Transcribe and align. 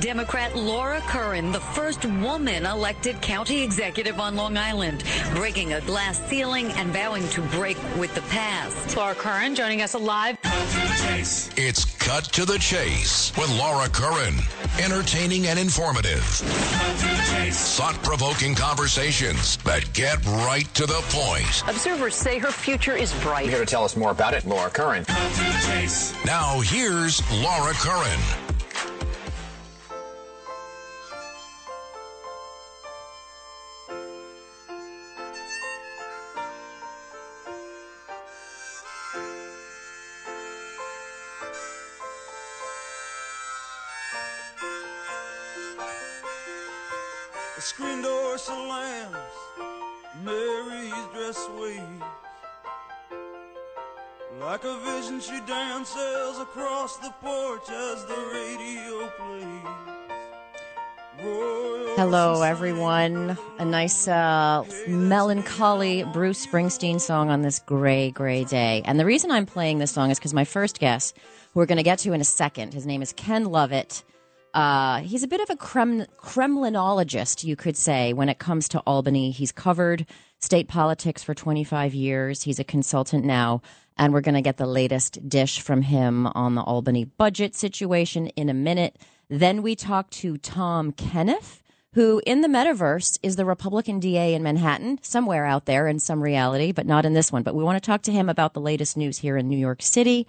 Democrat 0.00 0.56
Laura 0.56 1.00
Curran, 1.02 1.52
the 1.52 1.60
first 1.60 2.04
woman 2.04 2.66
elected 2.66 3.20
county 3.22 3.62
executive 3.62 4.18
on 4.18 4.36
Long 4.36 4.56
Island, 4.56 5.04
breaking 5.34 5.74
a 5.74 5.80
glass 5.82 6.20
ceiling 6.28 6.72
and 6.72 6.92
vowing 6.92 7.28
to 7.30 7.40
break 7.42 7.76
with 7.96 8.14
the 8.14 8.22
past. 8.22 8.96
Laura 8.96 9.14
Curran 9.14 9.54
joining 9.54 9.82
us 9.82 9.94
live. 9.94 10.36
It's 11.56 11.84
Cut 12.04 12.24
to 12.34 12.44
the 12.44 12.58
Chase 12.58 13.32
with 13.34 13.48
Laura 13.58 13.88
Curran. 13.88 14.34
Entertaining 14.78 15.46
and 15.46 15.58
informative. 15.58 16.22
Thought 16.22 17.98
provoking 18.02 18.54
conversations 18.54 19.56
that 19.64 19.90
get 19.94 20.22
right 20.26 20.66
to 20.74 20.84
the 20.84 21.02
point. 21.08 21.62
Observers 21.66 22.14
say 22.14 22.38
her 22.38 22.50
future 22.50 22.94
is 22.94 23.12
bright. 23.22 23.48
Here 23.48 23.60
to 23.60 23.64
tell 23.64 23.84
us 23.84 23.96
more 23.96 24.10
about 24.10 24.34
it, 24.34 24.44
Laura 24.44 24.68
Curran. 24.68 25.06
Now, 26.26 26.60
here's 26.60 27.22
Laura 27.40 27.72
Curran. 27.72 28.43
She 55.24 55.40
dances 55.46 56.38
across 56.38 56.98
the 56.98 57.10
porch 57.22 57.70
as 57.70 58.04
the 58.04 58.30
radio 58.34 59.08
plays. 59.16 60.04
Royal 61.22 61.96
Hello, 61.96 62.42
everyone. 62.42 63.38
A 63.58 63.64
nice, 63.64 64.06
uh, 64.06 64.64
melancholy 64.86 66.04
Bruce 66.12 66.44
Springsteen 66.44 67.00
song 67.00 67.30
on 67.30 67.40
this 67.40 67.58
gray, 67.60 68.10
gray 68.10 68.44
day. 68.44 68.82
And 68.84 69.00
the 69.00 69.06
reason 69.06 69.30
I'm 69.30 69.46
playing 69.46 69.78
this 69.78 69.92
song 69.92 70.10
is 70.10 70.18
because 70.18 70.34
my 70.34 70.44
first 70.44 70.78
guest, 70.78 71.16
who 71.52 71.60
we're 71.60 71.66
going 71.66 71.78
to 71.78 71.84
get 71.84 72.00
to 72.00 72.12
in 72.12 72.20
a 72.20 72.24
second, 72.24 72.74
his 72.74 72.84
name 72.84 73.00
is 73.00 73.14
Ken 73.14 73.46
Lovett. 73.46 74.02
Uh, 74.52 75.00
he's 75.00 75.22
a 75.22 75.28
bit 75.28 75.40
of 75.40 75.48
a 75.50 75.56
Krem- 75.56 76.06
Kremlinologist, 76.18 77.44
you 77.44 77.56
could 77.56 77.76
say, 77.76 78.12
when 78.12 78.28
it 78.28 78.38
comes 78.38 78.68
to 78.68 78.80
Albany. 78.80 79.30
He's 79.30 79.52
covered 79.52 80.06
state 80.38 80.68
politics 80.68 81.22
for 81.22 81.34
25 81.34 81.94
years. 81.94 82.42
He's 82.42 82.58
a 82.58 82.64
consultant 82.64 83.24
now. 83.24 83.62
And 83.96 84.12
we're 84.12 84.20
going 84.20 84.34
to 84.34 84.42
get 84.42 84.56
the 84.56 84.66
latest 84.66 85.28
dish 85.28 85.60
from 85.60 85.82
him 85.82 86.26
on 86.28 86.54
the 86.54 86.62
Albany 86.62 87.04
budget 87.04 87.54
situation 87.54 88.28
in 88.28 88.48
a 88.48 88.54
minute. 88.54 88.98
Then 89.28 89.62
we 89.62 89.76
talk 89.76 90.10
to 90.10 90.36
Tom 90.36 90.92
Kenniff, 90.92 91.62
who 91.94 92.20
in 92.26 92.40
the 92.40 92.48
metaverse 92.48 93.18
is 93.22 93.36
the 93.36 93.44
Republican 93.44 94.00
DA 94.00 94.34
in 94.34 94.42
Manhattan, 94.42 94.98
somewhere 95.02 95.46
out 95.46 95.66
there 95.66 95.86
in 95.86 96.00
some 96.00 96.20
reality, 96.20 96.72
but 96.72 96.86
not 96.86 97.04
in 97.04 97.12
this 97.14 97.30
one. 97.30 97.44
But 97.44 97.54
we 97.54 97.62
want 97.62 97.80
to 97.80 97.86
talk 97.86 98.02
to 98.02 98.12
him 98.12 98.28
about 98.28 98.52
the 98.52 98.60
latest 98.60 98.96
news 98.96 99.18
here 99.18 99.36
in 99.36 99.48
New 99.48 99.56
York 99.56 99.80
City. 99.80 100.26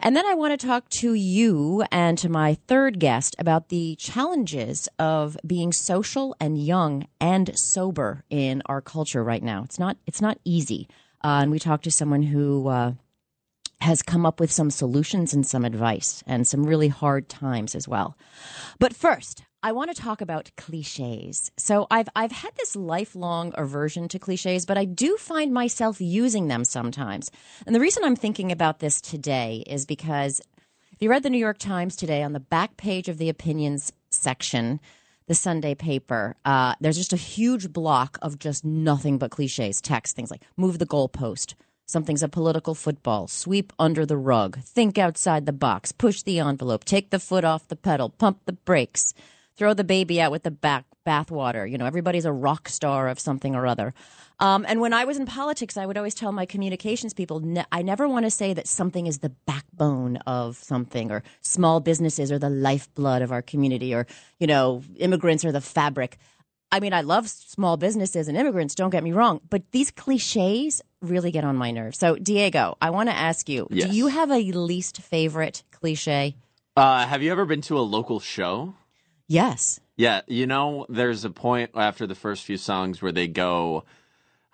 And 0.00 0.16
then 0.16 0.26
I 0.26 0.34
want 0.34 0.58
to 0.58 0.66
talk 0.66 0.88
to 0.90 1.14
you 1.14 1.84
and 1.92 2.18
to 2.18 2.28
my 2.28 2.54
third 2.66 2.98
guest 2.98 3.36
about 3.38 3.68
the 3.68 3.94
challenges 3.96 4.88
of 4.98 5.36
being 5.46 5.72
social 5.72 6.34
and 6.40 6.58
young 6.58 7.06
and 7.20 7.56
sober 7.56 8.24
in 8.28 8.62
our 8.66 8.80
culture 8.80 9.22
right 9.22 9.42
now. 9.42 9.62
It's 9.62 9.78
not, 9.78 9.96
it's 10.04 10.20
not 10.20 10.38
easy. 10.44 10.88
Uh, 11.22 11.40
and 11.42 11.50
we 11.50 11.58
talked 11.58 11.84
to 11.84 11.90
someone 11.90 12.22
who, 12.22 12.68
uh, 12.68 12.92
has 13.80 14.02
come 14.02 14.26
up 14.26 14.40
with 14.40 14.50
some 14.50 14.70
solutions 14.70 15.32
and 15.32 15.46
some 15.46 15.64
advice 15.64 16.22
and 16.26 16.46
some 16.46 16.64
really 16.64 16.88
hard 16.88 17.28
times 17.28 17.74
as 17.74 17.86
well. 17.86 18.16
But 18.78 18.94
first, 18.94 19.42
I 19.62 19.72
want 19.72 19.94
to 19.94 20.00
talk 20.00 20.20
about 20.20 20.52
cliches. 20.56 21.50
So 21.56 21.86
I've 21.90 22.08
I've 22.14 22.30
had 22.30 22.54
this 22.56 22.76
lifelong 22.76 23.52
aversion 23.56 24.06
to 24.08 24.18
cliches, 24.18 24.66
but 24.66 24.78
I 24.78 24.84
do 24.84 25.16
find 25.16 25.52
myself 25.52 26.00
using 26.00 26.46
them 26.46 26.64
sometimes. 26.64 27.30
And 27.66 27.74
the 27.74 27.80
reason 27.80 28.04
I'm 28.04 28.14
thinking 28.14 28.52
about 28.52 28.78
this 28.78 29.00
today 29.00 29.64
is 29.66 29.84
because 29.84 30.40
if 30.92 31.02
you 31.02 31.10
read 31.10 31.24
the 31.24 31.30
New 31.30 31.38
York 31.38 31.58
Times 31.58 31.96
today 31.96 32.22
on 32.22 32.32
the 32.32 32.40
back 32.40 32.76
page 32.76 33.08
of 33.08 33.18
the 33.18 33.28
opinions 33.28 33.92
section, 34.10 34.80
the 35.28 35.34
Sunday 35.34 35.74
paper, 35.74 36.34
uh, 36.44 36.74
there's 36.80 36.96
just 36.96 37.12
a 37.12 37.16
huge 37.16 37.72
block 37.72 38.18
of 38.20 38.38
just 38.38 38.64
nothing 38.64 39.18
but 39.18 39.30
cliches, 39.30 39.80
text, 39.80 40.16
things 40.16 40.30
like 40.30 40.42
move 40.56 40.78
the 40.78 40.86
goalpost, 40.86 41.54
Something's 41.90 42.22
a 42.22 42.28
political 42.28 42.74
football. 42.74 43.28
Sweep 43.28 43.72
under 43.78 44.04
the 44.04 44.18
rug. 44.18 44.58
Think 44.58 44.98
outside 44.98 45.46
the 45.46 45.54
box. 45.54 45.90
Push 45.90 46.20
the 46.20 46.38
envelope. 46.38 46.84
Take 46.84 47.08
the 47.08 47.18
foot 47.18 47.44
off 47.44 47.66
the 47.68 47.76
pedal. 47.76 48.10
Pump 48.10 48.40
the 48.44 48.52
brakes. 48.52 49.14
Throw 49.56 49.72
the 49.72 49.84
baby 49.84 50.20
out 50.20 50.30
with 50.30 50.42
the 50.42 50.50
back 50.50 50.84
bathwater. 51.06 51.68
You 51.68 51.78
know, 51.78 51.86
everybody's 51.86 52.26
a 52.26 52.32
rock 52.32 52.68
star 52.68 53.08
of 53.08 53.18
something 53.18 53.54
or 53.54 53.66
other. 53.66 53.94
Um, 54.40 54.64
and 54.68 54.80
when 54.80 54.92
I 54.92 55.04
was 55.04 55.16
in 55.16 55.26
politics, 55.26 55.76
I 55.76 55.84
would 55.84 55.96
always 55.96 56.14
tell 56.14 56.30
my 56.30 56.46
communications 56.46 57.12
people, 57.12 57.40
ne- 57.40 57.64
I 57.72 57.82
never 57.82 58.06
want 58.06 58.24
to 58.24 58.30
say 58.30 58.54
that 58.54 58.68
something 58.68 59.06
is 59.06 59.18
the 59.18 59.30
backbone 59.30 60.18
of 60.26 60.56
something, 60.56 61.10
or 61.10 61.22
small 61.40 61.80
businesses 61.80 62.30
are 62.30 62.38
the 62.38 62.50
lifeblood 62.50 63.22
of 63.22 63.32
our 63.32 63.42
community, 63.42 63.94
or 63.94 64.06
you 64.38 64.46
know, 64.46 64.82
immigrants 64.96 65.44
are 65.44 65.52
the 65.52 65.60
fabric. 65.60 66.18
I 66.70 66.80
mean, 66.80 66.92
I 66.92 67.00
love 67.00 67.28
small 67.28 67.76
businesses 67.76 68.28
and 68.28 68.36
immigrants, 68.36 68.74
don't 68.74 68.90
get 68.90 69.02
me 69.02 69.12
wrong, 69.12 69.40
but 69.48 69.62
these 69.72 69.90
cliches 69.90 70.82
really 71.00 71.30
get 71.30 71.42
on 71.42 71.56
my 71.56 71.70
nerves. 71.70 71.98
So, 71.98 72.16
Diego, 72.16 72.76
I 72.80 72.90
want 72.90 73.08
to 73.08 73.16
ask 73.16 73.48
you 73.48 73.66
Yes. 73.70 73.88
do 73.88 73.96
you 73.96 74.08
have 74.08 74.30
a 74.30 74.52
least 74.52 75.00
favorite 75.00 75.64
cliche? 75.70 76.36
Uh, 76.76 77.06
have 77.06 77.22
you 77.22 77.32
ever 77.32 77.44
been 77.44 77.62
to 77.62 77.78
a 77.78 77.80
local 77.80 78.20
show? 78.20 78.74
Yes. 79.26 79.80
Yeah, 79.96 80.20
you 80.28 80.46
know, 80.46 80.86
there's 80.88 81.24
a 81.24 81.30
point 81.30 81.70
after 81.74 82.06
the 82.06 82.14
first 82.14 82.44
few 82.44 82.56
songs 82.56 83.02
where 83.02 83.12
they 83.12 83.26
go, 83.26 83.84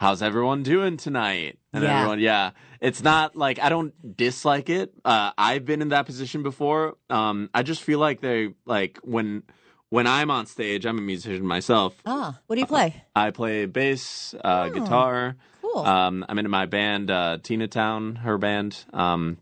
"How's 0.05 0.23
everyone 0.23 0.63
doing 0.63 0.97
tonight?" 0.97 1.59
And 1.73 1.83
Yeah. 1.83 1.97
everyone, 1.97 2.21
yeah, 2.21 2.51
it's 2.81 3.03
not 3.03 3.35
like 3.35 3.59
I 3.59 3.69
don't 3.69 4.17
dislike 4.17 4.69
it. 4.69 4.93
Uh, 5.05 5.33
I've 5.39 5.65
been 5.65 5.81
in 5.81 5.89
that 5.89 6.07
position 6.07 6.43
before. 6.43 6.97
Um, 7.09 7.49
I 7.55 7.63
just 7.63 7.83
feel 7.83 7.99
like 7.99 8.21
they 8.21 8.55
like 8.67 8.99
when 9.03 9.43
when 9.89 10.07
I'm 10.07 10.31
on 10.31 10.47
stage. 10.47 10.85
I'm 10.87 10.99
a 10.99 11.03
musician 11.03 11.47
myself. 11.47 11.95
Ah, 12.05 12.39
what 12.47 12.57
do 12.57 12.61
you 12.61 12.67
play? 12.67 13.03
I 13.15 13.31
play 13.31 13.67
bass, 13.67 14.35
uh, 14.45 14.69
guitar. 14.69 15.37
Cool. 15.63 15.87
Um, 15.87 16.25
I'm 16.29 16.39
in 16.39 16.51
my 16.51 16.67
band, 16.67 17.11
uh, 17.11 17.39
Tina 17.43 17.69
Town, 17.69 18.17
her 18.17 18.37
band. 18.37 18.85
Um, 18.93 19.39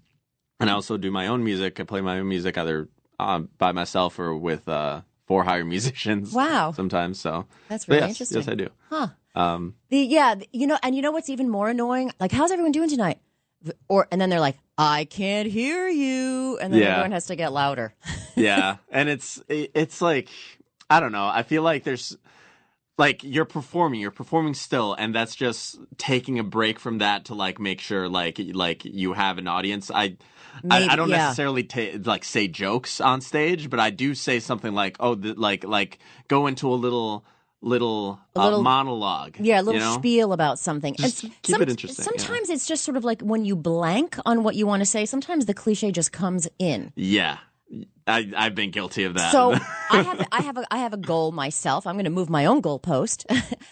and 0.61 0.71
I 0.71 0.75
also 0.75 0.97
do 0.97 1.11
my 1.11 1.27
own 1.27 1.43
music. 1.43 1.81
I 1.81 1.85
play 1.85 2.03
my 2.03 2.19
own 2.21 2.29
music 2.29 2.57
either 2.57 2.89
um, 3.19 3.49
by 3.59 3.73
myself 3.73 4.19
or 4.19 4.37
with 4.37 4.69
uh, 4.69 5.03
for 5.27 5.43
hire 5.45 5.65
musicians. 5.77 6.33
Wow. 6.33 6.73
Sometimes. 6.73 7.19
So 7.19 7.47
That's 7.69 7.89
really 7.89 8.03
yes, 8.03 8.11
interesting. 8.11 8.39
Yes, 8.39 8.49
I 8.49 8.55
do. 8.55 8.69
Huh. 8.91 9.09
Um, 9.35 9.75
The, 9.89 9.99
yeah, 9.99 10.35
you 10.53 10.67
know, 10.67 10.79
and 10.83 10.95
you 10.95 11.03
know 11.03 11.11
what's 11.13 11.31
even 11.31 11.49
more 11.49 11.69
annoying? 11.71 12.13
Like, 12.21 12.33
how's 12.33 12.51
everyone 12.51 12.73
doing 12.73 12.89
tonight? 12.91 13.19
Or 13.89 14.09
and 14.11 14.21
then 14.21 14.29
they're 14.29 14.41
like, 14.41 14.59
I 14.77 15.05
can't 15.05 15.49
hear 15.49 15.89
you, 15.89 16.59
and 16.61 16.73
then 16.73 16.81
Yeah. 16.81 16.89
everyone 16.93 17.13
has 17.13 17.27
to 17.27 17.37
get 17.37 17.53
louder. 17.53 17.95
yeah, 18.37 18.77
and 18.91 19.09
it's 19.09 19.41
it's 19.49 20.03
like 20.03 20.29
I 20.91 20.99
don't 21.01 21.13
know. 21.13 21.27
I 21.27 21.45
feel 21.45 21.63
like 21.63 21.85
there's 21.85 22.17
like 22.99 23.23
you're 23.23 23.45
performing, 23.45 24.01
you're 24.01 24.11
performing 24.11 24.55
still, 24.55 24.95
and 24.95 25.15
that's 25.15 25.35
just 25.37 25.79
taking 25.97 26.39
a 26.41 26.43
break 26.45 26.79
from 26.81 26.99
that 26.99 27.27
to 27.27 27.35
like 27.35 27.61
make 27.61 27.81
sure 27.81 28.09
like 28.09 28.41
like 28.53 28.85
you 28.85 29.13
have 29.13 29.39
an 29.39 29.47
audience. 29.47 29.91
I. 29.91 30.17
Maybe- 30.63 30.89
I, 30.91 30.93
I 30.93 30.97
don't 30.97 31.09
yeah. 31.09 31.17
necessarily 31.29 31.63
ta- 31.65 31.99
like 32.05 32.25
say 32.25 32.47
jokes 32.47 33.01
on 33.01 33.23
stage, 33.23 33.71
but 33.71 33.81
I 33.81 33.89
do 33.89 34.15
say 34.15 34.39
something 34.39 34.75
like, 34.75 34.97
"Oh, 35.01 35.15
th- 35.15 35.37
like 35.39 35.65
like 35.65 35.99
go 36.29 36.47
into 36.47 36.69
a 36.69 36.75
little 36.77 37.25
little, 37.63 38.21
uh, 38.37 38.45
little- 38.45 38.63
monologue." 38.63 39.37
Yeah, 39.39 39.61
a 39.61 39.63
little 39.63 39.81
you 39.81 39.87
know? 39.87 39.95
spiel 39.95 40.33
about 40.33 40.59
something. 40.59 40.95
Just 40.95 41.25
And 41.25 41.43
keep 41.43 41.61
it 41.61 41.69
interesting, 41.71 42.05
yeah. 42.05 42.11
Sometimes 42.11 42.51
it's 42.51 42.67
just 42.67 42.85
sort 42.85 42.97
of 42.97 43.05
like 43.05 43.23
when 43.23 43.45
you 43.45 43.57
blank 43.57 44.19
on 44.27 44.45
what 44.45 44.55
you 44.55 44.67
want 44.67 44.81
to 44.81 44.87
say. 44.87 45.07
Sometimes 45.07 45.47
the 45.47 45.55
cliche 45.55 45.91
just 45.91 46.13
comes 46.13 46.49
in. 46.59 46.93
Yeah, 46.97 47.39
I 48.07 48.31
I've 48.37 48.55
been 48.55 48.71
guilty 48.71 49.05
of 49.05 49.15
that. 49.15 49.33
So 49.33 49.53
I 49.91 50.03
have 50.03 50.29
I 50.33 50.43
have 50.43 50.59
a 50.59 50.65
I 50.71 50.79
have 50.79 50.93
a 50.93 50.99
goal 50.99 51.33
myself. 51.33 51.87
I'm 51.87 51.95
going 51.95 52.05
to 52.05 52.11
move 52.11 52.29
my 52.29 52.47
own 52.47 52.61
goalpost, 52.63 53.25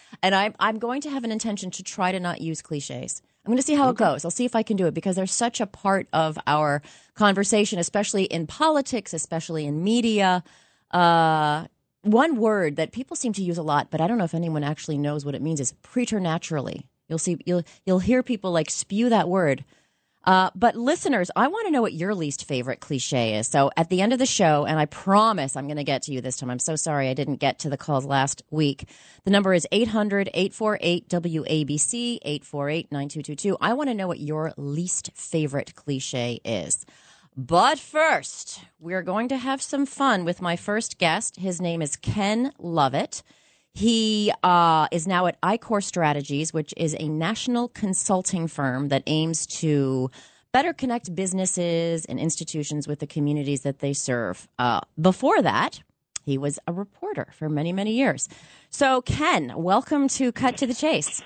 and 0.22 0.34
I'm 0.34 0.54
I'm 0.58 0.78
going 0.78 1.00
to 1.02 1.10
have 1.10 1.24
an 1.24 1.32
intention 1.32 1.70
to 1.72 1.82
try 1.82 2.12
to 2.12 2.20
not 2.20 2.40
use 2.40 2.62
cliches. 2.62 3.22
I'm 3.44 3.50
going 3.50 3.56
to 3.56 3.62
see 3.62 3.74
how 3.74 3.88
it 3.88 3.96
goes. 3.96 4.24
I'll 4.24 4.30
see 4.30 4.44
if 4.44 4.54
I 4.54 4.62
can 4.62 4.76
do 4.76 4.86
it 4.86 4.92
because 4.92 5.16
they're 5.16 5.26
such 5.26 5.60
a 5.62 5.66
part 5.66 6.08
of 6.12 6.38
our 6.46 6.82
conversation, 7.14 7.78
especially 7.78 8.24
in 8.24 8.46
politics, 8.46 9.14
especially 9.14 9.64
in 9.64 9.82
media. 9.82 10.44
Uh, 10.90 11.66
one 12.02 12.36
word 12.36 12.76
that 12.76 12.92
people 12.92 13.16
seem 13.16 13.32
to 13.34 13.42
use 13.42 13.58
a 13.58 13.62
lot, 13.62 13.90
but 13.90 14.00
I 14.00 14.06
don't 14.06 14.18
know 14.18 14.24
if 14.24 14.34
anyone 14.34 14.64
actually 14.64 14.98
knows 14.98 15.24
what 15.24 15.34
it 15.34 15.42
means 15.42 15.60
is 15.60 15.72
preternaturally. 15.82 16.86
You'll 17.08 17.18
see 17.18 17.38
you'll 17.44 17.64
you'll 17.84 17.98
hear 17.98 18.22
people 18.22 18.52
like 18.52 18.70
spew 18.70 19.08
that 19.08 19.28
word. 19.28 19.64
Uh, 20.24 20.50
but 20.54 20.76
listeners, 20.76 21.30
I 21.34 21.48
want 21.48 21.66
to 21.66 21.70
know 21.70 21.80
what 21.80 21.94
your 21.94 22.14
least 22.14 22.44
favorite 22.44 22.80
cliche 22.80 23.38
is. 23.38 23.48
So 23.48 23.70
at 23.76 23.88
the 23.88 24.02
end 24.02 24.12
of 24.12 24.18
the 24.18 24.26
show, 24.26 24.66
and 24.66 24.78
I 24.78 24.84
promise 24.84 25.56
I'm 25.56 25.66
going 25.66 25.78
to 25.78 25.84
get 25.84 26.02
to 26.02 26.12
you 26.12 26.20
this 26.20 26.36
time. 26.36 26.50
I'm 26.50 26.58
so 26.58 26.76
sorry 26.76 27.08
I 27.08 27.14
didn't 27.14 27.36
get 27.36 27.60
to 27.60 27.70
the 27.70 27.78
calls 27.78 28.04
last 28.04 28.42
week. 28.50 28.86
The 29.24 29.30
number 29.30 29.54
is 29.54 29.66
800 29.72 30.28
848 30.34 31.08
WABC 31.08 32.18
848 32.22 32.92
9222. 32.92 33.56
I 33.60 33.72
want 33.72 33.88
to 33.88 33.94
know 33.94 34.08
what 34.08 34.20
your 34.20 34.52
least 34.58 35.10
favorite 35.14 35.74
cliche 35.74 36.40
is. 36.44 36.84
But 37.36 37.78
first, 37.78 38.60
we're 38.80 39.02
going 39.02 39.28
to 39.28 39.36
have 39.36 39.62
some 39.62 39.86
fun 39.86 40.24
with 40.24 40.42
my 40.42 40.56
first 40.56 40.98
guest. 40.98 41.36
His 41.36 41.60
name 41.60 41.80
is 41.80 41.96
Ken 41.96 42.52
Lovett. 42.58 43.22
He 43.72 44.32
uh, 44.42 44.88
is 44.90 45.06
now 45.06 45.26
at 45.26 45.40
iCore 45.40 45.82
Strategies, 45.82 46.52
which 46.52 46.74
is 46.76 46.96
a 46.98 47.08
national 47.08 47.68
consulting 47.68 48.48
firm 48.48 48.88
that 48.88 49.04
aims 49.06 49.46
to 49.46 50.10
better 50.52 50.72
connect 50.72 51.14
businesses 51.14 52.04
and 52.04 52.18
institutions 52.18 52.88
with 52.88 52.98
the 52.98 53.06
communities 53.06 53.62
that 53.62 53.78
they 53.78 53.92
serve. 53.92 54.48
Uh, 54.58 54.80
before 55.00 55.40
that, 55.40 55.82
he 56.24 56.36
was 56.36 56.58
a 56.66 56.72
reporter 56.72 57.28
for 57.32 57.48
many, 57.48 57.72
many 57.72 57.92
years. 57.92 58.28
So, 58.70 59.02
Ken, 59.02 59.52
welcome 59.56 60.08
to 60.08 60.32
Cut 60.32 60.56
to 60.58 60.66
the 60.66 60.74
Chase. 60.74 61.22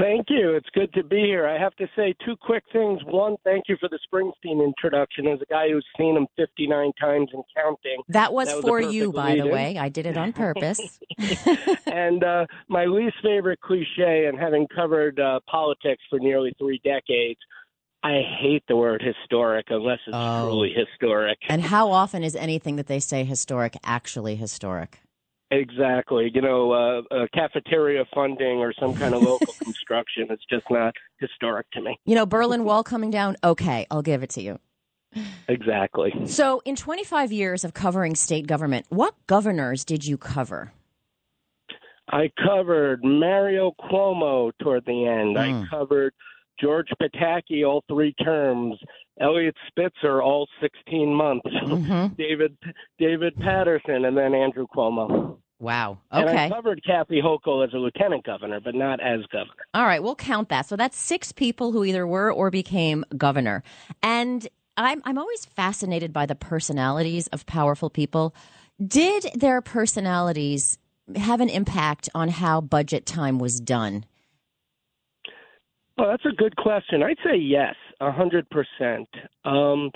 Thank 0.00 0.26
you. 0.30 0.54
It's 0.54 0.68
good 0.72 0.92
to 0.94 1.04
be 1.04 1.18
here. 1.18 1.46
I 1.46 1.58
have 1.58 1.74
to 1.76 1.86
say 1.94 2.14
two 2.24 2.34
quick 2.40 2.64
things. 2.72 3.00
One, 3.04 3.36
thank 3.44 3.64
you 3.68 3.76
for 3.78 3.88
the 3.90 3.98
Springsteen 4.10 4.64
introduction. 4.64 5.26
As 5.26 5.40
a 5.42 5.46
guy 5.52 5.68
who's 5.70 5.84
seen 5.98 6.16
him 6.16 6.26
59 6.36 6.92
times 6.98 7.28
and 7.34 7.44
counting. 7.54 8.02
That 8.08 8.32
was, 8.32 8.48
That 8.48 8.56
was 8.56 8.64
for 8.64 8.80
you, 8.80 9.12
by 9.12 9.36
the 9.36 9.46
way. 9.46 9.76
I 9.78 9.90
did 9.90 10.06
it 10.06 10.16
on 10.16 10.32
purpose. 10.32 10.98
and 11.86 12.24
uh, 12.24 12.46
my 12.68 12.86
least 12.86 13.16
favorite 13.22 13.60
cliche, 13.60 14.26
and 14.26 14.38
having 14.38 14.66
covered 14.74 15.20
uh, 15.20 15.40
politics 15.50 16.02
for 16.08 16.18
nearly 16.18 16.54
three 16.58 16.80
decades, 16.82 17.38
I 18.02 18.22
hate 18.40 18.62
the 18.68 18.76
word 18.76 19.02
historic 19.02 19.66
unless 19.68 19.98
it's 20.06 20.16
Oh. 20.16 20.46
truly 20.48 20.72
historic. 20.74 21.38
and 21.50 21.60
how 21.60 21.90
often 21.90 22.24
is 22.24 22.34
anything 22.34 22.76
that 22.76 22.86
they 22.86 23.00
say 23.00 23.24
historic 23.24 23.76
actually 23.84 24.36
historic? 24.36 25.00
Exactly. 25.50 26.30
You 26.32 26.42
know, 26.42 26.72
uh, 26.72 27.02
uh, 27.14 27.26
cafeteria 27.34 28.04
funding 28.14 28.58
or 28.58 28.72
some 28.78 28.94
kind 28.94 29.14
of 29.14 29.22
local 29.22 29.52
construction. 29.62 30.28
It's 30.30 30.44
just 30.48 30.66
not 30.70 30.94
historic 31.18 31.68
to 31.72 31.80
me. 31.80 31.98
You 32.04 32.14
know, 32.14 32.26
Berlin 32.26 32.64
Wall 32.64 32.84
coming 32.84 33.10
down. 33.10 33.36
Okay, 33.42 33.86
I'll 33.90 34.02
give 34.02 34.22
it 34.22 34.30
to 34.30 34.42
you. 34.42 34.58
Exactly. 35.48 36.12
So, 36.26 36.62
in 36.64 36.76
25 36.76 37.32
years 37.32 37.64
of 37.64 37.74
covering 37.74 38.14
state 38.14 38.46
government, 38.46 38.86
what 38.90 39.14
governors 39.26 39.84
did 39.84 40.06
you 40.06 40.16
cover? 40.16 40.72
I 42.08 42.30
covered 42.44 43.04
Mario 43.04 43.72
Cuomo 43.80 44.52
toward 44.62 44.84
the 44.84 45.06
end. 45.06 45.36
Mm. 45.36 45.64
I 45.64 45.68
covered 45.68 46.14
George 46.60 46.88
Pataki 47.00 47.66
all 47.66 47.82
three 47.88 48.12
terms. 48.14 48.76
Eliot 49.20 49.54
Spitzer 49.68 50.22
all 50.22 50.48
16 50.60 51.14
months. 51.14 51.48
hmm 51.62 52.06
David 52.18 52.56
David 52.98 53.36
Paterson 53.36 54.04
and 54.04 54.16
then 54.16 54.34
Andrew 54.34 54.66
Cuomo. 54.74 55.38
Wow. 55.58 55.98
Okay. 56.10 56.22
And 56.22 56.30
I 56.30 56.48
covered 56.48 56.82
Kathy 56.84 57.20
Hochul 57.22 57.66
as 57.66 57.74
a 57.74 57.76
lieutenant 57.76 58.24
governor, 58.24 58.60
but 58.60 58.74
not 58.74 58.98
as 59.00 59.20
governor. 59.30 59.52
All 59.74 59.84
right, 59.84 60.02
we'll 60.02 60.14
count 60.14 60.48
that. 60.48 60.66
So 60.66 60.74
that's 60.74 60.96
six 60.98 61.32
people 61.32 61.72
who 61.72 61.84
either 61.84 62.06
were 62.06 62.32
or 62.32 62.50
became 62.50 63.04
governor. 63.16 63.62
And 64.02 64.48
I'm 64.76 65.02
I'm 65.04 65.18
always 65.18 65.44
fascinated 65.44 66.12
by 66.12 66.24
the 66.26 66.34
personalities 66.34 67.26
of 67.28 67.44
powerful 67.44 67.90
people. 67.90 68.34
Did 68.84 69.26
their 69.34 69.60
personalities 69.60 70.78
have 71.16 71.40
an 71.40 71.50
impact 71.50 72.08
on 72.14 72.30
how 72.30 72.62
budget 72.62 73.04
time 73.04 73.38
was 73.38 73.60
done? 73.60 74.04
Well, 75.98 76.08
that's 76.08 76.24
a 76.24 76.34
good 76.34 76.56
question. 76.56 77.02
I'd 77.02 77.18
say 77.22 77.36
yes, 77.36 77.74
a 78.00 78.12
hundred 78.12 78.46
percent. 78.50 79.08
Um, 79.44 79.90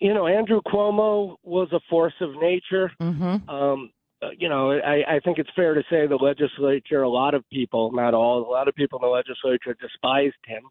you 0.00 0.14
know, 0.14 0.26
Andrew 0.26 0.60
Cuomo 0.66 1.36
was 1.42 1.68
a 1.72 1.80
force 1.90 2.14
of 2.20 2.30
nature. 2.40 2.92
Mm-hmm. 3.00 3.48
Um, 3.48 3.90
uh, 4.22 4.28
you 4.36 4.48
know, 4.48 4.72
I, 4.72 5.16
I 5.16 5.20
think 5.24 5.38
it's 5.38 5.50
fair 5.54 5.74
to 5.74 5.82
say 5.90 6.06
the 6.06 6.16
legislature, 6.16 7.02
a 7.02 7.08
lot 7.08 7.34
of 7.34 7.44
people, 7.50 7.92
not 7.92 8.14
all, 8.14 8.48
a 8.48 8.50
lot 8.50 8.68
of 8.68 8.74
people 8.74 8.98
in 8.98 9.08
the 9.08 9.12
legislature 9.12 9.76
despised 9.80 10.34
him, 10.46 10.62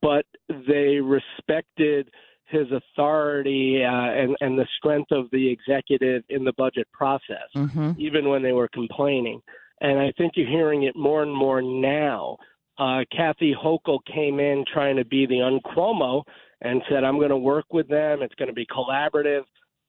but 0.00 0.24
they 0.68 1.00
respected 1.00 2.10
his 2.46 2.66
authority 2.70 3.82
uh, 3.82 3.90
and, 3.90 4.36
and 4.40 4.58
the 4.58 4.66
strength 4.78 5.10
of 5.10 5.26
the 5.32 5.50
executive 5.50 6.22
in 6.28 6.44
the 6.44 6.52
budget 6.56 6.86
process, 6.92 7.48
Mm-hmm. 7.56 7.92
even 7.98 8.28
when 8.28 8.42
they 8.42 8.52
were 8.52 8.68
complaining. 8.68 9.40
And 9.80 9.98
I 9.98 10.12
think 10.16 10.32
you're 10.36 10.48
hearing 10.48 10.84
it 10.84 10.94
more 10.94 11.22
and 11.22 11.34
more 11.34 11.60
now. 11.60 12.36
Uh, 12.78 13.00
Kathy 13.14 13.54
Hochul 13.54 13.98
came 14.12 14.40
in 14.40 14.64
trying 14.72 14.96
to 14.96 15.04
be 15.04 15.26
the 15.26 15.36
uncuomo 15.36 16.22
and 16.60 16.82
said, 16.88 17.04
I'm 17.04 17.18
going 17.18 17.30
to 17.30 17.36
work 17.36 17.66
with 17.72 17.88
them. 17.88 18.22
It's 18.22 18.34
going 18.34 18.48
to 18.48 18.54
be 18.54 18.66
collaborative. 18.66 19.42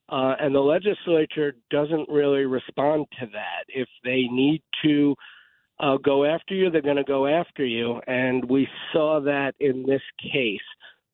Uh, 0.07 0.35
and 0.39 0.53
the 0.53 0.59
legislature 0.59 1.55
doesn't 1.71 2.07
really 2.09 2.45
respond 2.45 3.07
to 3.19 3.25
that. 3.27 3.63
If 3.67 3.87
they 4.03 4.27
need 4.29 4.61
to 4.83 5.15
uh, 5.79 5.97
go 5.97 6.25
after 6.25 6.53
you, 6.53 6.69
they're 6.69 6.81
going 6.81 6.95
to 6.97 7.03
go 7.03 7.25
after 7.25 7.65
you. 7.65 7.99
And 8.07 8.45
we 8.45 8.67
saw 8.93 9.19
that 9.21 9.53
in 9.59 9.85
this 9.87 10.01
case. 10.21 10.59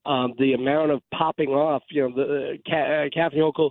Um, 0.05 0.33
the 0.39 0.53
amount 0.53 0.91
of 0.91 1.01
popping 1.13 1.49
off, 1.49 1.83
you 1.91 2.09
know, 2.09 2.15
the 2.15 2.57
uh, 2.69 2.75
uh, 2.75 3.09
Kathy 3.13 3.37
Hochul, 3.37 3.69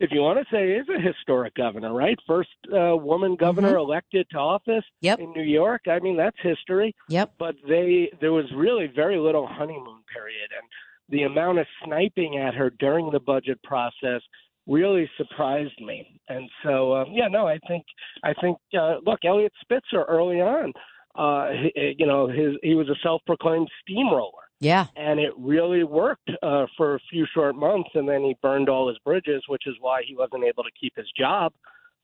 if 0.00 0.10
you 0.10 0.20
want 0.22 0.38
to 0.38 0.44
say, 0.54 0.72
is 0.72 0.86
a 0.88 1.00
historic 1.00 1.54
governor, 1.54 1.92
right? 1.92 2.18
First 2.26 2.48
uh, 2.72 2.96
woman 2.96 3.36
governor 3.36 3.76
elected 3.76 4.26
to 4.30 4.38
office 4.38 4.84
Yep. 5.02 5.18
in 5.20 5.32
New 5.32 5.42
York. 5.42 5.82
I 5.88 5.98
mean, 6.00 6.16
that's 6.16 6.36
history 6.42 6.94
Yep. 7.08 7.34
but 7.38 7.54
they 7.68 8.10
there 8.20 8.32
was 8.32 8.46
really 8.54 8.86
very 8.94 9.18
little 9.18 9.46
honeymoon 9.46 10.02
period 10.12 10.48
and 10.58 10.68
the 11.10 11.24
amount 11.24 11.58
of 11.58 11.66
sniping 11.84 12.38
at 12.38 12.54
her 12.54 12.70
during 12.78 13.10
the 13.10 13.20
budget 13.20 13.62
process 13.62 14.20
really 14.66 15.10
surprised 15.16 15.78
me 15.80 16.20
and 16.28 16.48
so 16.62 16.94
um, 16.94 17.06
yeah 17.10 17.26
no 17.28 17.46
i 17.48 17.58
think 17.66 17.84
i 18.22 18.32
think 18.40 18.56
uh, 18.78 18.96
look 19.04 19.18
eliot 19.24 19.52
spitzer 19.60 20.02
early 20.08 20.40
on 20.40 20.72
uh 21.16 21.48
he, 21.74 21.94
you 21.98 22.06
know 22.06 22.28
his 22.28 22.52
he 22.62 22.74
was 22.74 22.88
a 22.88 22.94
self-proclaimed 23.02 23.68
steamroller 23.80 24.44
Yeah. 24.60 24.86
and 24.96 25.18
it 25.18 25.32
really 25.38 25.84
worked 25.84 26.30
uh, 26.42 26.66
for 26.76 26.94
a 26.94 27.00
few 27.10 27.26
short 27.34 27.56
months, 27.56 27.88
and 27.94 28.08
then 28.08 28.22
he 28.22 28.36
burned 28.42 28.68
all 28.68 28.88
his 28.88 28.98
bridges, 28.98 29.42
which 29.48 29.62
is 29.66 29.74
why 29.80 30.02
he 30.06 30.14
wasn't 30.14 30.44
able 30.44 30.62
to 30.62 30.70
keep 30.78 30.94
his 30.96 31.10
job. 31.18 31.52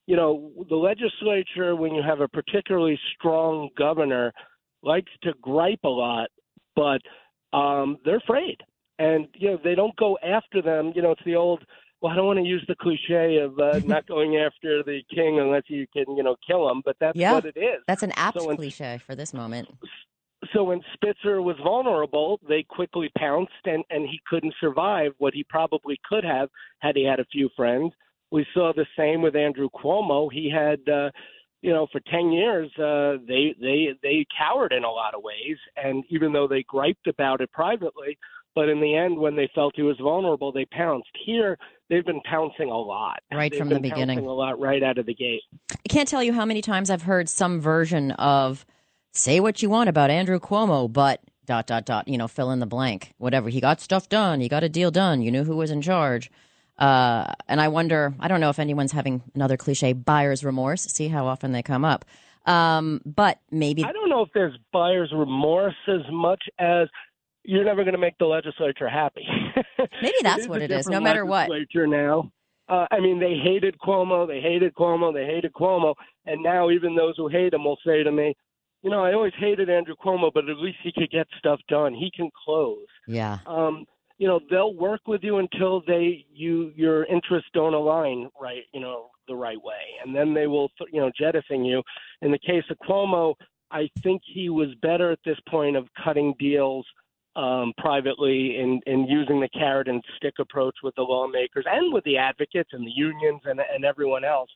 You 0.06 0.17
know, 0.17 0.50
the 0.69 0.76
legislature, 0.76 1.76
when 1.76 1.94
you 1.94 2.03
have 2.03 2.20
a 2.20 2.29
particularly 2.29 2.99
strong 3.14 3.69
governor, 3.76 4.32
likes 4.82 5.11
to 5.23 5.32
gripe 5.43 5.81
a 5.85 5.88
lot, 5.88 6.29
but 6.75 7.00
um, 7.53 7.99
they're 8.05 8.19
afraid, 8.19 8.59
and 8.99 9.26
you 9.35 9.50
know 9.50 9.59
they 9.62 9.75
don't 9.75 9.97
go 9.97 10.17
after 10.25 10.62
them. 10.62 10.93
You 10.94 11.02
know, 11.02 11.11
it's 11.11 11.25
the 11.25 11.35
old. 11.35 11.64
Well, 12.00 12.12
I 12.12 12.17
don't 12.17 12.26
want 12.26 12.38
to 12.38 12.44
use 12.44 12.64
the 12.69 12.76
cliche 12.76 13.38
of 13.38 13.59
uh, 13.59 13.81
not 13.85 14.06
going 14.06 14.37
after 14.37 14.82
the 14.82 15.00
king 15.12 15.41
unless 15.41 15.62
you 15.69 15.87
can, 15.93 16.14
you 16.17 16.23
know, 16.23 16.37
kill 16.47 16.70
him, 16.70 16.82
but 16.85 16.94
that's 17.00 17.17
Yeah. 17.19 17.32
what 17.32 17.47
it 17.47 17.56
is. 17.56 17.82
That's 17.88 18.02
an 18.02 18.12
apt 18.17 18.38
So 18.41 18.55
cliche 18.55 18.99
for 19.05 19.14
this 19.14 19.32
moment. 19.35 19.69
So 20.52 20.64
when 20.64 20.81
Spitzer 20.94 21.40
was 21.43 21.56
vulnerable, 21.62 22.40
they 22.48 22.62
quickly 22.62 23.10
pounced, 23.19 23.52
and 23.64 23.84
and 23.90 24.06
he 24.08 24.20
couldn't 24.28 24.54
survive 24.60 25.12
what 25.19 25.34
he 25.34 25.44
probably 25.44 25.98
could 26.08 26.25
have 26.25 26.48
had 26.81 26.96
he 26.96 27.04
had 27.04 27.20
a 27.20 27.25
few 27.26 27.48
friends. 27.56 27.93
We 28.31 28.46
saw 28.54 28.72
the 28.75 28.87
same 28.97 29.23
with 29.23 29.37
Andrew 29.37 29.68
Cuomo. 29.75 30.28
He 30.32 30.50
had, 30.50 30.80
uh, 30.92 31.11
you 31.62 31.73
know, 31.73 31.87
for 31.92 32.00
ten 32.11 32.32
years, 32.32 32.71
uh, 32.78 33.18
they 33.26 33.54
they 33.61 33.88
they 34.02 34.26
cowered 34.37 34.73
in 34.73 34.85
a 34.85 34.90
lot 34.90 35.14
of 35.14 35.23
ways, 35.23 35.56
and 35.76 36.04
even 36.11 36.32
though 36.32 36.49
they 36.49 36.62
griped 36.64 37.06
about 37.06 37.40
it 37.40 37.52
privately, 37.52 38.18
but 38.54 38.68
in 38.68 38.80
the 38.80 38.97
end, 38.97 39.18
when 39.18 39.37
they 39.37 39.49
felt 39.54 39.75
he 39.76 39.82
was 39.82 39.97
vulnerable, 40.02 40.50
they 40.50 40.64
pounced. 40.66 41.11
Here, 41.25 41.59
they've 41.90 42.04
been 42.04 42.23
pouncing 42.23 42.71
a 42.71 42.76
lot, 42.76 43.18
Right 43.32 43.50
They've 43.52 43.59
from 43.59 43.68
the 43.68 43.76
been 43.78 43.90
pouncing 43.90 44.06
beginning. 44.06 44.26
a 44.26 44.32
lot 44.32 44.59
right 44.59 44.82
out 44.82 44.99
of 44.99 45.06
the 45.06 45.14
gate. 45.14 45.42
I 45.73 45.88
can't 45.88 46.09
tell 46.09 46.23
you 46.23 46.32
how 46.32 46.44
many 46.44 46.62
times 46.62 46.90
I've 46.90 47.02
heard 47.02 47.28
some 47.28 47.61
version 47.61 48.12
of 48.12 48.64
say 49.16 49.40
what 49.40 49.62
you 49.62 49.70
want 49.70 49.88
about 49.88 50.11
Andrew 50.11 50.38
Cuomo, 50.38 50.92
but 50.92 51.20
dot 51.46 51.66
dot 51.66 51.87
dot, 51.87 52.08
you 52.08 52.18
know, 52.18 52.28
fill 52.28 52.50
in 52.50 52.61
the 52.61 52.66
blank. 52.66 53.14
Whatever. 53.18 53.49
He 53.49 53.61
got 53.61 53.80
stuff 53.80 54.08
done, 54.08 54.40
he 54.40 54.49
got 54.49 54.64
a 54.64 54.68
deal 54.68 54.90
done, 54.90 55.23
you 55.23 55.30
knew 55.30 55.44
who 55.44 55.56
was 55.56 55.70
in 55.70 55.82
charge. 55.82 56.30
Uh, 56.78 57.32
and 57.49 57.61
I 57.61 57.68
wonder, 57.68 58.14
I 58.20 58.28
don't 58.28 58.40
know 58.40 58.50
if 58.50 58.58
anyone's 58.58 58.92
having 58.92 59.23
another 59.35 59.56
cliche 59.56 59.94
buyer's 59.94 60.44
remorse, 60.44 60.82
see 60.82 61.08
how 61.08 61.26
often 61.26 61.52
they 61.52 61.62
come 61.62 61.85
up. 61.85 62.04
Um, 62.44 63.00
but 63.04 63.40
maybe 63.50 63.85
I 63.85 63.92
don't 63.92 64.08
know 64.08 64.23
if 64.23 64.28
there's 64.32 64.56
buyer's 64.73 65.12
remorse 65.12 65.75
as 65.88 66.02
much 66.11 66.42
as 66.58 66.88
you're 67.44 67.64
never 67.64 67.82
going 67.82 67.94
to 67.94 68.00
make 68.00 68.18
the 68.18 68.26
legislature 68.26 68.88
happy. 68.88 69.26
Maybe 70.02 70.16
that's 70.23 70.46
what 70.46 70.62
it 70.62 70.70
is, 70.70 70.88
no 70.88 71.00
matter 71.00 71.25
what. 71.25 71.49
Legislature 71.49 71.87
now. 71.87 72.30
Uh, 72.68 72.87
I 72.90 73.00
mean, 73.00 73.20
they 73.20 73.37
hated 73.37 73.76
Cuomo, 73.78 74.26
they 74.26 74.40
hated 74.40 74.75
Cuomo, 74.75 75.14
they 75.14 75.25
hated 75.25 75.52
Cuomo, 75.52 75.94
and 76.25 76.42
now 76.42 76.70
even 76.70 76.96
those 76.96 77.14
who 77.16 77.28
hate 77.28 77.54
him 77.54 77.64
will 77.64 77.78
say 77.87 78.02
to 78.02 78.11
me, 78.11 78.35
"You 78.83 78.90
know, 78.90 79.04
I 79.04 79.12
always 79.12 79.33
hated 79.38 79.68
Andrew 79.68 79.95
Cuomo, 79.95 80.30
but 80.33 80.49
at 80.49 80.59
least 80.59 80.78
he 80.83 80.92
could 80.92 81.11
get 81.11 81.26
stuff 81.38 81.61
done. 81.68 81.95
He 81.95 82.11
can 82.14 82.30
close." 82.45 82.87
yeah. 83.06 83.38
um, 83.47 83.87
you 84.18 84.26
know 84.26 84.40
they'll 84.50 84.75
work 84.75 85.02
with 85.06 85.23
you 85.23 85.38
until 85.38 85.83
they 85.87 86.25
you 86.33 86.73
your 86.75 87.04
interests 87.04 87.49
don't 87.52 87.75
align 87.75 88.28
right 88.40 88.62
you 88.73 88.80
know 88.80 89.11
the 89.28 89.35
right 89.35 89.62
way 89.62 89.83
and 90.04 90.14
then 90.14 90.33
they 90.33 90.47
will 90.47 90.71
you 90.92 91.00
know 91.00 91.11
jettison 91.18 91.64
you 91.64 91.83
in 92.23 92.30
the 92.30 92.38
case 92.38 92.64
of 92.71 92.78
cuomo 92.78 93.35
i 93.71 93.88
think 94.02 94.23
he 94.25 94.49
was 94.49 94.68
better 94.83 95.11
at 95.11 95.18
this 95.25 95.38
point 95.49 95.76
of 95.76 95.87
cutting 96.02 96.35
deals 96.38 96.87
um, 97.35 97.75
privately 97.76 98.56
and, 98.61 98.83
and 98.87 99.11
using 99.11 99.40
the 99.40 99.49
carrot 99.50 99.88
and 99.88 100.02
stick 100.16 100.33
approach 100.40 100.76
with 100.83 100.95
the 100.95 101.02
lawmakers 101.02 101.66
and 101.71 101.92
with 101.92 102.02
the 102.04 102.16
advocates 102.16 102.71
and 102.73 102.87
the 102.87 102.90
unions 102.90 103.42
and, 103.45 103.61
and 103.61 103.85
everyone 103.85 104.25
else 104.25 104.49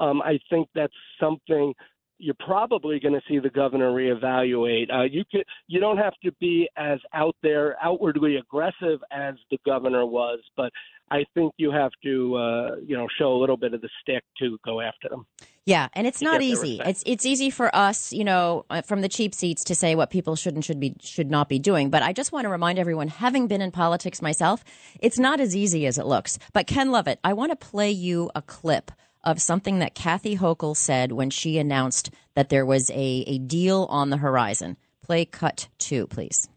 um, 0.00 0.20
i 0.22 0.38
think 0.50 0.68
that's 0.74 0.92
something 1.20 1.72
you're 2.18 2.34
probably 2.44 2.98
going 2.98 3.14
to 3.14 3.20
see 3.28 3.38
the 3.38 3.50
governor 3.50 3.90
reevaluate. 3.90 4.92
Uh, 4.92 5.02
you 5.02 5.24
could, 5.30 5.44
you 5.68 5.80
don't 5.80 5.98
have 5.98 6.14
to 6.24 6.32
be 6.40 6.68
as 6.76 6.98
out 7.12 7.36
there, 7.42 7.76
outwardly 7.82 8.36
aggressive 8.36 9.00
as 9.10 9.34
the 9.50 9.58
governor 9.64 10.06
was, 10.06 10.40
but 10.56 10.72
I 11.10 11.24
think 11.34 11.52
you 11.56 11.70
have 11.70 11.92
to, 12.02 12.36
uh, 12.36 12.76
you 12.84 12.96
know, 12.96 13.06
show 13.18 13.32
a 13.32 13.38
little 13.38 13.56
bit 13.56 13.74
of 13.74 13.80
the 13.80 13.88
stick 14.02 14.24
to 14.38 14.58
go 14.64 14.80
after 14.80 15.08
them. 15.08 15.26
Yeah, 15.64 15.88
and 15.94 16.06
it's 16.06 16.22
not 16.22 16.42
easy. 16.42 16.80
It's 16.84 17.02
it's 17.06 17.26
easy 17.26 17.50
for 17.50 17.74
us, 17.74 18.12
you 18.12 18.22
know, 18.22 18.64
uh, 18.70 18.82
from 18.82 19.00
the 19.00 19.08
cheap 19.08 19.34
seats 19.34 19.64
to 19.64 19.74
say 19.74 19.96
what 19.96 20.10
people 20.10 20.36
should 20.36 20.54
and 20.54 20.64
should 20.64 20.78
be 20.78 20.94
should 21.00 21.28
not 21.28 21.48
be 21.48 21.58
doing. 21.58 21.90
But 21.90 22.04
I 22.04 22.12
just 22.12 22.30
want 22.30 22.44
to 22.44 22.48
remind 22.48 22.78
everyone, 22.78 23.08
having 23.08 23.48
been 23.48 23.60
in 23.60 23.72
politics 23.72 24.22
myself, 24.22 24.62
it's 25.00 25.18
not 25.18 25.40
as 25.40 25.56
easy 25.56 25.86
as 25.86 25.98
it 25.98 26.06
looks. 26.06 26.38
But 26.52 26.68
Ken 26.68 26.92
Lovett, 26.92 27.18
I 27.24 27.32
want 27.32 27.50
to 27.50 27.56
play 27.56 27.90
you 27.90 28.30
a 28.36 28.42
clip 28.42 28.92
of 29.26 29.42
something 29.42 29.80
that 29.80 29.94
Kathy 29.94 30.36
Hochul 30.38 30.76
said 30.76 31.10
when 31.12 31.30
she 31.30 31.58
announced 31.58 32.10
that 32.34 32.48
there 32.48 32.64
was 32.64 32.90
a, 32.90 33.24
a 33.26 33.38
deal 33.38 33.86
on 33.90 34.10
the 34.10 34.16
horizon. 34.18 34.76
Play 35.02 35.24
cut 35.24 35.68
two, 35.78 36.06
please. 36.06 36.48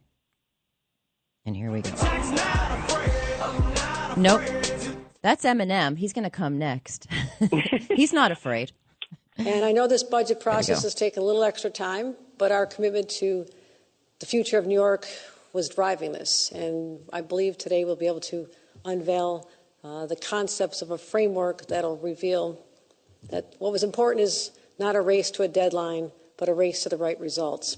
And 1.45 1.55
here 1.55 1.71
we 1.71 1.81
go. 1.81 1.89
Nope. 4.15 4.41
That's 5.21 5.43
Eminem. 5.43 5.97
He's 5.97 6.13
going 6.13 6.23
to 6.23 6.29
come 6.29 6.59
next. 6.59 7.07
He's 7.89 8.13
not 8.13 8.31
afraid. 8.31 8.71
And 9.37 9.65
I 9.65 9.71
know 9.71 9.87
this 9.87 10.03
budget 10.03 10.39
process 10.39 10.83
has 10.83 10.93
taken 10.93 11.23
a 11.23 11.25
little 11.25 11.43
extra 11.43 11.69
time, 11.69 12.15
but 12.37 12.51
our 12.51 12.65
commitment 12.65 13.09
to 13.09 13.47
the 14.19 14.25
future 14.25 14.57
of 14.57 14.67
New 14.67 14.75
York 14.75 15.07
was 15.53 15.69
driving 15.69 16.11
this. 16.11 16.51
And 16.51 16.99
I 17.11 17.21
believe 17.21 17.57
today 17.57 17.83
we'll 17.83 17.95
be 17.95 18.07
able 18.07 18.19
to 18.21 18.47
unveil 18.85 19.49
uh, 19.83 20.05
the 20.05 20.15
concepts 20.15 20.81
of 20.81 20.91
a 20.91 20.97
framework 20.97 21.67
that'll 21.67 21.97
reveal 21.97 22.59
that 23.29 23.55
what 23.59 23.71
was 23.71 23.83
important 23.83 24.23
is 24.23 24.51
not 24.77 24.95
a 24.95 25.01
race 25.01 25.31
to 25.31 25.43
a 25.43 25.47
deadline, 25.47 26.11
but 26.37 26.49
a 26.49 26.53
race 26.53 26.83
to 26.83 26.89
the 26.89 26.97
right 26.97 27.19
results. 27.19 27.77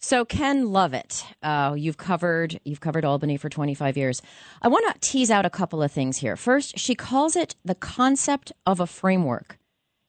So 0.00 0.24
Ken 0.24 0.70
Lovett, 0.70 1.24
uh, 1.42 1.74
you've 1.76 1.96
covered 1.96 2.60
you've 2.64 2.80
covered 2.80 3.04
Albany 3.04 3.36
for 3.36 3.48
25 3.48 3.96
years. 3.96 4.20
I 4.60 4.68
want 4.68 4.92
to 4.92 5.00
tease 5.00 5.30
out 5.30 5.46
a 5.46 5.50
couple 5.50 5.82
of 5.82 5.90
things 5.90 6.18
here. 6.18 6.36
First, 6.36 6.78
she 6.78 6.94
calls 6.94 7.36
it 7.36 7.56
the 7.64 7.74
concept 7.74 8.52
of 8.66 8.80
a 8.80 8.86
framework. 8.86 9.58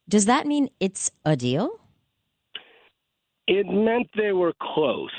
Does 0.08 0.25
that 0.25 0.46
mean 0.46 0.70
it's 0.80 1.12
a 1.24 1.36
deal? 1.36 1.80
It 3.48 3.68
meant 3.68 4.08
they 4.18 4.34
were 4.34 4.54
close. 4.62 5.12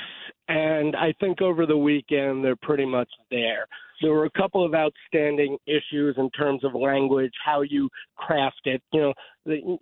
And 0.47 0.95
I 0.95 1.13
think 1.19 1.41
over 1.41 1.65
the 1.65 1.77
weekend, 1.77 2.43
they're 2.43 2.55
pretty 2.55 2.85
much 2.85 3.09
there. 3.31 3.67
There 4.01 4.13
were 4.13 4.25
a 4.25 4.31
couple 4.31 4.65
of 4.65 4.73
outstanding 4.73 5.57
issues 5.65 6.15
in 6.17 6.29
terms 6.31 6.63
of 6.63 6.73
language, 6.73 7.33
how 7.43 7.61
you 7.61 7.89
craft 8.15 8.61
it. 8.65 8.81
You 8.91 9.01
know, 9.01 9.13
the, 9.45 9.79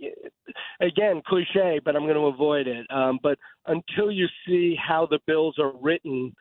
again, 0.81 1.21
cliche, 1.25 1.79
but 1.83 1.95
I'm 1.95 2.03
going 2.03 2.15
to 2.15 2.27
avoid 2.27 2.67
it. 2.67 2.85
Um, 2.89 3.19
but 3.21 3.37
until 3.67 4.11
you 4.11 4.27
see 4.47 4.75
how 4.75 5.07
the 5.09 5.19
bills 5.27 5.55
are 5.59 5.73
written, 5.81 6.33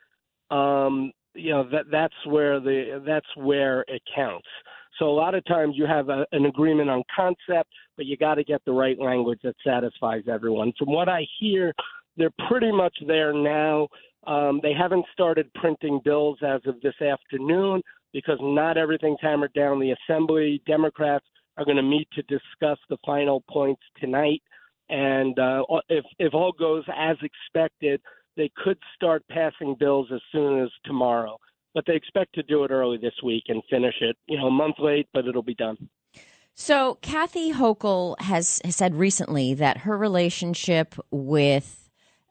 um, 0.51 1.11
you 1.33 1.51
know 1.51 1.67
that 1.69 1.85
that's 1.91 2.13
where 2.25 2.59
the 2.59 3.03
that's 3.05 3.27
where 3.35 3.81
it 3.87 4.01
counts. 4.15 4.47
So 4.99 5.09
a 5.09 5.11
lot 5.11 5.35
of 5.35 5.43
times 5.45 5.75
you 5.75 5.85
have 5.85 6.09
a, 6.09 6.25
an 6.31 6.45
agreement 6.45 6.89
on 6.89 7.03
concept, 7.13 7.69
but 7.97 8.05
you 8.05 8.15
got 8.15 8.35
to 8.35 8.43
get 8.43 8.63
the 8.65 8.71
right 8.71 8.97
language 8.97 9.39
that 9.43 9.55
satisfies 9.65 10.23
everyone. 10.31 10.71
From 10.79 10.91
what 10.91 11.09
I 11.09 11.25
hear, 11.39 11.73
they're 12.15 12.33
pretty 12.47 12.71
much 12.71 12.95
there 13.05 13.33
now. 13.33 13.89
Um, 14.27 14.59
they 14.63 14.73
haven't 14.73 15.05
started 15.13 15.53
printing 15.53 16.01
bills 16.03 16.39
as 16.41 16.61
of 16.65 16.81
this 16.81 16.99
afternoon 17.01 17.81
because 18.13 18.37
not 18.41 18.77
everything's 18.77 19.19
hammered 19.21 19.53
down. 19.53 19.79
The 19.79 19.95
Assembly 20.09 20.61
Democrats 20.65 21.25
are 21.57 21.65
going 21.65 21.77
to 21.77 21.83
meet 21.83 22.07
to 22.13 22.21
discuss 22.23 22.79
the 22.89 22.97
final 23.05 23.43
points 23.49 23.81
tonight, 23.99 24.41
and 24.89 25.37
uh, 25.39 25.63
if 25.89 26.05
if 26.19 26.33
all 26.33 26.51
goes 26.51 26.83
as 26.95 27.17
expected, 27.21 28.01
they 28.35 28.51
could 28.63 28.77
start 28.95 29.23
passing 29.29 29.75
bills 29.79 30.07
as 30.13 30.21
soon 30.31 30.61
as 30.61 30.69
tomorrow. 30.85 31.37
But 31.73 31.85
they 31.85 31.95
expect 31.95 32.33
to 32.35 32.43
do 32.43 32.63
it 32.63 32.71
early 32.71 32.97
this 32.97 33.13
week 33.23 33.43
and 33.49 33.61
finish 33.69 33.95
it. 34.01 34.15
You 34.27 34.37
know, 34.37 34.47
a 34.47 34.51
month 34.51 34.75
late, 34.79 35.07
but 35.13 35.27
it'll 35.27 35.43
be 35.43 35.55
done. 35.55 35.77
So 36.53 36.97
Kathy 37.01 37.51
Hochul 37.51 38.19
has, 38.21 38.61
has 38.63 38.77
said 38.77 38.95
recently 38.95 39.53
that 39.55 39.79
her 39.79 39.97
relationship 39.97 40.95
with 41.11 41.84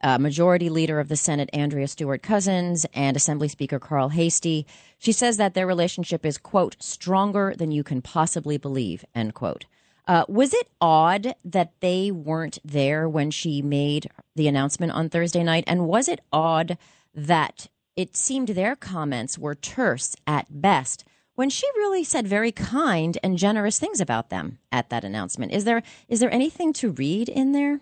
uh, 0.04 0.18
Majority 0.18 0.68
Leader 0.68 1.00
of 1.00 1.08
the 1.08 1.16
Senate 1.16 1.49
Andrea 1.54 1.88
Stewart 1.88 2.23
Cousins 2.23 2.84
and 2.92 3.16
Assembly 3.16 3.49
Speaker 3.49 3.78
Carl 3.78 4.11
Heastie, 4.11 4.66
she 4.99 5.12
says 5.12 5.38
that 5.38 5.54
their 5.54 5.66
relationship 5.66 6.26
is 6.26 6.37
quote 6.37 6.76
stronger 6.78 7.54
than 7.56 7.73
you 7.73 7.82
can 7.82 8.02
possibly 8.02 8.58
believe 8.58 9.04
end 9.14 9.32
quote. 9.32 9.64
Uh, 10.06 10.25
was 10.28 10.52
it 10.52 10.68
odd 10.78 11.34
that 11.42 11.73
they 11.80 12.11
weren't 12.11 12.58
there 12.62 13.08
when 13.08 13.30
she 13.30 13.62
made 13.62 14.11
the 14.37 14.46
announcement 14.46 14.92
on 14.92 15.08
Thursday 15.08 15.42
night? 15.42 15.64
And 15.66 15.87
was 15.87 16.06
it 16.06 16.20
odd 16.30 16.76
that 17.14 17.68
it 17.96 18.14
seemed 18.14 18.49
their 18.49 18.76
comments 18.76 19.38
were 19.38 19.54
terse 19.54 20.14
at 20.26 20.61
best 20.61 21.04
when 21.34 21.49
she 21.49 21.66
really 21.76 22.04
said 22.04 22.28
very 22.28 22.52
kind 22.52 23.16
and 23.23 23.38
generous 23.38 23.78
things 23.78 24.02
about 24.02 24.28
them 24.28 24.58
at 24.70 24.90
that 24.90 25.04
announcement? 25.04 25.52
Is 25.52 25.64
there 25.64 25.82
is 26.08 26.20
there 26.20 26.30
anything 26.30 26.75
to 26.75 26.90
read 26.90 27.30
in 27.30 27.52
there? 27.52 27.80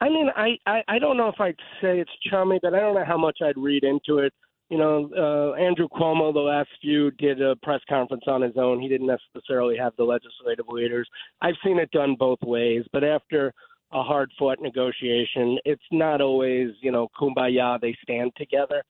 I 0.00 0.08
mean, 0.08 0.28
I, 0.36 0.58
I, 0.66 0.82
I 0.88 0.98
don't 0.98 1.16
know 1.16 1.28
if 1.28 1.40
I'd 1.40 1.56
say 1.80 2.00
it's 2.00 2.10
chummy, 2.30 2.58
but 2.62 2.74
I 2.74 2.80
don't 2.80 2.94
know 2.94 3.04
how 3.04 3.16
much 3.16 3.38
I'd 3.42 3.56
read 3.56 3.84
into 3.84 4.18
it. 4.18 4.32
You 4.68 4.78
know, 4.78 5.08
uh, 5.16 5.60
Andrew 5.60 5.88
Cuomo, 5.88 6.34
the 6.34 6.40
last 6.40 6.68
few, 6.82 7.12
did 7.12 7.40
a 7.40 7.54
press 7.56 7.80
conference 7.88 8.24
on 8.26 8.42
his 8.42 8.56
own. 8.56 8.80
He 8.80 8.88
didn't 8.88 9.06
necessarily 9.06 9.76
have 9.76 9.92
the 9.96 10.04
legislative 10.04 10.66
leaders. 10.68 11.08
I've 11.40 11.54
seen 11.64 11.78
it 11.78 11.90
done 11.92 12.16
both 12.18 12.40
ways, 12.42 12.84
but 12.92 13.04
after 13.04 13.54
a 13.92 14.02
hard 14.02 14.30
fought 14.38 14.58
negotiation, 14.60 15.58
it's 15.64 15.84
not 15.92 16.20
always, 16.20 16.70
you 16.80 16.90
know, 16.90 17.08
kumbaya, 17.18 17.80
they 17.80 17.96
stand 18.02 18.32
together. 18.36 18.82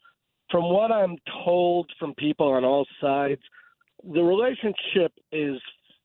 From 0.51 0.73
what 0.73 0.91
I'm 0.91 1.17
told 1.45 1.91
from 1.99 2.15
people 2.15 2.49
on 2.49 2.65
all 2.65 2.87
sides, 3.01 3.43
the 4.03 4.23
relationship 4.23 5.13
is 5.31 5.61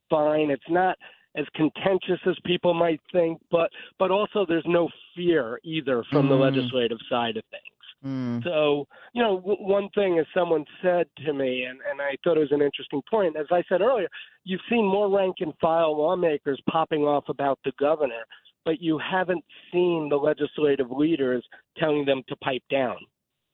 fine. 0.09 0.51
It's 0.51 0.61
not 0.69 0.97
as 1.35 1.45
contentious 1.55 2.19
as 2.25 2.35
people 2.45 2.73
might 2.73 2.99
think, 3.11 3.39
but 3.51 3.69
but 3.99 4.11
also 4.11 4.45
there's 4.45 4.65
no 4.67 4.89
fear 5.15 5.59
either 5.63 6.03
from 6.11 6.27
the 6.29 6.35
Mm. 6.35 6.41
legislative 6.41 6.97
side 7.09 7.37
of 7.37 7.43
things. 7.45 7.63
Mm. 8.05 8.43
So, 8.43 8.87
you 9.13 9.21
know, 9.21 9.37
w- 9.37 9.61
one 9.63 9.87
thing 9.89 10.17
as 10.19 10.25
someone 10.33 10.65
said 10.81 11.07
to 11.25 11.33
me, 11.33 11.63
and, 11.65 11.79
and 11.89 12.01
I 12.01 12.17
thought 12.23 12.35
it 12.37 12.39
was 12.39 12.51
an 12.51 12.61
interesting 12.61 13.01
point, 13.09 13.35
as 13.37 13.45
I 13.51 13.63
said 13.69 13.81
earlier, 13.81 14.07
you've 14.43 14.61
seen 14.69 14.85
more 14.85 15.09
rank 15.09 15.35
and 15.39 15.53
file 15.61 15.95
lawmakers 15.95 16.59
popping 16.69 17.03
off 17.03 17.29
about 17.29 17.59
the 17.63 17.71
governor, 17.79 18.23
but 18.65 18.81
you 18.81 18.97
haven't 18.97 19.43
seen 19.71 20.09
the 20.09 20.17
legislative 20.17 20.89
leaders 20.91 21.45
telling 21.77 22.03
them 22.05 22.23
to 22.27 22.35
pipe 22.37 22.63
down. 22.71 22.97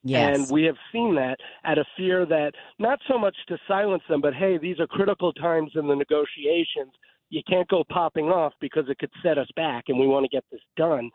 Yes. 0.04 0.38
And 0.38 0.50
we 0.50 0.64
have 0.64 0.78
seen 0.94 1.16
that 1.16 1.38
out 1.66 1.78
a 1.78 1.86
fear 1.98 2.26
that 2.26 2.54
not 2.80 3.00
so 3.10 3.18
much 3.20 3.36
to 3.50 3.58
silence 3.68 4.04
them, 4.08 4.22
but 4.22 4.34
hey, 4.34 4.58
these 4.58 4.80
are 4.80 4.88
critical 4.88 5.34
times 5.34 5.72
in 5.76 5.88
the 5.88 5.96
negotiations. 5.96 6.94
You 7.30 7.42
can't 7.48 7.68
go 7.68 7.84
popping 7.90 8.26
off 8.26 8.54
because 8.62 8.86
it 8.90 8.98
could 9.00 9.12
set 9.22 9.38
us 9.38 9.48
back, 9.56 9.86
and 9.88 10.00
we 10.00 10.08
want 10.08 10.24
to 10.24 10.30
get 10.30 10.46
this 10.52 10.62
done. 10.76 11.10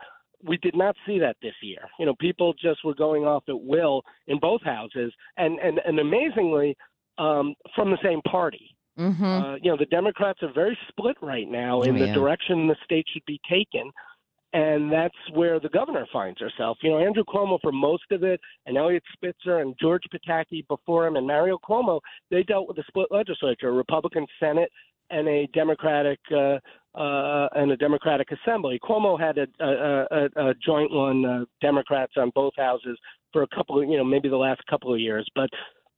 We 0.44 0.56
did 0.58 0.76
not 0.76 0.96
see 1.06 1.18
that 1.20 1.36
this 1.40 1.54
year. 1.62 1.88
You 1.98 2.06
know, 2.06 2.14
people 2.20 2.52
just 2.54 2.84
were 2.84 2.94
going 2.94 3.24
off 3.24 3.44
at 3.48 3.60
will 3.60 4.02
in 4.26 4.38
both 4.38 4.62
houses, 4.62 5.12
and 5.36 5.58
and, 5.60 5.80
and 5.86 5.98
amazingly, 5.98 6.76
um, 7.18 7.54
from 7.74 7.90
the 7.90 7.98
same 8.02 8.20
party. 8.22 8.74
Mm-hmm. 8.98 9.24
Uh, 9.24 9.54
you 9.56 9.70
know, 9.70 9.76
the 9.78 9.86
Democrats 9.86 10.40
are 10.42 10.52
very 10.52 10.76
split 10.88 11.16
right 11.22 11.48
now 11.48 11.82
in 11.82 11.96
Oh, 11.96 11.98
the 11.98 12.06
yeah. 12.08 12.14
direction 12.14 12.68
the 12.68 12.76
state 12.84 13.06
should 13.12 13.24
be 13.26 13.40
taken. 13.48 13.90
And 14.54 14.92
that's 14.92 15.14
where 15.32 15.58
the 15.58 15.70
governor 15.70 16.06
finds 16.12 16.38
herself. 16.38 16.76
You 16.82 16.90
know, 16.90 16.98
Andrew 16.98 17.24
Cuomo 17.24 17.58
for 17.62 17.72
most 17.72 18.04
of 18.10 18.22
it, 18.22 18.38
and 18.66 18.76
Eliot 18.76 19.02
Spitzer 19.14 19.60
and 19.60 19.74
George 19.80 20.02
Pataki 20.12 20.68
before 20.68 21.06
him, 21.06 21.16
and 21.16 21.26
Mario 21.26 21.56
Cuomo, 21.66 22.00
they 22.30 22.42
dealt 22.42 22.68
with 22.68 22.76
a 22.76 22.84
split 22.86 23.06
legislature, 23.10 23.70
a 23.70 23.72
Republican 23.72 24.26
Senate 24.38 24.70
and 25.12 25.28
a 25.28 25.46
Democratic 25.54 26.18
uh, 26.32 26.58
uh, 26.94 27.48
and 27.54 27.70
a 27.72 27.76
Democratic 27.76 28.28
Assembly. 28.32 28.78
Cuomo 28.82 29.18
had 29.18 29.38
a, 29.38 29.46
a, 29.60 30.06
a, 30.10 30.50
a 30.50 30.54
joint 30.54 30.90
one, 30.90 31.24
uh, 31.24 31.44
Democrats 31.60 32.12
on 32.16 32.30
both 32.34 32.52
houses 32.56 32.98
for 33.32 33.42
a 33.42 33.46
couple 33.54 33.80
of, 33.80 33.88
you 33.88 33.96
know, 33.96 34.04
maybe 34.04 34.28
the 34.28 34.36
last 34.36 34.60
couple 34.68 34.92
of 34.92 35.00
years. 35.00 35.26
But 35.34 35.48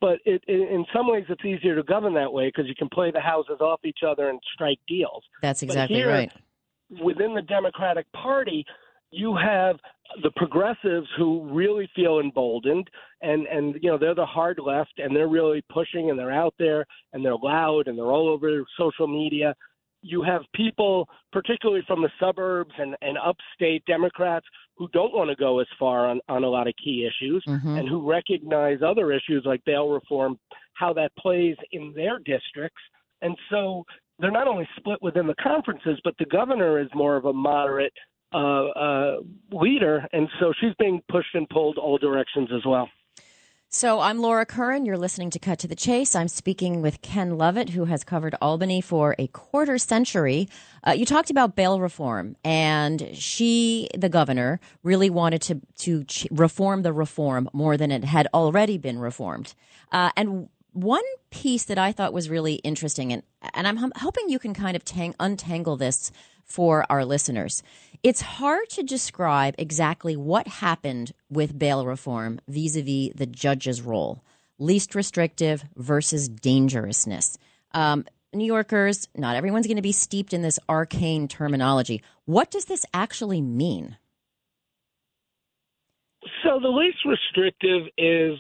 but 0.00 0.18
it, 0.25 0.42
it, 0.47 0.71
in 0.71 0.85
some 0.92 1.11
ways, 1.11 1.25
it's 1.28 1.44
easier 1.44 1.75
to 1.76 1.83
govern 1.83 2.12
that 2.14 2.30
way 2.30 2.49
because 2.49 2.66
you 2.68 2.75
can 2.75 2.88
play 2.92 3.11
the 3.11 3.21
houses 3.21 3.61
off 3.61 3.80
each 3.85 4.00
other 4.06 4.28
and 4.28 4.38
strike 4.52 4.78
deals. 4.87 5.25
That's 5.40 5.62
exactly 5.62 5.97
here, 5.97 6.09
right. 6.09 6.33
within 7.02 7.35
the 7.35 7.42
Democratic 7.42 8.06
Party, 8.12 8.66
you 9.14 9.37
have 9.37 9.76
the 10.23 10.30
progressives 10.37 11.09
who 11.16 11.49
really 11.50 11.88
feel 11.97 12.21
emboldened 12.21 12.88
and 13.23 13.47
and 13.47 13.76
you 13.83 13.90
know 13.90 13.99
they're 13.99 14.14
the 14.14 14.26
hard 14.26 14.59
left 14.64 14.92
and 14.99 15.14
they're 15.14 15.28
really 15.28 15.62
pushing 15.73 16.11
and 16.11 16.18
they're 16.18 16.33
out 16.33 16.54
there 16.59 16.85
and 17.12 17.25
they're 17.25 17.37
loud 17.37 17.88
and 17.88 17.97
they're 17.97 18.12
all 18.12 18.28
over 18.28 18.64
social 18.78 19.06
media 19.06 19.54
you 20.02 20.23
have 20.23 20.42
people 20.54 21.09
particularly 21.33 21.83
from 21.87 22.02
the 22.02 22.11
suburbs 22.21 22.73
and, 22.78 22.94
and 23.00 23.16
upstate 23.18 23.85
democrats 23.87 24.47
who 24.76 24.87
don't 24.92 25.14
want 25.14 25.30
to 25.30 25.37
go 25.37 25.61
as 25.61 25.66
far 25.78 26.06
on, 26.06 26.21
on 26.28 26.44
a 26.44 26.49
lot 26.49 26.68
of 26.68 26.75
key 26.83 27.09
issues 27.09 27.42
Mhm. 27.49 27.78
and 27.78 27.88
who 27.88 28.06
recognize 28.09 28.80
other 28.83 29.12
issues 29.12 29.42
like 29.47 29.64
bail 29.64 29.88
reform 29.88 30.38
how 30.75 30.92
that 30.92 31.11
plays 31.16 31.56
in 31.73 31.92
their 31.94 32.18
districts 32.18 32.83
and 33.23 33.37
so 33.50 33.85
they're 34.18 34.30
not 34.30 34.47
only 34.47 34.68
split 34.76 35.00
within 35.02 35.26
the 35.26 35.35
conferences 35.42 35.99
but 36.04 36.14
the 36.18 36.26
governor 36.26 36.78
is 36.78 36.88
more 36.94 37.16
of 37.16 37.25
a 37.25 37.33
moderate 37.33 37.92
uh, 38.34 38.66
uh, 38.68 39.16
leader, 39.52 40.06
and 40.12 40.28
so 40.40 40.52
she's 40.60 40.74
being 40.78 41.02
pushed 41.08 41.34
and 41.34 41.48
pulled 41.48 41.78
all 41.78 41.98
directions 41.98 42.48
as 42.54 42.62
well. 42.66 42.88
So 43.68 43.98
I'm 43.98 44.20
Laura 44.20 44.46
Curran. 44.46 44.86
You're 44.86 44.96
listening 44.96 45.30
to 45.30 45.40
Cut 45.40 45.58
to 45.58 45.66
the 45.66 45.74
Chase. 45.74 46.14
I'm 46.14 46.28
speaking 46.28 46.80
with 46.80 47.02
Ken 47.02 47.36
Lovett, 47.36 47.70
who 47.70 47.86
has 47.86 48.04
covered 48.04 48.36
Albany 48.40 48.80
for 48.80 49.16
a 49.18 49.26
quarter 49.26 49.78
century. 49.78 50.48
Uh, 50.86 50.92
you 50.92 51.04
talked 51.04 51.28
about 51.28 51.56
bail 51.56 51.80
reform, 51.80 52.36
and 52.44 53.10
she, 53.14 53.88
the 53.98 54.08
governor, 54.08 54.60
really 54.84 55.10
wanted 55.10 55.42
to 55.42 55.60
to 55.78 56.04
reform 56.30 56.82
the 56.82 56.92
reform 56.92 57.50
more 57.52 57.76
than 57.76 57.90
it 57.90 58.04
had 58.04 58.28
already 58.32 58.78
been 58.78 59.00
reformed. 59.00 59.54
Uh, 59.90 60.10
and 60.16 60.48
one 60.74 61.04
piece 61.30 61.64
that 61.64 61.78
I 61.78 61.92
thought 61.92 62.12
was 62.12 62.28
really 62.28 62.54
interesting, 62.56 63.12
and 63.12 63.22
and 63.54 63.66
I'm 63.66 63.92
hoping 63.96 64.28
you 64.28 64.38
can 64.38 64.54
kind 64.54 64.76
of 64.76 64.84
tang- 64.84 65.14
untangle 65.18 65.76
this 65.76 66.12
for 66.44 66.84
our 66.90 67.04
listeners. 67.04 67.62
It's 68.02 68.20
hard 68.20 68.68
to 68.70 68.82
describe 68.82 69.54
exactly 69.56 70.16
what 70.16 70.46
happened 70.46 71.12
with 71.30 71.58
bail 71.58 71.86
reform 71.86 72.40
vis 72.48 72.76
a 72.76 72.82
vis 72.82 73.12
the 73.14 73.26
judge's 73.26 73.80
role, 73.80 74.22
least 74.58 74.94
restrictive 74.94 75.64
versus 75.76 76.28
dangerousness. 76.28 77.38
Um, 77.72 78.04
New 78.34 78.44
Yorkers, 78.44 79.08
not 79.14 79.36
everyone's 79.36 79.66
going 79.66 79.76
to 79.76 79.82
be 79.82 79.92
steeped 79.92 80.34
in 80.34 80.42
this 80.42 80.58
arcane 80.68 81.28
terminology. 81.28 82.02
What 82.24 82.50
does 82.50 82.64
this 82.64 82.84
actually 82.92 83.40
mean? 83.40 83.96
So 86.42 86.58
the 86.60 86.68
least 86.68 86.98
restrictive 87.04 87.86
is 87.96 88.38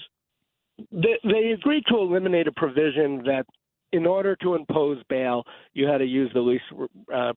they, 0.90 1.18
they 1.24 1.50
agreed 1.52 1.84
to 1.88 1.98
eliminate 1.98 2.48
a 2.48 2.52
provision 2.52 3.22
that 3.24 3.44
in 3.92 4.06
order 4.06 4.34
to 4.36 4.54
impose 4.54 5.00
bail, 5.08 5.44
you 5.72 5.86
had 5.86 5.98
to 5.98 6.04
use 6.04 6.30
the 6.34 6.40
least 6.40 6.64
uh, 7.14 7.32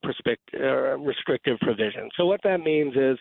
uh, 0.60 0.98
restrictive 0.98 1.60
provision. 1.60 2.10
So 2.18 2.26
what 2.26 2.42
that 2.44 2.62
means 2.62 2.96
is 2.96 3.18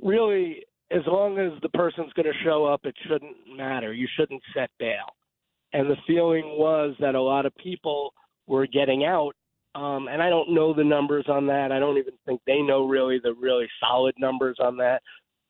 really 0.00 0.64
as 0.90 1.02
long 1.06 1.38
as 1.38 1.52
the 1.62 1.68
person's 1.70 2.12
going 2.12 2.26
to 2.26 2.44
show 2.44 2.64
up, 2.64 2.80
it 2.84 2.94
shouldn't 3.06 3.36
matter. 3.56 3.92
You 3.92 4.06
shouldn't 4.16 4.42
set 4.54 4.70
bail. 4.78 5.06
And 5.72 5.90
the 5.90 5.96
feeling 6.06 6.56
was 6.58 6.94
that 7.00 7.14
a 7.14 7.20
lot 7.20 7.46
of 7.46 7.54
people 7.56 8.12
were 8.46 8.66
getting 8.66 9.04
out. 9.04 9.32
Um, 9.74 10.08
and 10.08 10.22
I 10.22 10.28
don't 10.28 10.52
know 10.52 10.74
the 10.74 10.84
numbers 10.84 11.24
on 11.28 11.46
that. 11.46 11.72
I 11.72 11.78
don't 11.78 11.96
even 11.96 12.12
think 12.26 12.42
they 12.46 12.60
know 12.60 12.86
really 12.86 13.18
the 13.22 13.32
really 13.34 13.66
solid 13.80 14.14
numbers 14.18 14.56
on 14.60 14.76
that. 14.78 15.00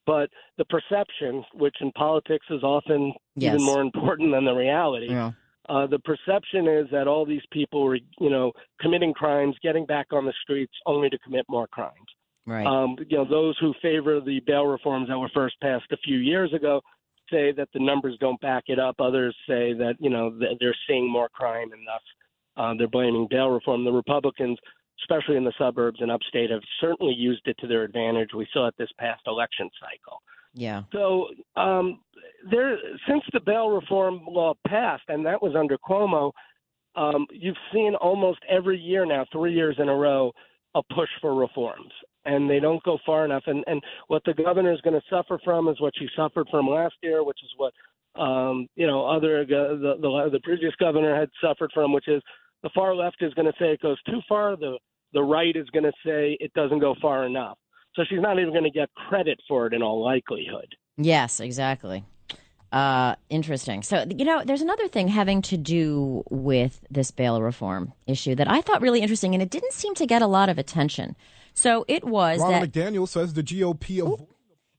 But 0.06 0.30
the 0.58 0.64
perception, 0.64 1.44
which 1.54 1.76
in 1.80 1.92
politics 1.92 2.46
is 2.50 2.62
often 2.62 3.12
Yes. 3.36 3.54
even 3.54 3.64
more 3.64 3.80
important 3.80 4.32
than 4.32 4.44
the 4.44 4.54
reality, 4.54 5.08
Yeah. 5.10 5.32
uh, 5.68 5.86
the 5.86 5.98
perception 6.00 6.66
is 6.66 6.88
that 6.90 7.06
all 7.06 7.24
these 7.24 7.44
people 7.50 7.82
were, 7.84 7.98
you 8.18 8.30
know, 8.30 8.52
committing 8.80 9.14
crimes, 9.14 9.56
getting 9.62 9.86
back 9.86 10.12
on 10.12 10.24
the 10.24 10.32
streets 10.42 10.74
only 10.86 11.08
to 11.10 11.18
commit 11.18 11.46
more 11.48 11.66
crimes. 11.68 12.08
Right. 12.46 12.66
Um, 12.66 12.96
you 13.08 13.16
know, 13.16 13.24
those 13.24 13.56
who 13.58 13.72
favor 13.74 14.18
the 14.20 14.40
bail 14.40 14.66
reforms 14.66 15.08
that 15.08 15.18
were 15.18 15.28
first 15.28 15.60
passed 15.60 15.90
a 15.92 15.96
few 15.98 16.18
years 16.18 16.52
ago 16.52 16.82
say 17.30 17.52
that 17.52 17.68
the 17.72 17.78
numbers 17.78 18.18
don't 18.18 18.40
back 18.40 18.64
it 18.66 18.80
up. 18.80 19.00
Others 19.00 19.36
say 19.46 19.72
that 19.74 19.94
you 20.00 20.10
know 20.10 20.30
th- 20.36 20.58
they're 20.58 20.74
seeing 20.88 21.08
more 21.08 21.28
crime 21.28 21.70
and 21.72 21.86
thus 21.86 22.02
uh, 22.56 22.74
they're 22.76 22.88
blaming 22.88 23.28
bail 23.30 23.48
reform. 23.48 23.84
The 23.84 23.92
Republicans, 23.92 24.58
especially 25.00 25.36
in 25.36 25.44
the 25.44 25.52
suburbs 25.58 26.00
and 26.00 26.10
upstate, 26.10 26.50
have 26.50 26.62
certainly 26.80 27.14
used 27.14 27.42
it 27.46 27.56
to 27.58 27.66
their 27.66 27.82
advantage. 27.82 28.30
We 28.34 28.46
saw 28.52 28.68
it 28.68 28.74
this 28.78 28.90
past 28.98 29.22
election 29.26 29.68
cycle. 29.80 30.18
yeah. 30.54 30.82
So 30.92 31.28
um, 31.56 32.00
there, 32.50 32.76
since 33.08 33.22
the 33.32 33.40
bail 33.40 33.70
reform 33.70 34.20
law 34.26 34.54
passed, 34.66 35.04
and 35.08 35.24
that 35.26 35.42
was 35.42 35.54
under 35.56 35.76
Cuomo, 35.78 36.32
um, 36.94 37.26
you've 37.30 37.56
seen 37.72 37.94
almost 37.94 38.40
every 38.48 38.78
year 38.78 39.06
now, 39.06 39.24
three 39.32 39.54
years 39.54 39.76
in 39.78 39.88
a 39.88 39.94
row, 39.94 40.32
a 40.74 40.82
push 40.94 41.08
for 41.20 41.34
reforms, 41.34 41.90
and 42.24 42.48
they 42.48 42.60
don't 42.60 42.82
go 42.82 42.98
far 43.04 43.24
enough. 43.24 43.44
And 43.46 43.64
and 43.66 43.82
what 44.08 44.22
the 44.24 44.34
governor 44.34 44.72
is 44.72 44.80
going 44.82 44.98
to 44.98 45.06
suffer 45.08 45.38
from 45.44 45.68
is 45.68 45.80
what 45.80 45.94
she 45.98 46.06
suffered 46.16 46.48
from 46.50 46.68
last 46.68 46.94
year, 47.02 47.24
which 47.24 47.38
is 47.42 47.50
what 47.56 47.72
um, 48.20 48.68
you 48.76 48.86
know 48.86 49.06
other 49.06 49.44
the, 49.44 49.96
the 50.00 50.30
the 50.30 50.40
previous 50.40 50.74
governor 50.76 51.18
had 51.18 51.30
suffered 51.42 51.70
from, 51.72 51.92
which 51.92 52.08
is 52.08 52.22
the 52.62 52.70
far 52.74 52.94
left 52.94 53.16
is 53.22 53.34
going 53.34 53.46
to 53.46 53.58
say 53.58 53.72
it 53.72 53.80
goes 53.80 54.00
too 54.02 54.20
far, 54.28 54.56
the 54.56 54.78
the 55.12 55.22
right 55.22 55.54
is 55.54 55.68
going 55.70 55.84
to 55.84 55.92
say 56.04 56.36
it 56.40 56.52
doesn't 56.54 56.80
go 56.80 56.94
far 57.00 57.24
enough. 57.26 57.58
So 57.94 58.02
she's 58.08 58.20
not 58.20 58.38
even 58.38 58.52
going 58.52 58.64
to 58.64 58.70
get 58.70 58.88
credit 58.94 59.38
for 59.46 59.66
it 59.66 59.74
in 59.74 59.82
all 59.82 60.02
likelihood. 60.02 60.74
Yes, 60.96 61.40
exactly. 61.40 62.04
Uh, 62.72 63.16
interesting. 63.28 63.82
So, 63.82 64.06
you 64.08 64.24
know, 64.24 64.42
there's 64.44 64.62
another 64.62 64.88
thing 64.88 65.08
having 65.08 65.42
to 65.42 65.58
do 65.58 66.24
with 66.30 66.80
this 66.90 67.10
bail 67.10 67.42
reform 67.42 67.92
issue 68.06 68.34
that 68.36 68.50
I 68.50 68.62
thought 68.62 68.80
really 68.80 69.02
interesting, 69.02 69.34
and 69.34 69.42
it 69.42 69.50
didn't 69.50 69.74
seem 69.74 69.94
to 69.96 70.06
get 70.06 70.22
a 70.22 70.26
lot 70.26 70.48
of 70.48 70.56
attention. 70.56 71.14
So 71.52 71.84
it 71.86 72.04
was 72.04 72.40
Ronald 72.40 72.62
that 72.62 72.72
McDaniel 72.72 73.06
says 73.06 73.34
the 73.34 73.42
GOP. 73.42 73.98
Avo- 73.98 74.26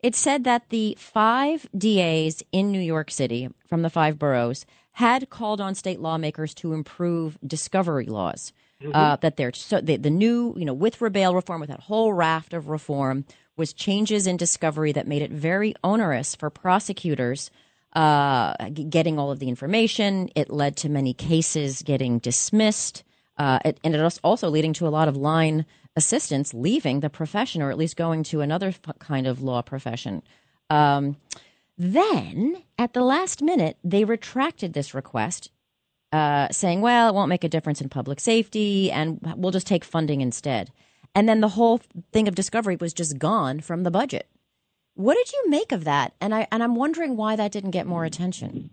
it 0.01 0.15
said 0.15 0.43
that 0.43 0.69
the 0.69 0.97
five 0.99 1.67
DAs 1.77 2.43
in 2.51 2.71
New 2.71 2.81
York 2.81 3.11
City 3.11 3.49
from 3.67 3.83
the 3.83 3.91
five 3.91 4.17
boroughs 4.17 4.65
had 4.93 5.29
called 5.29 5.61
on 5.61 5.75
state 5.75 5.99
lawmakers 5.99 6.53
to 6.55 6.73
improve 6.73 7.37
discovery 7.45 8.05
laws. 8.07 8.53
Uh, 8.91 9.15
that 9.17 9.37
they're 9.37 9.53
so 9.53 9.79
the, 9.79 9.97
the 9.97 10.09
new, 10.09 10.53
you 10.57 10.65
know, 10.65 10.73
with 10.73 10.99
bail 11.11 11.35
reform, 11.35 11.61
with 11.61 11.69
that 11.69 11.81
whole 11.81 12.13
raft 12.13 12.53
of 12.53 12.67
reform, 12.67 13.25
was 13.55 13.73
changes 13.73 14.27
in 14.27 14.37
discovery 14.37 14.91
that 14.91 15.07
made 15.07 15.21
it 15.21 15.31
very 15.31 15.75
onerous 15.83 16.35
for 16.35 16.49
prosecutors 16.49 17.51
uh, 17.93 18.53
getting 18.69 19.19
all 19.19 19.31
of 19.31 19.39
the 19.39 19.49
information. 19.49 20.29
It 20.35 20.49
led 20.49 20.75
to 20.77 20.89
many 20.89 21.13
cases 21.13 21.81
getting 21.83 22.19
dismissed, 22.19 23.03
uh, 23.37 23.59
it, 23.63 23.79
and 23.83 23.95
it 23.95 24.01
was 24.01 24.19
also 24.23 24.49
leading 24.49 24.73
to 24.73 24.87
a 24.87 24.89
lot 24.89 25.07
of 25.07 25.15
line 25.15 25.65
assistants 25.95 26.53
leaving 26.53 27.01
the 27.01 27.09
profession, 27.09 27.61
or 27.61 27.69
at 27.69 27.77
least 27.77 27.95
going 27.95 28.23
to 28.23 28.41
another 28.41 28.73
kind 28.99 29.27
of 29.27 29.41
law 29.41 29.61
profession. 29.61 30.23
Um, 30.69 31.17
then, 31.77 32.63
at 32.77 32.93
the 32.93 33.03
last 33.03 33.41
minute, 33.41 33.77
they 33.83 34.03
retracted 34.03 34.73
this 34.73 34.93
request, 34.93 35.51
uh, 36.13 36.47
saying, 36.51 36.81
well, 36.81 37.09
it 37.09 37.15
won't 37.15 37.27
make 37.27 37.43
a 37.43 37.49
difference 37.49 37.81
in 37.81 37.89
public 37.89 38.19
safety 38.19 38.91
and 38.91 39.19
we'll 39.35 39.51
just 39.51 39.65
take 39.65 39.83
funding 39.83 40.21
instead. 40.21 40.71
And 41.15 41.27
then 41.27 41.41
the 41.41 41.49
whole 41.49 41.81
thing 42.11 42.27
of 42.27 42.35
discovery 42.35 42.75
was 42.75 42.93
just 42.93 43.17
gone 43.17 43.59
from 43.59 43.81
the 43.81 43.91
budget. 43.91 44.29
What 44.93 45.15
did 45.15 45.31
you 45.33 45.49
make 45.49 45.71
of 45.71 45.85
that? 45.85 46.13
And 46.21 46.33
I 46.35 46.47
and 46.51 46.61
I'm 46.61 46.75
wondering 46.75 47.17
why 47.17 47.35
that 47.35 47.51
didn't 47.51 47.71
get 47.71 47.87
more 47.87 48.05
attention. 48.05 48.69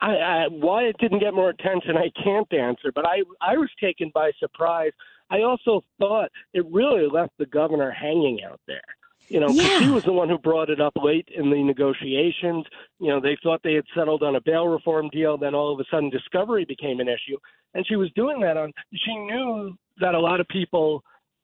I, 0.00 0.10
I, 0.10 0.46
why 0.50 0.82
it 0.82 0.96
didn't 0.98 1.20
get 1.20 1.34
more 1.34 1.48
attention, 1.50 1.96
I 1.96 2.10
can't 2.22 2.52
answer. 2.52 2.92
But 2.94 3.06
I, 3.06 3.22
I 3.40 3.56
was 3.56 3.70
taken 3.80 4.10
by 4.12 4.32
surprise. 4.38 4.92
I 5.30 5.42
also 5.42 5.84
thought 5.98 6.30
it 6.52 6.66
really 6.70 7.08
left 7.10 7.32
the 7.38 7.46
governor 7.46 7.90
hanging 7.90 8.40
out 8.48 8.60
there. 8.66 8.82
You 9.28 9.40
know, 9.40 9.48
Yeah. 9.50 9.80
she 9.80 9.90
was 9.90 10.04
the 10.04 10.12
one 10.12 10.28
who 10.28 10.38
brought 10.38 10.70
it 10.70 10.80
up 10.80 10.92
late 10.96 11.28
in 11.34 11.50
the 11.50 11.62
negotiations. 11.62 12.64
You 13.00 13.08
know, 13.08 13.20
they 13.20 13.36
thought 13.42 13.62
they 13.62 13.74
had 13.74 13.84
settled 13.94 14.22
on 14.22 14.36
a 14.36 14.40
bail 14.40 14.68
reform 14.68 15.08
deal. 15.10 15.36
Then 15.36 15.54
all 15.54 15.72
of 15.72 15.80
a 15.80 15.84
sudden, 15.90 16.10
discovery 16.10 16.64
became 16.64 17.00
an 17.00 17.08
issue, 17.08 17.38
and 17.74 17.86
she 17.86 17.96
was 17.96 18.10
doing 18.14 18.40
that 18.40 18.56
on. 18.56 18.72
She 18.94 19.14
knew 19.16 19.76
that 19.98 20.14
a 20.14 20.20
lot 20.20 20.40
of 20.40 20.48
people 20.48 21.02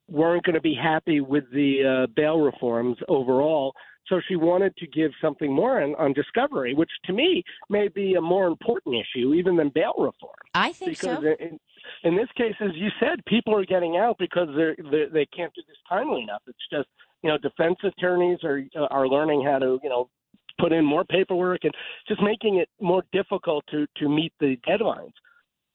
weren't 0.09 0.45
going 0.45 0.55
to 0.55 0.61
be 0.61 0.75
happy 0.75 1.21
with 1.21 1.45
the 1.53 2.05
uh, 2.05 2.07
bail 2.15 2.41
reforms 2.41 2.99
overall. 3.09 3.75
So 4.09 4.21
she 4.27 4.35
wanted 4.35 4.77
to 4.79 4.87
give 4.89 5.13
something 5.23 5.53
more 5.53 5.81
on, 5.81 5.95
on 5.95 6.13
discovery, 6.13 6.75
which 6.75 6.91
to 7.05 7.13
me 7.13 7.43
may 7.71 7.87
be 7.89 8.15
a 8.15 8.21
more 8.21 8.49
important 8.49 8.97
issue 8.97 9.33
even 9.35 9.57
than 9.57 9.71
bail 9.71 9.95
reform. 9.97 10.35
I 10.55 10.73
think 10.73 10.99
because 10.99 11.23
so. 11.23 11.35
in, 11.39 11.59
in 12.03 12.17
this 12.17 12.29
case, 12.37 12.55
as 12.61 12.73
you 12.75 12.89
said, 12.99 13.25
people 13.27 13.57
are 13.57 13.65
getting 13.65 13.97
out 13.97 14.17
because 14.19 14.49
they're, 14.57 14.77
they're 14.91 15.09
they 15.09 15.27
can't 15.27 15.55
do 15.55 15.63
this 15.69 15.77
timely 15.89 16.23
enough. 16.23 16.43
It's 16.49 16.59
just 16.71 16.89
you 17.23 17.31
know 17.31 17.39
defense 17.39 17.77
attorneys 17.85 18.39
are 18.45 18.63
are 18.91 19.09
learning 19.09 19.45
how 19.45 19.59
to 19.59 19.79
you 19.83 19.89
know 19.89 20.09
put 20.61 20.73
in 20.73 20.85
more 20.85 21.05
paperwork 21.05 21.61
and 21.65 21.73
just 22.07 22.23
making 22.23 22.57
it 22.57 22.69
more 22.81 23.03
difficult 23.13 23.65
to 23.71 23.87
to 23.97 24.09
meet 24.09 24.33
the 24.41 24.57
deadlines. 24.69 25.13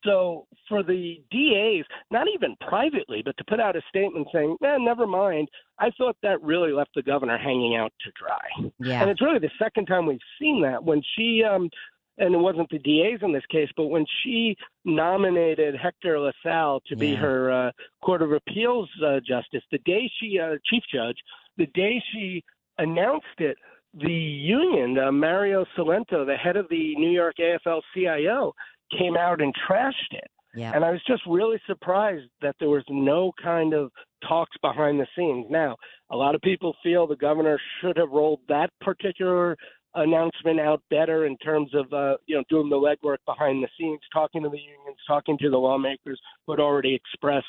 So 0.04 0.46
for 0.70 0.84
the 0.84 1.22
DAs, 1.32 1.86
not 2.12 2.28
even 2.34 2.56
privately, 2.68 3.22
but 3.26 3.36
to 3.38 3.44
put 3.46 3.60
out 3.60 3.76
a 3.76 3.82
statement 3.90 4.28
saying, 4.32 4.58
"Man, 4.62 4.86
never 4.86 5.08
mind," 5.08 5.50
I 5.80 5.90
thought 5.98 6.16
that 6.22 6.42
really 6.42 6.72
left 6.72 6.92
the 6.96 7.02
governor 7.02 7.38
hanging 7.38 7.76
out 7.76 7.92
to 8.02 8.12
dry. 8.12 8.72
Yeah. 8.80 9.02
And 9.02 9.10
it's 9.10 9.22
really 9.22 9.40
the 9.40 9.52
second 9.60 9.88
time 9.88 10.06
we've 10.06 10.20
seen 10.40 10.62
that 10.62 10.84
when 10.84 11.02
she 11.16 11.44
um, 11.44 11.70
and 12.18 12.34
it 12.34 12.38
wasn't 12.38 12.70
the 12.70 12.80
DA's 12.80 13.20
in 13.22 13.32
this 13.32 13.46
case, 13.52 13.70
but 13.78 13.88
when 13.88 14.06
she 14.24 14.56
nominated 14.86 15.76
Hector 15.76 16.20
LaSalle 16.20 16.82
to 16.88 16.96
be 16.96 17.10
Yeah. 17.10 17.18
her 17.18 17.52
uh, 17.52 17.72
Court 18.04 18.22
of 18.22 18.32
Appeals 18.32 18.90
uh, 19.06 19.20
justice, 19.20 19.64
the 19.72 19.78
day 19.80 20.10
she, 20.20 20.40
uh, 20.40 20.56
chief 20.66 20.84
judge, 20.92 21.18
the 21.58 21.68
day 21.68 22.02
she 22.12 22.44
announced 22.78 23.26
it, 23.40 23.58
the 23.94 24.12
union, 24.12 24.98
uh, 25.00 25.12
Mario 25.12 25.66
Cilento, 25.76 26.26
the 26.26 26.36
head 26.36 26.58
of 26.58 26.68
the 26.70 26.96
New 26.96 27.10
York 27.12 27.36
AFL-CIO, 27.40 28.54
came 28.98 29.18
out 29.18 29.42
and 29.42 29.54
trashed 29.70 30.12
it. 30.12 30.30
Yeah. 30.56 30.72
And 30.74 30.84
I 30.84 30.92
was 30.92 31.02
just 31.06 31.22
really 31.28 31.60
surprised 31.68 32.30
that 32.42 32.56
there 32.60 32.70
was 32.70 32.84
no 32.90 33.32
kind 33.42 33.74
of 33.74 33.92
talks 34.28 34.56
behind 34.62 35.00
the 35.00 35.08
scenes. 35.16 35.46
Now, 35.50 35.76
a 36.10 36.16
lot 36.16 36.36
of 36.36 36.42
people 36.42 36.76
feel 36.82 37.06
the 37.06 37.16
governor 37.16 37.60
should 37.80 37.98
have 37.98 38.10
rolled 38.10 38.40
that 38.48 38.72
particular 38.82 39.56
announcement 39.96 40.60
out 40.60 40.82
better 40.90 41.26
in 41.26 41.38
terms 41.38 41.72
of 41.74 41.92
uh, 41.94 42.18
you 42.26 42.36
know 42.36 42.44
doing 42.50 42.70
the 42.70 42.76
legwork 42.76 43.18
behind 43.26 43.64
the 43.64 43.70
scenes, 43.80 44.00
talking 44.14 44.44
to 44.44 44.50
the 44.50 44.58
unions, 44.58 44.98
talking 45.08 45.38
to 45.40 45.50
the 45.50 45.58
lawmakers 45.58 46.20
who 46.46 46.54
had 46.54 46.60
already 46.60 46.94
expressed 46.94 47.48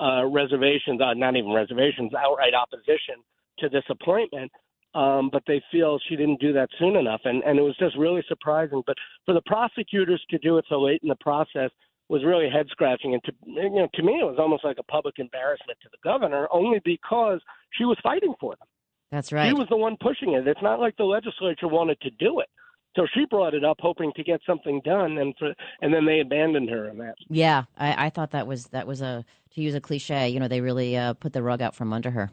uh, 0.00 0.24
reservations, 0.26 1.00
uh, 1.00 1.14
not 1.14 1.36
even 1.36 1.52
reservations, 1.52 2.12
outright 2.14 2.54
opposition 2.54 3.16
to 3.58 3.68
this 3.68 3.84
appointment. 3.90 4.50
Um, 4.92 5.30
but 5.30 5.44
they 5.46 5.62
feel 5.70 6.00
she 6.08 6.16
didn't 6.16 6.40
do 6.40 6.52
that 6.54 6.68
soon 6.76 6.96
enough, 6.96 7.20
and 7.24 7.44
and 7.44 7.58
it 7.58 7.62
was 7.62 7.76
just 7.78 7.96
really 7.96 8.24
surprising. 8.26 8.82
But 8.86 8.96
for 9.24 9.34
the 9.34 9.42
prosecutors 9.46 10.20
to 10.30 10.38
do 10.38 10.58
it 10.58 10.64
so 10.68 10.80
late 10.80 11.00
in 11.04 11.08
the 11.08 11.16
process 11.20 11.70
was 12.08 12.24
really 12.24 12.50
head 12.50 12.66
scratching, 12.70 13.14
and 13.14 13.22
to 13.22 13.32
you 13.46 13.70
know 13.70 13.88
to 13.94 14.02
me 14.02 14.14
it 14.14 14.24
was 14.24 14.36
almost 14.40 14.64
like 14.64 14.78
a 14.80 14.82
public 14.82 15.20
embarrassment 15.20 15.78
to 15.82 15.88
the 15.92 15.98
governor, 16.02 16.48
only 16.50 16.80
because 16.84 17.40
she 17.74 17.84
was 17.84 17.96
fighting 18.02 18.34
for 18.40 18.56
them. 18.58 18.66
That's 19.10 19.32
right. 19.32 19.48
She 19.48 19.54
was 19.54 19.68
the 19.68 19.76
one 19.76 19.96
pushing 20.00 20.34
it. 20.34 20.46
It's 20.46 20.62
not 20.62 20.80
like 20.80 20.96
the 20.96 21.04
legislature 21.04 21.68
wanted 21.68 22.00
to 22.02 22.10
do 22.10 22.40
it. 22.40 22.48
So 22.96 23.06
she 23.14 23.24
brought 23.24 23.54
it 23.54 23.64
up, 23.64 23.76
hoping 23.80 24.12
to 24.16 24.24
get 24.24 24.40
something 24.44 24.80
done, 24.84 25.18
and 25.18 25.34
for, 25.38 25.54
and 25.80 25.94
then 25.94 26.06
they 26.06 26.20
abandoned 26.20 26.68
her 26.70 26.88
in 26.88 26.98
that. 26.98 27.14
Yeah, 27.28 27.64
I, 27.76 28.06
I 28.06 28.10
thought 28.10 28.32
that 28.32 28.46
was 28.46 28.66
that 28.68 28.86
was 28.86 29.00
a 29.00 29.24
to 29.54 29.60
use 29.60 29.74
a 29.74 29.80
cliche. 29.80 30.28
You 30.28 30.40
know, 30.40 30.48
they 30.48 30.60
really 30.60 30.96
uh, 30.96 31.14
put 31.14 31.32
the 31.32 31.42
rug 31.42 31.62
out 31.62 31.76
from 31.76 31.92
under 31.92 32.10
her. 32.10 32.30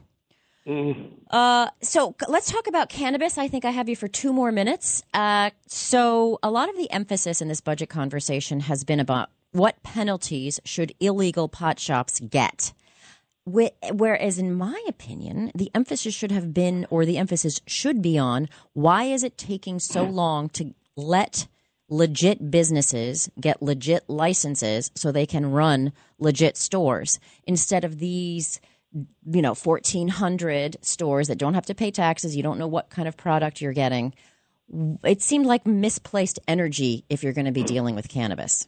Mm. 0.66 1.12
Uh, 1.30 1.68
so 1.80 2.14
let's 2.28 2.50
talk 2.50 2.66
about 2.66 2.88
cannabis. 2.88 3.38
I 3.38 3.48
think 3.48 3.64
I 3.64 3.70
have 3.70 3.88
you 3.88 3.96
for 3.96 4.08
two 4.08 4.32
more 4.32 4.52
minutes. 4.52 5.02
Uh, 5.14 5.50
so 5.66 6.38
a 6.42 6.50
lot 6.50 6.68
of 6.68 6.76
the 6.76 6.90
emphasis 6.90 7.40
in 7.40 7.48
this 7.48 7.60
budget 7.60 7.88
conversation 7.88 8.60
has 8.60 8.84
been 8.84 9.00
about 9.00 9.30
what 9.52 9.82
penalties 9.82 10.60
should 10.64 10.92
illegal 11.00 11.48
pot 11.48 11.80
shops 11.80 12.20
get. 12.20 12.72
Wh- 13.52 13.92
Whereas, 13.92 14.38
in 14.38 14.54
my 14.54 14.82
opinion, 14.88 15.50
the 15.54 15.70
emphasis 15.74 16.14
should 16.14 16.32
have 16.32 16.52
been, 16.52 16.86
or 16.90 17.04
the 17.04 17.18
emphasis 17.18 17.60
should 17.66 18.02
be 18.02 18.18
on, 18.18 18.48
why 18.72 19.04
is 19.04 19.22
it 19.22 19.38
taking 19.38 19.78
so 19.78 20.06
mm. 20.06 20.12
long 20.12 20.48
to 20.50 20.74
let 20.96 21.46
legit 21.88 22.50
businesses 22.50 23.30
get 23.40 23.62
legit 23.62 24.04
licenses 24.08 24.90
so 24.94 25.10
they 25.10 25.26
can 25.26 25.50
run 25.50 25.92
legit 26.18 26.56
stores? 26.56 27.18
Instead 27.46 27.84
of 27.84 27.98
these 27.98 28.60
you 29.30 29.42
know 29.42 29.54
1400 29.54 30.78
stores 30.80 31.28
that 31.28 31.38
don't 31.38 31.54
have 31.54 31.66
to 31.66 31.74
pay 31.74 31.90
taxes 31.90 32.34
you 32.34 32.42
don't 32.42 32.58
know 32.58 32.66
what 32.66 32.88
kind 32.88 33.06
of 33.06 33.18
product 33.18 33.60
you're 33.60 33.74
getting 33.74 34.14
it 35.04 35.20
seemed 35.20 35.44
like 35.44 35.66
misplaced 35.66 36.38
energy 36.48 37.04
if 37.10 37.22
you're 37.22 37.34
going 37.34 37.44
to 37.44 37.52
be 37.52 37.64
mm. 37.64 37.66
dealing 37.66 37.94
with 37.94 38.08
cannabis 38.08 38.66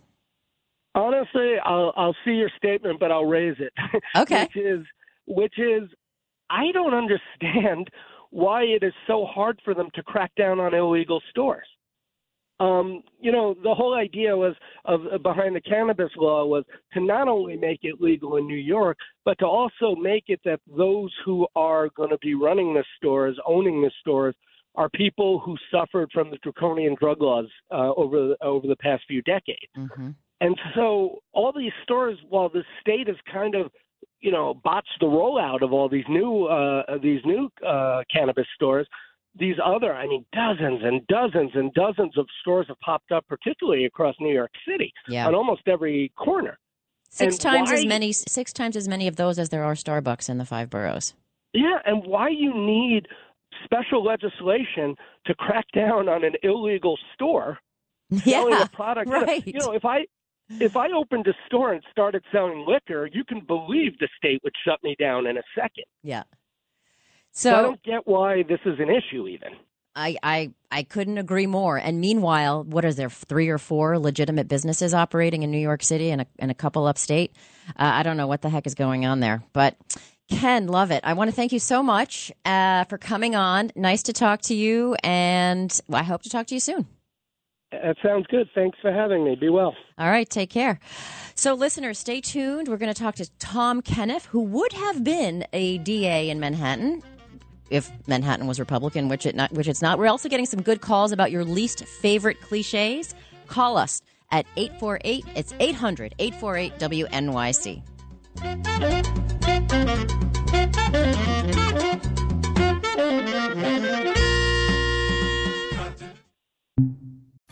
Honestly, 0.95 1.55
I'll 1.65 1.93
I'll 1.97 2.17
see 2.25 2.33
your 2.33 2.51
statement, 2.57 2.99
but 2.99 3.13
I'll 3.13 3.27
raise 3.27 3.57
it. 3.59 3.73
Okay. 4.17 4.43
which 4.43 4.57
is 4.57 4.87
which 5.27 5.59
is 5.59 5.89
I 6.51 6.73
don't 6.73 6.95
understand 6.95 7.89
why 8.31 8.63
it 8.63 8.83
is 8.83 8.93
so 9.07 9.27
hard 9.27 9.61
for 9.65 9.75
them 9.75 9.89
to 9.95 10.03
crack 10.03 10.33
down 10.37 10.61
on 10.61 10.75
illegal 10.75 11.21
stores. 11.31 11.67
Um, 12.61 13.03
you 13.19 13.33
know, 13.33 13.55
the 13.63 13.75
whole 13.75 13.95
idea 13.95 14.37
was 14.37 14.55
of 14.85 15.01
uh, 15.13 15.17
behind 15.17 15.57
the 15.57 15.63
cannabis 15.63 16.11
law 16.17 16.45
was 16.45 16.65
to 16.93 17.01
not 17.01 17.27
only 17.27 17.57
make 17.57 17.81
it 17.83 18.03
legal 18.03 18.37
in 18.37 18.47
New 18.47 18.55
York, 18.59 18.99
but 19.25 19.39
to 19.39 19.47
also 19.47 19.97
make 19.97 20.25
it 20.29 20.41
that 20.45 20.61
those 20.77 21.11
who 21.25 21.47
are 21.57 21.89
going 21.97 22.11
to 22.11 22.19
be 22.19 22.35
running 22.35 22.75
the 22.75 22.85
stores, 22.99 23.39
owning 23.47 23.81
the 23.81 23.91
stores, 24.01 24.35
are 24.75 24.91
people 24.91 25.41
who 25.41 25.57
suffered 25.71 26.11
from 26.13 26.31
the 26.31 26.37
draconian 26.43 26.95
drug 27.01 27.23
laws 27.23 27.47
uh, 27.71 27.93
over 27.97 28.29
the, 28.29 28.45
over 28.45 28.67
the 28.67 28.77
past 28.77 29.03
few 29.09 29.23
decades. 29.23 29.73
mm-hmm. 29.77 30.11
And 30.41 30.57
so 30.75 31.19
all 31.33 31.53
these 31.57 31.73
stores, 31.83 32.19
while 32.29 32.49
the 32.49 32.65
state 32.81 33.09
has 33.09 33.17
kind 33.31 33.55
of, 33.55 33.71
you 34.21 34.31
know, 34.33 34.55
botched 34.65 34.97
the 35.01 35.07
rollout 35.07 35.63
of 35.63 35.73
all 35.73 35.89
these 35.89 36.05
new 36.09 36.45
uh, 36.47 36.83
these 37.03 37.21
new 37.25 37.51
uh, 37.67 38.03
cannabis 38.15 38.47
stores, 38.55 38.87
these 39.39 39.57
other, 39.65 39.95
I 39.95 40.07
mean, 40.07 40.25
dozens 40.33 40.81
and 40.83 41.07
dozens 41.07 41.51
and 41.55 41.73
dozens 41.75 42.17
of 42.19 42.27
stores 42.41 42.67
have 42.69 42.81
popped 42.81 43.13
up, 43.13 43.27
particularly 43.29 43.85
across 43.85 44.15
New 44.21 44.33
York 44.33 44.51
City, 44.67 44.93
Yeah. 45.09 45.27
on 45.27 45.35
almost 45.35 45.63
every 45.67 46.11
corner. 46.17 46.59
six 47.11 47.35
And 47.35 47.41
times 47.41 47.71
as 47.71 47.85
many 47.85 48.13
six 48.13 48.53
times 48.53 48.77
as 48.77 48.89
many 48.89 49.07
of 49.09 49.17
those 49.17 49.39
as 49.39 49.49
there 49.51 49.65
are 49.65 49.75
starbucks 49.75 50.29
in 50.31 50.39
the 50.39 50.45
five 50.47 50.71
boroughs 50.71 51.15
Yeah, 51.53 51.79
and 51.85 52.05
why 52.07 52.29
you 52.31 52.53
need 52.55 53.07
special 53.65 54.03
legislation 54.05 54.97
to 55.27 55.35
crack 55.35 55.67
down 55.75 56.09
on 56.09 56.25
an 56.25 56.35
illegal 56.43 56.99
store 57.15 57.59
selling 58.25 58.55
Yeah, 58.55 58.63
a 58.63 58.69
product. 58.69 59.09
Right. 59.11 59.47
You 59.47 59.59
know, 59.61 59.73
if 59.73 59.85
I 59.85 60.07
if 60.59 60.77
I 60.77 60.91
opened 60.91 61.27
a 61.27 61.35
store 61.47 61.73
and 61.73 61.83
started 61.91 62.25
selling 62.33 62.67
liquor, 62.67 63.09
you 63.13 63.25
can 63.25 63.41
believe 63.41 63.99
the 63.99 64.09
state 64.17 64.41
would 64.43 64.55
shut 64.65 64.83
me 64.83 64.97
down 64.99 65.27
in 65.27 65.37
a 65.37 65.43
second. 65.55 65.85
yeah 66.03 66.25
So 67.33 67.55
I 67.55 67.63
don't 67.63 67.83
get 67.83 68.07
why 68.07 68.43
this 68.43 68.61
is 68.65 68.79
an 68.81 68.91
issue 68.91 69.29
even. 69.29 69.51
I, 69.97 70.17
I 70.23 70.53
I 70.71 70.83
couldn't 70.85 71.19
agree 71.19 71.47
more. 71.47 71.77
And 71.77 72.01
meanwhile, 72.01 72.63
what 72.63 72.85
are 72.85 72.93
there 72.93 73.11
three 73.11 73.49
or 73.49 73.59
four 73.59 73.99
legitimate 73.99 74.47
businesses 74.47 74.95
operating 74.95 75.43
in 75.43 75.51
New 75.51 75.59
York 75.59 75.83
City 75.83 76.11
and 76.11 76.23
a, 76.23 76.27
and 76.39 76.51
a 76.51 76.55
couple 76.55 76.87
upstate? 76.87 77.33
Uh, 77.71 77.91
I 77.95 78.05
don't 78.05 78.17
know 78.17 78.29
what 78.29 78.41
the 78.41 78.49
heck 78.49 78.67
is 78.67 78.75
going 78.77 79.05
on 79.05 79.19
there. 79.19 79.43
But 79.53 79.77
Ken 80.31 80.69
Lovett. 80.69 81.01
I 81.05 81.15
want 81.15 81.29
to 81.29 81.35
thank 81.35 81.53
you 81.53 81.59
so 81.59 81.83
much 81.83 82.31
uh, 82.45 82.85
for 82.85 82.99
coming 82.99 83.35
on. 83.35 83.73
Nice 83.75 84.05
to 84.05 84.13
talk 84.13 84.43
to 84.43 84.55
you, 84.55 84.95
and 85.03 85.77
I 85.93 86.05
hope 86.05 86.23
to 86.23 86.31
talk 86.31 86.47
to 86.47 86.55
you 86.55 86.61
soon. 86.61 86.87
That 87.73 87.97
sounds 88.03 88.27
good. 88.27 88.49
Thanks 88.55 88.79
for 88.83 88.93
having 88.93 89.25
me. 89.25 89.37
Be 89.37 89.49
well. 89.49 89.77
All 89.97 90.09
right, 90.09 90.29
take 90.29 90.51
care. 90.51 90.81
So, 91.35 91.55
listeners, 91.55 91.99
stay 91.99 92.21
tuned. 92.21 92.69
We're 92.69 92.77
going 92.77 92.93
to 92.93 93.01
talk 93.01 93.15
to 93.17 93.31
Tom 93.39 93.81
Kenniff, 93.81 94.25
who 94.27 94.43
would 94.43 94.73
have 94.73 95.05
been 95.05 95.47
a 95.53 95.79
DA 95.79 96.31
in 96.31 96.41
Manhattan 96.41 97.03
if 97.71 97.91
Manhattan 98.09 98.49
was 98.49 98.59
Republican, 98.59 99.09
which 99.09 99.25
it 99.25 99.37
not, 99.37 99.53
which 99.53 99.69
it's 99.69 99.81
not. 99.81 99.99
We're 99.99 100.09
also 100.09 100.29
getting 100.29 100.47
some 100.47 100.61
good 100.63 100.81
calls 100.81 101.13
about 101.13 101.31
your 101.31 101.45
least 101.45 101.85
favorite 101.85 102.41
cliches. 102.41 103.15
Call 103.47 103.77
us 103.77 104.03
at 104.33 104.47
848 104.57 105.25
it's 105.35 105.55
800 105.59 106.15
848 106.19 106.79
WNYC. 106.79 107.83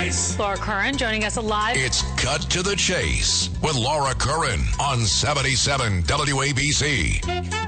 chase. 0.00 0.30
chase. 0.30 0.38
Laura 0.38 0.56
Curran 0.56 0.96
joining 0.96 1.24
us 1.24 1.36
live. 1.36 1.76
It's 1.76 2.02
Cut 2.16 2.42
to 2.50 2.62
the 2.62 2.76
Chase 2.76 3.50
with 3.62 3.74
Laura 3.76 4.14
Curran 4.14 4.60
on 4.80 5.00
77 5.00 6.02
WABC. 6.02 7.24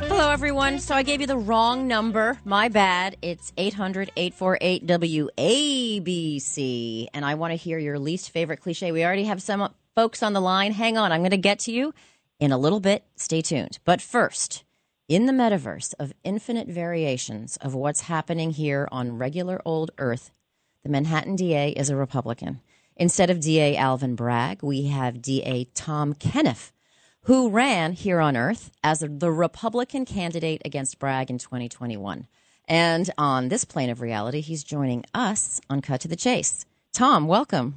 Hello, 0.06 0.30
everyone. 0.30 0.78
So 0.78 0.94
I 0.94 1.02
gave 1.02 1.20
you 1.20 1.26
the 1.26 1.36
wrong 1.36 1.88
number. 1.88 2.38
My 2.44 2.68
bad. 2.68 3.16
It's 3.22 3.52
800 3.56 4.12
848 4.16 4.86
WABC. 5.36 7.08
And 7.14 7.24
I 7.24 7.34
want 7.34 7.52
to 7.52 7.56
hear 7.56 7.78
your 7.78 7.98
least 7.98 8.30
favorite 8.30 8.60
cliche. 8.60 8.92
We 8.92 9.04
already 9.04 9.24
have 9.24 9.42
some 9.42 9.72
folks 9.94 10.22
on 10.22 10.32
the 10.32 10.40
line. 10.40 10.72
Hang 10.72 10.96
on. 10.98 11.12
I'm 11.12 11.20
going 11.20 11.30
to 11.30 11.36
get 11.36 11.60
to 11.60 11.72
you 11.72 11.94
in 12.40 12.52
a 12.52 12.58
little 12.58 12.80
bit. 12.80 13.04
Stay 13.16 13.40
tuned. 13.40 13.78
But 13.84 14.02
first, 14.02 14.64
in 15.08 15.26
the 15.26 15.32
metaverse 15.32 15.94
of 15.98 16.12
infinite 16.24 16.68
variations 16.68 17.56
of 17.58 17.74
what's 17.74 18.02
happening 18.02 18.50
here 18.50 18.88
on 18.92 19.18
regular 19.18 19.60
old 19.64 19.90
Earth, 19.98 20.30
the 20.82 20.88
Manhattan 20.88 21.36
DA 21.36 21.70
is 21.70 21.90
a 21.90 21.96
Republican. 21.96 22.60
Instead 22.96 23.30
of 23.30 23.40
DA 23.40 23.76
Alvin 23.76 24.16
Bragg, 24.16 24.62
we 24.62 24.86
have 24.88 25.22
DA 25.22 25.68
Tom 25.74 26.12
Kenniff, 26.12 26.72
who 27.22 27.50
ran 27.50 27.92
here 27.92 28.20
on 28.20 28.36
Earth 28.36 28.70
as 28.82 29.00
the 29.00 29.30
Republican 29.30 30.04
candidate 30.04 30.60
against 30.64 30.98
Bragg 30.98 31.30
in 31.30 31.38
2021. 31.38 32.26
And 32.66 33.10
on 33.16 33.48
this 33.48 33.64
plane 33.64 33.90
of 33.90 34.00
reality, 34.00 34.40
he's 34.40 34.64
joining 34.64 35.04
us 35.14 35.60
on 35.70 35.82
Cut 35.82 36.00
to 36.02 36.08
the 36.08 36.16
Chase. 36.16 36.66
Tom, 36.92 37.26
welcome. 37.28 37.76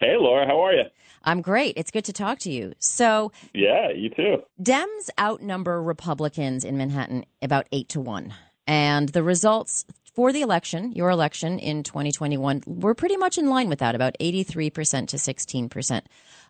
Hey, 0.00 0.16
Laura, 0.18 0.46
how 0.46 0.60
are 0.60 0.72
you? 0.72 0.84
I'm 1.22 1.42
great. 1.42 1.74
It's 1.76 1.90
good 1.90 2.06
to 2.06 2.12
talk 2.12 2.38
to 2.40 2.50
you. 2.50 2.72
So, 2.78 3.30
yeah, 3.52 3.90
you 3.90 4.08
too. 4.10 4.42
Dems 4.60 5.10
outnumber 5.18 5.82
Republicans 5.82 6.64
in 6.64 6.76
Manhattan 6.76 7.24
about 7.42 7.66
eight 7.72 7.88
to 7.90 8.00
one. 8.00 8.34
And 8.66 9.08
the 9.10 9.22
results 9.22 9.84
for 10.12 10.32
the 10.32 10.42
election, 10.42 10.92
your 10.92 11.10
election 11.10 11.58
in 11.58 11.82
2021, 11.82 12.62
we're 12.66 12.94
pretty 12.94 13.16
much 13.16 13.38
in 13.38 13.48
line 13.48 13.68
with 13.68 13.78
that, 13.78 13.94
about 13.94 14.16
83% 14.20 15.08
to 15.08 15.16
16%. 15.16 16.02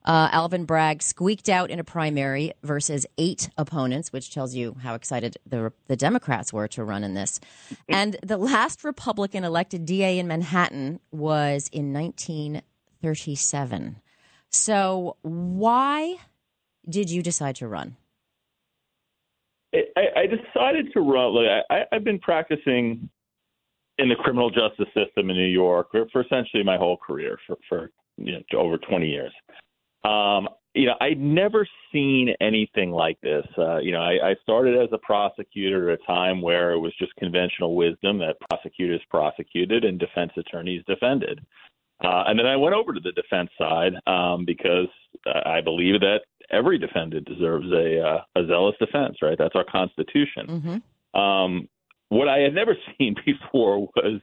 Uh, 0.05 0.29
Alvin 0.33 0.65
Bragg 0.65 1.03
squeaked 1.03 1.49
out 1.49 1.71
in 1.71 1.79
a 1.79 1.85
primary 1.85 2.53
versus 2.63 3.07
eight 3.19 3.51
opponents, 3.59 4.13
which 4.13 4.33
tells 4.33 4.55
you 4.55 4.77
how 4.83 4.95
excited 4.95 5.37
the 5.47 5.73
the 5.89 5.97
Democrats 5.97 6.55
were 6.55 6.69
to 6.69 6.83
run 6.83 7.05
in 7.05 7.13
this. 7.15 7.39
And 7.89 8.17
the 8.23 8.39
last 8.39 8.83
Republican 8.83 9.45
elected 9.45 9.85
DA 9.85 10.19
in 10.19 10.27
Manhattan 10.27 11.01
was 11.11 11.69
in 11.71 11.93
1937. 11.93 14.01
So, 14.49 15.17
why 15.21 16.17
did 16.89 17.11
you 17.11 17.23
decide 17.23 17.57
to 17.57 17.69
run? 17.69 17.97
I, 19.75 20.07
I 20.17 20.27
decided 20.27 20.93
to 20.95 21.01
run. 21.01 21.33
Look, 21.33 21.47
I, 21.71 21.83
I've 21.93 22.05
been 22.05 22.19
practicing 22.19 23.09
in 24.01 24.09
the 24.09 24.17
criminal 24.17 24.51
justice 24.51 24.89
system 24.95 25.31
in 25.31 25.37
New 25.37 25.45
York 25.45 25.89
for, 25.91 26.07
for 26.11 26.23
essentially 26.23 26.63
my 26.63 26.77
whole 26.77 26.97
career, 26.97 27.39
for, 27.47 27.57
for 27.69 27.91
you 28.17 28.33
know, 28.33 28.59
over 28.59 28.79
20 28.79 29.07
years. 29.07 29.33
Um, 30.05 30.49
you 30.75 30.87
know, 30.87 30.95
I'd 31.01 31.19
never 31.21 31.67
seen 31.93 32.35
anything 32.41 32.93
like 32.93 33.21
this. 33.23 33.45
Uh, 33.59 33.79
you 33.79 33.93
know, 33.93 34.01
I, 34.01 34.31
I 34.31 34.35
started 34.43 34.81
as 34.81 34.89
a 34.93 34.99
prosecutor 34.99 35.91
at 35.91 35.99
a 36.01 36.07
time 36.07 36.41
where 36.41 36.73
it 36.73 36.79
was 36.79 36.93
just 36.99 37.15
conventional 37.17 37.75
wisdom 37.75 38.19
that 38.19 38.37
prosecutors 38.49 39.01
prosecuted 39.11 39.85
and 39.85 39.99
defense 39.99 40.33
attorneys 40.37 40.85
defended. 40.87 41.41
Uh, 42.03 42.25
and 42.29 42.39
then 42.39 42.47
I 42.47 42.57
went 42.57 42.75
over 42.75 42.95
to 42.95 43.01
the 43.01 43.13
defense 43.13 43.51
side 43.59 43.93
um, 44.07 44.45
because 44.47 44.87
I 45.45 45.61
believe 45.61 46.01
that 46.01 46.21
every 46.51 46.79
defendant 46.79 47.27
deserves 47.27 47.67
a, 47.73 48.01
uh, 48.01 48.41
a 48.41 48.47
zealous 48.47 48.77
defense, 48.79 49.17
right? 49.23 49.37
That's 49.37 49.55
our 49.55 49.65
Constitution. 49.65 50.47
Mm-hmm. 51.15 51.21
Um, 51.21 51.69
what 52.11 52.29
I 52.29 52.39
had 52.41 52.55
never 52.55 52.77
seen 52.99 53.17
before 53.25 53.89
was 53.97 54.21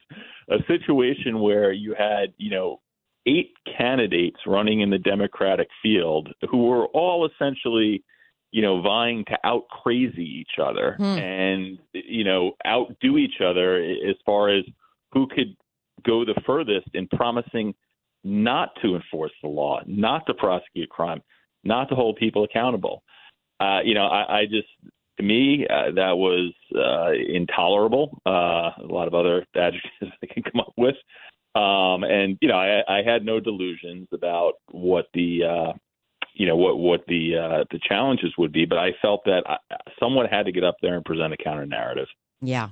a 0.48 0.58
situation 0.68 1.40
where 1.40 1.72
you 1.72 1.94
had, 1.98 2.32
you 2.38 2.50
know, 2.50 2.80
eight 3.26 3.52
candidates 3.76 4.38
running 4.46 4.80
in 4.80 4.90
the 4.90 4.98
Democratic 4.98 5.68
field 5.82 6.28
who 6.48 6.68
were 6.68 6.86
all 6.86 7.26
essentially, 7.26 8.02
you 8.52 8.62
know, 8.62 8.80
vying 8.80 9.24
to 9.26 9.38
out 9.44 9.68
crazy 9.68 10.22
each 10.22 10.58
other 10.62 10.94
Hmm. 10.96 11.18
and, 11.18 11.78
you 11.92 12.24
know, 12.24 12.52
outdo 12.66 13.18
each 13.18 13.40
other 13.44 13.76
as 13.76 14.16
far 14.24 14.48
as 14.48 14.64
who 15.12 15.26
could 15.26 15.56
go 16.06 16.24
the 16.24 16.40
furthest 16.46 16.88
in 16.94 17.08
promising 17.08 17.74
not 18.24 18.70
to 18.82 18.94
enforce 18.94 19.32
the 19.42 19.48
law, 19.48 19.80
not 19.86 20.26
to 20.26 20.34
prosecute 20.34 20.88
crime, 20.88 21.22
not 21.64 21.88
to 21.88 21.94
hold 21.94 22.16
people 22.16 22.44
accountable. 22.44 23.02
Uh, 23.60 23.80
you 23.84 23.94
know, 23.94 24.06
I, 24.06 24.40
I 24.40 24.44
just, 24.46 24.68
to 25.18 25.24
me, 25.24 25.66
uh, 25.68 25.90
that 25.96 26.16
was 26.16 26.52
uh, 26.74 27.12
intolerable. 27.12 28.20
Uh, 28.24 28.70
a 28.78 28.88
lot 28.88 29.08
of 29.08 29.14
other 29.14 29.44
adjectives 29.56 30.12
I 30.22 30.26
can 30.26 30.42
come 30.42 30.60
up 30.60 30.72
with. 30.76 30.96
Um, 31.54 32.04
and 32.04 32.38
you 32.40 32.48
know, 32.48 32.56
I, 32.56 32.82
I 32.88 33.02
had 33.02 33.24
no 33.24 33.40
delusions 33.40 34.08
about 34.12 34.54
what 34.70 35.06
the 35.12 35.44
uh, 35.44 35.72
you 36.34 36.46
know 36.46 36.56
what 36.56 36.78
what 36.78 37.00
the 37.08 37.36
uh, 37.36 37.64
the 37.70 37.80
challenges 37.86 38.32
would 38.38 38.52
be, 38.52 38.64
but 38.64 38.78
I 38.78 38.90
felt 39.02 39.24
that 39.24 39.42
I, 39.46 39.56
someone 39.98 40.26
had 40.26 40.46
to 40.46 40.52
get 40.52 40.64
up 40.64 40.76
there 40.80 40.94
and 40.94 41.04
present 41.04 41.32
a 41.32 41.36
counter 41.36 41.66
narrative. 41.66 42.06
Yeah. 42.40 42.70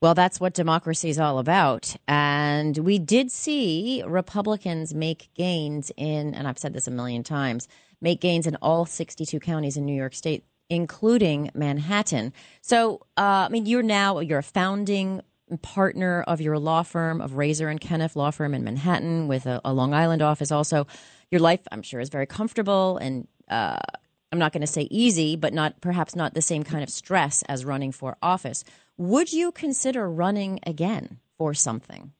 Well, 0.00 0.14
that's 0.14 0.40
what 0.40 0.54
democracy 0.54 1.08
is 1.08 1.18
all 1.18 1.38
about. 1.38 1.96
And 2.06 2.76
we 2.78 2.98
did 2.98 3.30
see 3.30 4.02
Republicans 4.06 4.94
make 4.94 5.30
gains 5.34 5.90
in, 5.96 6.34
and 6.34 6.46
I've 6.46 6.58
said 6.58 6.72
this 6.74 6.86
a 6.86 6.90
million 6.90 7.22
times, 7.22 7.68
make 8.00 8.20
gains 8.20 8.46
in 8.46 8.56
all 8.56 8.84
62 8.84 9.40
counties 9.40 9.76
in 9.76 9.86
New 9.86 9.94
York 9.94 10.14
State, 10.14 10.44
including 10.68 11.50
Manhattan. 11.54 12.32
So, 12.60 13.00
uh, 13.16 13.46
I 13.46 13.48
mean, 13.48 13.66
you're 13.66 13.82
now, 13.82 14.20
you're 14.20 14.38
a 14.38 14.42
founding 14.42 15.20
partner 15.62 16.22
of 16.26 16.40
your 16.40 16.58
law 16.58 16.82
firm, 16.82 17.20
of 17.20 17.36
Raiser 17.36 17.68
and 17.68 17.80
Kenniff 17.80 18.16
Law 18.16 18.30
Firm 18.30 18.54
in 18.54 18.64
Manhattan 18.64 19.28
with 19.28 19.46
a, 19.46 19.60
a 19.64 19.72
Long 19.72 19.92
Island 19.92 20.22
office 20.22 20.50
also. 20.50 20.86
Your 21.30 21.40
life, 21.40 21.60
I'm 21.70 21.82
sure, 21.82 22.00
is 22.00 22.08
very 22.08 22.26
comfortable 22.26 22.96
and, 22.98 23.28
uh, 23.48 23.78
I'm 24.32 24.38
not 24.40 24.52
going 24.52 24.62
to 24.62 24.66
say 24.66 24.88
easy, 24.90 25.36
but 25.36 25.54
not 25.54 25.80
perhaps 25.80 26.16
not 26.16 26.34
the 26.34 26.42
same 26.42 26.64
kind 26.64 26.82
of 26.82 26.90
stress 26.90 27.44
as 27.48 27.64
running 27.64 27.92
for 27.92 28.16
office. 28.20 28.64
Would 28.96 29.32
you 29.32 29.52
consider 29.52 30.10
running 30.10 30.58
again 30.66 31.20
for 31.38 31.54
something? 31.54 32.12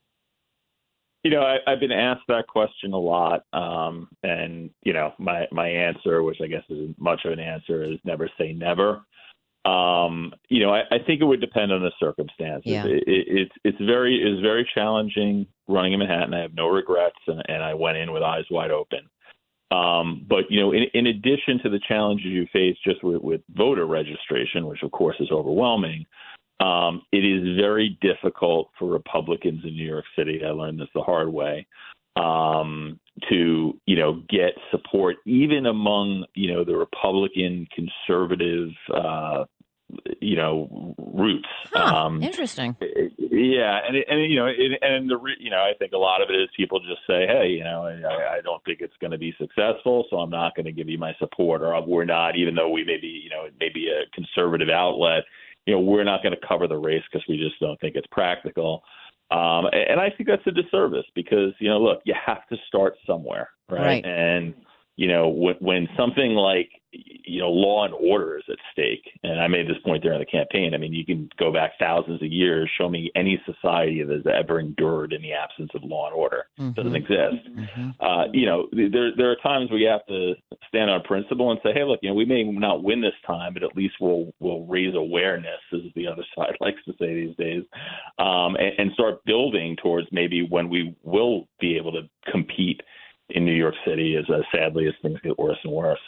You 1.25 1.31
know, 1.31 1.41
I, 1.41 1.57
I've 1.67 1.81
been 1.81 1.91
asked 1.91 2.25
that 2.29 2.47
question 2.47 2.93
a 2.93 2.99
lot, 2.99 3.45
um, 3.55 4.09
and 4.23 4.71
you 4.83 4.93
know, 4.93 5.15
my 5.19 5.47
my 5.51 5.67
answer, 5.69 6.23
which 6.23 6.37
I 6.43 6.47
guess 6.47 6.63
isn't 6.69 7.01
much 7.01 7.23
of 7.25 7.33
an 7.33 7.41
answer, 7.41 7.83
is 7.83 7.99
never 8.05 8.31
say 8.39 8.53
never. 8.53 9.01
Um, 9.65 10.35
you 10.51 10.63
know, 10.63 10.75
I, 10.75 10.83
I 10.91 10.99
think 11.07 11.23
it 11.23 11.25
would 11.25 11.41
depend 11.41 11.73
on 11.73 11.81
the 11.81 11.93
circumstances. 11.99 12.71
Yeah. 12.71 12.85
It, 12.85 13.05
it, 13.07 13.27
it's 13.29 13.53
it's 13.65 13.79
very 13.81 14.17
it's 14.23 14.43
very 14.43 14.69
challenging 14.75 15.47
running 15.67 15.95
in 15.95 15.99
Manhattan. 15.99 16.35
I 16.35 16.43
have 16.43 16.55
no 16.55 16.69
regrets, 16.69 17.17
and, 17.27 17.43
and 17.49 17.63
I 17.63 17.73
went 17.73 17.97
in 17.97 18.13
with 18.13 18.23
eyes 18.23 18.45
wide 18.51 18.71
open. 18.71 19.09
Um, 19.71 20.27
but 20.29 20.45
you 20.51 20.61
know, 20.61 20.73
in, 20.73 20.85
in 20.93 21.07
addition 21.07 21.59
to 21.63 21.71
the 21.71 21.81
challenges 21.89 22.27
you 22.27 22.47
face 22.53 22.77
just 22.87 23.03
with, 23.03 23.23
with 23.23 23.41
voter 23.57 23.87
registration, 23.87 24.67
which 24.67 24.83
of 24.83 24.93
course 24.93 25.17
is 25.19 25.31
overwhelming, 25.33 26.05
um, 26.61 27.03
it 27.13 27.25
is 27.25 27.57
very 27.57 27.99
difficult 28.01 28.71
for 28.79 28.89
Republicans 28.89 29.63
in 29.65 29.75
New 29.75 29.87
York 29.87 30.05
City. 30.17 30.43
I 30.45 30.51
learned 30.51 30.81
this 30.81 30.89
the 30.95 31.03
hard 31.03 31.33
way. 31.33 31.67
Um, 32.17 33.01
to 33.29 33.79
you 33.87 33.97
know 33.97 34.23
get 34.29 34.55
support 34.71 35.17
even 35.27 35.67
among 35.67 36.27
you 36.35 36.53
know 36.53 36.65
the 36.65 36.77
Republican 36.77 37.67
conservative 37.75 38.71
uh, 38.93 39.45
you 40.21 40.37
know 40.37 40.95
roots. 40.99 41.49
Um, 41.75 42.23
Interesting. 42.23 42.77
yeah, 43.19 43.81
and 43.87 43.97
it, 43.97 44.07
and 44.09 44.31
you 44.31 44.37
know, 44.37 44.47
it, 44.47 44.79
and 44.83 45.11
the 45.11 45.17
re- 45.17 45.37
you 45.39 45.51
know, 45.51 45.59
I 45.59 45.73
think 45.79 45.93
a 45.93 45.99
lot 45.99 46.23
of 46.23 46.31
it 46.31 46.35
is 46.35 46.49
people 46.57 46.81
just 46.81 47.01
say, 47.07 47.27
hey, 47.27 47.49
you 47.49 47.65
know, 47.65 47.85
I, 47.85 48.39
I 48.39 48.41
don't 48.43 48.65
think 48.65 48.81
it's 48.81 48.97
going 49.01 49.11
to 49.11 49.19
be 49.19 49.35
successful, 49.39 50.07
so 50.11 50.19
I'm 50.19 50.31
not 50.31 50.55
going 50.55 50.67
to 50.67 50.73
give 50.73 50.89
you 50.89 50.99
my 50.99 51.15
support, 51.19 51.63
or 51.63 51.81
we're 51.87 52.05
not, 52.05 52.37
even 52.37 52.55
though 52.55 52.71
we 52.71 52.85
may 52.85 52.99
be, 52.99 53.21
you 53.23 53.31
know, 53.31 53.45
it 53.45 53.55
may 53.61 53.69
be 53.73 53.89
a 53.89 54.09
conservative 54.15 54.69
outlet, 54.69 55.25
you 55.67 55.75
know, 55.75 55.81
we're 55.81 56.05
not 56.05 56.23
going 56.23 56.35
to 56.35 56.47
cover 56.47 56.69
the 56.69 56.77
race 56.77 57.03
because 57.11 57.27
we 57.29 57.37
just 57.37 57.59
don't 57.61 57.81
think 57.81 57.97
it's 57.97 58.07
practical. 58.11 58.83
Um, 59.31 59.67
and, 59.73 59.99
I 60.01 60.11
think 60.11 60.29
that's 60.29 60.47
a 60.47 60.51
disservice 60.51 61.07
because 61.15 61.53
you 61.59 61.69
know, 61.69 61.81
look, 61.81 62.01
you 62.05 62.15
have 62.27 62.47
to 62.49 62.57
start 62.69 62.95
somewhere, 63.07 63.49
right? 63.71 63.81
Right. 63.81 64.05
And 64.05 64.55
you 64.97 65.09
know, 65.09 65.29
when, 65.29 65.57
when 65.61 65.89
something 65.97 66.33
like 66.33 66.71
you 67.25 67.41
know 67.41 67.51
law 67.51 67.85
and 67.85 67.95
order 67.95 68.39
is 68.39 68.45
at 68.49 68.57
stake, 68.73 69.05
and 69.23 69.41
I 69.41 69.49
made 69.49 69.69
this 69.69 69.79
point 69.85 70.03
during 70.03 70.19
the 70.21 70.27
campaign. 70.27 70.75
I 70.75 70.79
mean, 70.79 70.93
you 70.93 71.05
can 71.05 71.29
go 71.39 71.53
back 71.53 71.73
thousands 71.79 72.23
of 72.23 72.29
years, 72.29 72.71
show 72.79 72.89
me 72.89 73.11
any 73.17 73.41
society 73.47 74.03
that 74.03 74.15
has 74.15 74.27
ever 74.27 74.61
endured 74.61 75.13
in 75.13 75.23
the 75.23 75.33
absence 75.33 75.71
of 75.75 75.83
law 75.85 76.07
and 76.07 76.15
order. 76.15 76.45
It 76.69 76.75
doesn't 76.75 76.95
exist. 76.97 77.49
Uh, 78.01 78.25
you 78.33 78.47
know, 78.47 78.69
there 78.73 79.11
there 79.17 79.31
are 79.31 79.37
times 79.43 79.71
where 79.71 79.81
you 79.81 79.89
have 79.89 80.07
to 80.07 80.35
stand 80.69 80.91
on 80.91 81.03
principle 81.03 81.51
and 81.51 81.61
say, 81.63 81.73
hey, 81.73 81.85
look, 81.85 82.01
you 82.03 82.09
know, 82.09 82.15
we 82.15 82.25
may 82.25 82.45
not 82.45 82.83
win 82.83 83.01
this 83.01 83.15
time, 83.27 83.55
but 83.55 83.63
at 83.63 83.77
least 83.77 83.95
we'll 84.01 84.33
we'll 84.41 84.67
raise 84.67 84.95
awareness, 84.95 85.61
as 85.73 85.81
the 85.95 86.07
other 86.07 86.25
side 86.37 86.57
likes 86.61 86.83
to 86.87 86.93
say 86.99 87.15
these 87.15 87.37
days, 87.37 87.63
um, 88.19 88.57
and, 88.57 88.73
and 88.79 88.93
start 88.93 89.25
building 89.25 89.77
towards 89.83 90.07
maybe 90.13 90.47
when 90.49 90.69
we 90.69 90.95
will 91.03 91.49
be 91.61 91.77
able 91.77 91.93
to 91.93 92.03
compete 92.31 92.81
in 93.31 93.45
New 93.45 93.55
York 93.55 93.75
City, 93.87 94.17
as 94.17 94.29
uh, 94.29 94.43
sadly 94.55 94.87
as 94.87 94.95
things 95.03 95.19
get 95.23 95.39
worse 95.39 95.59
and 95.65 95.73
worse. 95.73 95.99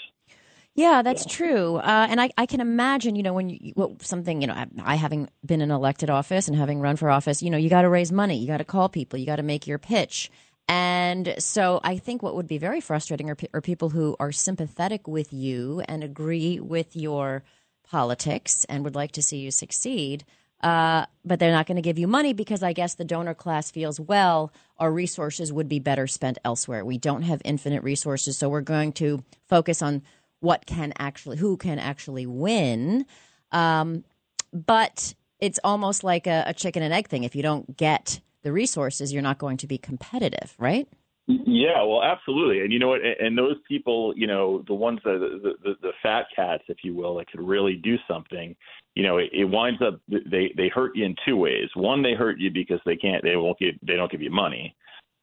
Yeah, 0.77 1.01
that's 1.01 1.25
true. 1.25 1.77
Uh, 1.77 2.07
and 2.11 2.21
I, 2.21 2.31
I 2.37 2.45
can 2.45 2.61
imagine, 2.61 3.17
you 3.17 3.23
know, 3.23 3.33
when 3.33 3.49
you, 3.49 3.73
well, 3.77 3.97
something, 4.03 4.43
you 4.43 4.47
know, 4.47 4.53
I, 4.53 4.67
I 4.85 4.95
having 4.97 5.29
been 5.45 5.63
in 5.63 5.71
elected 5.71 6.11
office 6.11 6.49
and 6.49 6.57
having 6.57 6.81
run 6.81 6.97
for 6.97 7.11
office, 7.11 7.43
you 7.43 7.49
know, 7.49 7.57
you 7.57 7.71
got 7.71 7.83
to 7.83 7.89
raise 7.89 8.13
money, 8.13 8.37
you 8.37 8.47
got 8.47 8.59
to 8.59 8.65
call 8.65 8.91
people, 8.91 9.19
you 9.19 9.25
got 9.25 9.37
to 9.37 9.43
make 9.43 9.67
your 9.67 9.79
pitch. 9.79 10.31
And 10.69 11.35
so 11.39 11.81
I 11.83 11.97
think 11.97 12.23
what 12.23 12.35
would 12.35 12.47
be 12.47 12.59
very 12.59 12.83
frustrating 12.83 13.31
are, 13.31 13.37
are 13.55 13.63
people 13.63 13.89
who 13.89 14.17
are 14.21 14.33
sympathetic 14.33 15.09
with 15.09 15.33
you 15.33 15.81
and 15.89 16.05
agree 16.05 16.61
with 16.61 16.95
your 16.95 17.43
politics 17.89 18.67
and 18.69 18.85
would 18.85 18.95
like 18.95 19.13
to 19.13 19.23
see 19.23 19.39
you 19.39 19.51
succeed. 19.51 20.27
Uh, 20.63 21.07
but 21.25 21.39
they're 21.39 21.53
not 21.53 21.67
going 21.67 21.77
to 21.77 21.83
give 21.83 21.99
you 21.99 22.09
money 22.09 22.33
because 22.33 22.63
I 22.63 22.73
guess 22.73 22.95
the 22.95 23.05
donor 23.05 23.35
class 23.35 23.71
feels, 23.71 24.01
well, 24.01 24.53
our 24.79 24.91
resources 24.91 25.53
would 25.53 25.69
be 25.69 25.79
better 25.79 26.07
spent 26.07 26.39
elsewhere. 26.45 26.85
We 26.85 26.99
don't 26.99 27.23
have 27.23 27.41
infinite 27.45 27.83
resources, 27.83 28.37
so 28.37 28.49
we're 28.49 28.63
going 28.63 28.93
to 28.95 29.23
focus 29.49 29.83
on 29.83 30.03
what 30.41 30.67
can 30.67 30.93
actually, 30.99 31.37
who 31.37 31.57
can 31.57 31.79
actually 31.79 32.27
win. 32.27 33.07
Um, 33.53 34.05
but 34.53 35.15
it's 35.41 35.61
almost 35.65 36.05
like 36.05 36.27
a, 36.27 36.45
a 36.47 36.55
chicken 36.55 36.83
and 36.83 36.93
egg 36.93 37.09
thing. 37.09 37.25
If 37.25 37.35
you 37.35 37.43
don't 37.43 37.77
get 37.77 38.21
the 38.43 38.53
resources, 38.53 39.13
you're 39.13 39.23
not 39.23 39.39
going 39.39 39.57
to 39.59 39.67
be 39.67 39.79
competitive, 39.79 40.55
right? 40.59 40.89
Yeah, 41.29 41.83
well, 41.83 42.05
absolutely, 42.05 42.61
and 42.61 42.73
you 42.73 42.79
know 42.79 42.87
what? 42.87 43.01
And 43.03 43.37
those 43.37 43.57
people, 43.67 44.15
you 44.17 44.29
know, 44.29 44.63
the 44.69 44.75
ones 44.75 45.01
that 45.05 45.19
the, 45.19 45.55
the, 45.61 45.75
the 45.83 45.91
fat 46.01 46.27
cats, 46.35 46.63
if 46.69 46.79
you 46.85 46.95
will, 46.95 47.17
that 47.17 47.29
could 47.29 47.41
really 47.41 47.75
do 47.75 47.97
something. 48.07 48.55
You 48.95 49.03
know, 49.03 49.17
it, 49.19 49.31
it 49.33 49.45
winds 49.47 49.83
up 49.83 50.01
they 50.09 50.55
they 50.57 50.69
hurt 50.69 50.95
you 50.95 51.05
in 51.05 51.17
two 51.27 51.37
ways. 51.37 51.69
One, 51.75 52.01
they 52.01 52.15
hurt 52.15 52.39
you 52.39 52.53
because 52.53 52.79
they 52.87 52.95
can't, 52.95 53.25
they 53.25 53.35
won't 53.35 53.59
give, 53.59 53.75
they 53.83 53.97
don't 53.97 54.11
give 54.11 54.23
you 54.23 54.31
money. 54.31 54.77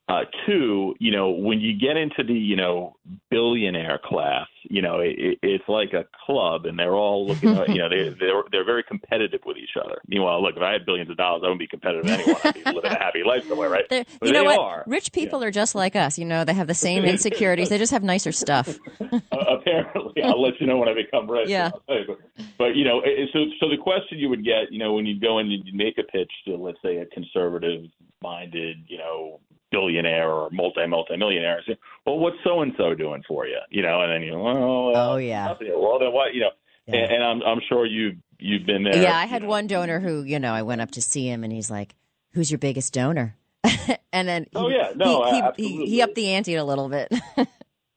Uh, 0.06 0.20
two, 0.46 0.94
you 1.00 1.10
know, 1.10 1.30
when 1.30 1.60
you 1.60 1.72
get 1.78 1.96
into 1.96 2.22
the 2.22 2.34
you 2.34 2.56
know 2.56 2.94
billionaire 3.30 3.98
class, 4.04 4.46
you 4.64 4.82
know, 4.82 5.00
it, 5.00 5.38
it's 5.42 5.64
like 5.66 5.94
a 5.94 6.04
club, 6.26 6.66
and 6.66 6.78
they're 6.78 6.94
all 6.94 7.26
looking, 7.26 7.56
at, 7.56 7.70
you 7.70 7.78
know, 7.78 7.88
they 7.88 8.10
they're 8.20 8.42
they're 8.52 8.66
very 8.66 8.82
competitive 8.82 9.40
with 9.46 9.56
each 9.56 9.76
other. 9.82 9.96
Meanwhile, 10.06 10.42
look, 10.42 10.56
if 10.56 10.62
I 10.62 10.72
had 10.72 10.84
billions 10.84 11.08
of 11.08 11.16
dollars, 11.16 11.40
I 11.42 11.46
wouldn't 11.48 11.60
be 11.60 11.66
competitive 11.66 12.04
with 12.04 12.12
anyone. 12.20 12.40
I'd 12.44 12.54
be 12.54 12.64
living 12.70 12.90
a 12.92 12.98
happy 12.98 13.22
life 13.24 13.48
somewhere, 13.48 13.70
right? 13.70 13.88
They're- 13.88 14.04
But 14.20 14.26
you 14.26 14.32
know 14.34 14.44
what? 14.44 14.58
are. 14.58 14.84
Rich 14.86 15.12
people 15.12 15.42
are 15.42 15.50
just 15.50 15.74
like 15.74 15.96
us. 15.96 16.18
You 16.18 16.26
know, 16.26 16.44
they 16.44 16.52
have 16.52 16.66
the 16.66 16.74
same 16.74 17.04
insecurities. 17.06 17.70
they 17.70 17.78
just 17.78 17.92
have 17.92 18.02
nicer 18.02 18.30
stuff. 18.30 18.78
Uh, 19.00 19.20
apparently, 19.32 20.22
I'll 20.22 20.40
let 20.42 20.60
you 20.60 20.66
know 20.66 20.76
when 20.76 20.90
I 20.90 20.94
become 20.94 21.30
rich. 21.30 21.48
Yeah. 21.48 21.70
You. 21.88 22.04
But, 22.06 22.18
but 22.58 22.76
you 22.76 22.84
know, 22.84 23.00
it- 23.02 23.30
so 23.32 23.38
so 23.58 23.70
the 23.70 23.78
question 23.82 24.18
you 24.18 24.28
would 24.28 24.44
get, 24.44 24.70
you 24.70 24.78
know, 24.78 24.92
when 24.92 25.06
you 25.06 25.18
go 25.18 25.38
in 25.38 25.50
and 25.50 25.66
you 25.66 25.72
make 25.74 25.96
a 25.96 26.02
pitch 26.02 26.30
to, 26.46 26.56
let's 26.56 26.76
say, 26.84 26.98
a 26.98 27.06
conservative-minded, 27.06 28.76
you 28.86 28.98
know, 28.98 29.40
billionaire 29.74 30.30
or 30.30 30.48
multi 30.50 30.86
multi 30.86 31.16
millionaire, 31.16 31.60
say, 31.66 31.76
well, 32.06 32.18
what's 32.18 32.36
so 32.44 32.60
and 32.62 32.72
so 32.76 32.94
doing 32.94 33.22
for 33.26 33.46
you? 33.46 33.58
You 33.70 33.82
know, 33.82 34.00
and 34.02 34.12
then 34.12 34.22
you, 34.22 34.38
well, 34.38 34.92
Oh, 34.96 35.16
yeah. 35.16 35.46
nothing. 35.46 35.68
Well, 35.76 35.98
then 35.98 36.12
what? 36.12 36.34
You 36.34 36.42
know, 36.42 36.50
and, 36.86 37.12
and 37.12 37.24
I'm 37.24 37.42
I'm 37.42 37.60
sure 37.68 37.86
you 37.86 38.16
you've 38.38 38.66
been 38.66 38.84
there. 38.84 39.02
Yeah, 39.02 39.16
I 39.16 39.26
had 39.26 39.44
one 39.44 39.66
donor 39.66 40.00
who, 40.00 40.22
you 40.22 40.38
know, 40.38 40.52
I 40.52 40.62
went 40.62 40.80
up 40.80 40.90
to 40.92 41.02
see 41.02 41.26
him 41.28 41.44
and 41.44 41.52
he's 41.52 41.70
like, 41.70 41.94
"Who's 42.34 42.50
your 42.50 42.58
biggest 42.58 42.92
donor?" 42.94 43.36
and 44.12 44.28
then 44.28 44.44
he, 44.44 44.56
Oh, 44.58 44.68
yeah. 44.68 44.92
No, 44.94 45.24
he, 45.56 45.62
he, 45.62 45.76
he, 45.78 45.86
he 45.86 46.02
upped 46.02 46.14
the 46.14 46.28
ante 46.34 46.54
a 46.54 46.64
little 46.64 46.88
bit. 46.88 47.12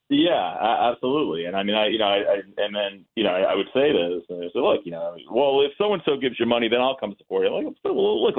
Yeah, 0.09 0.55
absolutely. 0.93 1.45
And 1.45 1.55
I 1.57 1.63
mean, 1.63 1.75
I, 1.75 1.87
you 1.87 1.97
know, 1.99 2.05
I, 2.05 2.15
I 2.19 2.35
and 2.63 2.73
then, 2.73 3.03
you 3.17 3.25
know, 3.25 3.31
I, 3.31 3.41
I 3.51 3.55
would 3.55 3.67
say 3.73 3.91
this, 3.91 4.23
and 4.29 4.41
I 4.41 4.47
say, 4.47 4.59
look, 4.59 4.81
you 4.85 4.91
know, 4.91 5.17
well, 5.29 5.59
if 5.65 5.73
so 5.77 5.91
and 5.93 6.01
so 6.05 6.15
gives 6.15 6.39
you 6.39 6.45
money, 6.45 6.69
then 6.69 6.79
I'll 6.79 6.95
come 6.95 7.13
support 7.17 7.45
you. 7.45 7.53
Like, 7.53 7.75
well, 7.83 8.23
look, 8.23 8.35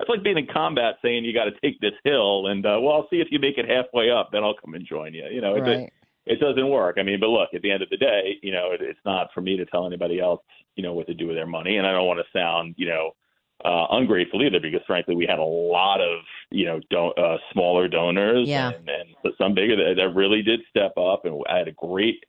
that's 0.00 0.08
like 0.08 0.22
being 0.24 0.38
in 0.38 0.46
combat, 0.46 0.94
saying 1.02 1.24
you 1.24 1.34
got 1.34 1.44
to 1.44 1.52
take 1.62 1.78
this 1.80 1.92
hill, 2.04 2.46
and 2.46 2.64
uh, 2.64 2.78
well, 2.80 2.94
I'll 2.94 3.08
see 3.10 3.20
if 3.20 3.28
you 3.30 3.38
make 3.38 3.58
it 3.58 3.68
halfway 3.68 4.10
up, 4.10 4.30
then 4.32 4.42
I'll 4.42 4.54
come 4.54 4.74
and 4.74 4.86
join 4.86 5.12
you. 5.14 5.26
You 5.30 5.40
know, 5.40 5.54
it, 5.56 5.60
Right. 5.60 5.92
it 6.26 6.40
doesn't 6.40 6.68
work. 6.68 6.96
I 6.98 7.02
mean, 7.02 7.20
but 7.20 7.28
look, 7.28 7.50
at 7.54 7.62
the 7.62 7.70
end 7.70 7.82
of 7.82 7.90
the 7.90 7.96
day, 7.96 8.38
you 8.42 8.52
know, 8.52 8.72
it, 8.72 8.80
it's 8.80 8.98
not 9.04 9.28
for 9.34 9.40
me 9.42 9.56
to 9.58 9.66
tell 9.66 9.86
anybody 9.86 10.18
else, 10.18 10.40
you 10.76 10.82
know, 10.82 10.92
what 10.94 11.06
to 11.08 11.14
do 11.14 11.26
with 11.26 11.36
their 11.36 11.46
money, 11.46 11.76
and 11.76 11.86
I 11.86 11.92
don't 11.92 12.06
want 12.06 12.18
to 12.20 12.38
sound, 12.38 12.74
you 12.78 12.86
know, 12.86 13.12
uh, 13.62 13.88
ungrateful 13.90 14.42
either, 14.42 14.58
because 14.58 14.80
frankly, 14.86 15.14
we 15.14 15.26
had 15.28 15.38
a 15.38 15.44
lot 15.44 16.00
of, 16.00 16.20
you 16.50 16.64
know, 16.64 16.80
don- 16.90 17.12
uh, 17.18 17.36
smaller 17.52 17.88
donors, 17.88 18.48
Yeah. 18.48 18.70
and, 18.70 18.88
and 18.88 19.34
some 19.36 19.52
bigger 19.54 19.76
that, 19.76 19.96
that 19.96 20.14
really 20.14 20.40
did 20.42 20.60
step 20.70 20.96
up, 20.96 21.26
and 21.26 21.42
I 21.50 21.58
had 21.58 21.68
a 21.68 21.72
great 21.72 22.24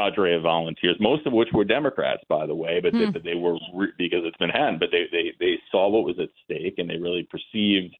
cadre 0.00 0.34
of 0.34 0.42
volunteers, 0.42 0.96
most 1.00 1.26
of 1.26 1.32
which 1.32 1.48
were 1.52 1.64
Democrats, 1.64 2.22
by 2.28 2.46
the 2.46 2.54
way, 2.54 2.80
but, 2.80 2.92
they, 2.92 3.04
Hmm. 3.06 3.10
but 3.10 3.24
they 3.24 3.34
were 3.34 3.58
re- 3.74 3.92
because 3.98 4.22
it's 4.24 4.36
Manhattan, 4.40 4.78
but 4.78 4.90
they, 4.90 5.04
they 5.12 5.32
they 5.38 5.58
saw 5.70 5.88
what 5.88 6.04
was 6.04 6.18
at 6.18 6.28
stake, 6.44 6.76
and 6.78 6.88
they 6.88 6.96
really 6.98 7.24
perceived 7.30 7.94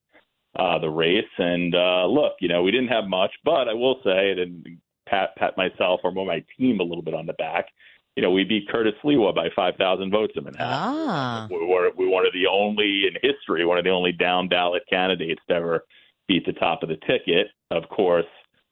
uh, 0.57 0.77
the 0.79 0.89
race. 0.89 1.33
And 1.37 1.73
uh, 1.75 2.05
look, 2.07 2.33
you 2.41 2.47
know, 2.47 2.61
we 2.63 2.71
didn't 2.71 2.89
have 2.89 3.05
much, 3.07 3.31
but 3.45 3.67
I 3.69 3.73
will 3.73 3.97
say, 4.03 4.31
and 4.31 4.65
pat 5.07 5.35
pat 5.37 5.55
myself 5.57 6.01
or 6.03 6.11
more 6.11 6.25
my 6.25 6.43
team 6.57 6.79
a 6.79 6.83
little 6.83 7.03
bit 7.03 7.13
on 7.13 7.25
the 7.25 7.33
back. 7.33 7.65
You 8.17 8.23
know, 8.23 8.31
we 8.31 8.43
beat 8.43 8.67
Curtis 8.67 8.93
Sliwa 9.03 9.33
by 9.33 9.47
5,000 9.55 10.11
votes 10.11 10.33
in 10.35 10.43
Manhattan. 10.43 10.67
ah, 11.09 11.47
We 11.49 11.65
were 11.65 11.91
we 11.97 12.07
one 12.07 12.25
of 12.25 12.33
the 12.33 12.45
only 12.47 13.03
in 13.07 13.13
history, 13.21 13.65
one 13.65 13.77
of 13.77 13.85
the 13.85 13.89
only 13.89 14.11
down 14.11 14.49
ballot 14.49 14.83
candidates 14.89 15.41
to 15.47 15.53
ever 15.55 15.85
beat 16.27 16.45
the 16.45 16.51
top 16.53 16.83
of 16.83 16.89
the 16.89 16.97
ticket. 17.07 17.47
Of 17.71 17.87
course, 17.87 18.25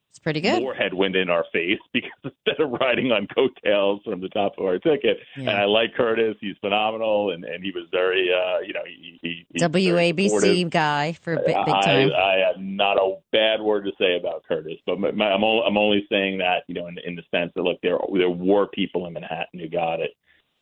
it's 0.10 0.20
pretty 0.20 0.42
good. 0.42 0.62
more 0.62 0.74
headwind 0.74 1.16
in 1.16 1.30
our 1.30 1.46
face 1.54 1.80
because 1.94 2.10
instead 2.24 2.60
of 2.60 2.72
riding 2.80 3.12
on 3.12 3.28
coattails 3.28 4.02
from 4.04 4.22
the 4.22 4.30
top 4.30 4.54
of 4.58 4.66
our 4.66 4.80
ticket, 4.80 5.18
Yeah. 5.38 5.42
and 5.42 5.50
I 5.52 5.66
like 5.66 5.94
Curtis, 5.96 6.36
he's 6.42 6.56
phenomenal, 6.62 7.32
and 7.32 7.44
and 7.46 7.64
he 7.64 7.72
was 7.72 7.86
very, 7.92 8.30
uh, 8.34 8.60
you 8.60 8.74
know, 8.74 8.84
he, 8.86 9.20
he 9.22 9.46
he's 9.52 9.62
WABC 9.62 10.70
guy 10.70 11.14
for 11.14 11.36
big, 11.38 11.46
big 11.46 11.56
I, 11.58 11.82
time. 11.82 12.12
I 12.12 12.34
have 12.48 12.60
not 12.60 12.98
a 12.98 13.18
bad 13.32 13.62
word 13.62 13.86
to 13.86 13.92
say 14.00 14.18
about 14.18 14.44
Curtis, 14.48 14.78
but 14.86 15.00
my, 15.00 15.12
my, 15.12 15.32
I'm, 15.32 15.44
only, 15.44 15.64
I'm 15.66 15.78
only 15.78 16.06
saying 16.10 16.40
that 16.40 16.64
you 16.68 16.76
know 16.76 16.88
in, 16.88 16.98
in 17.06 17.16
the 17.16 17.24
sense 17.32 17.52
that 17.56 17.62
look, 17.62 17.80
there 17.82 17.98
there 18.14 18.30
were 18.30 18.68
people 18.68 19.06
in 19.06 19.14
Manhattan 19.14 19.60
who 19.60 19.70
got 19.70 20.00
it 20.00 20.12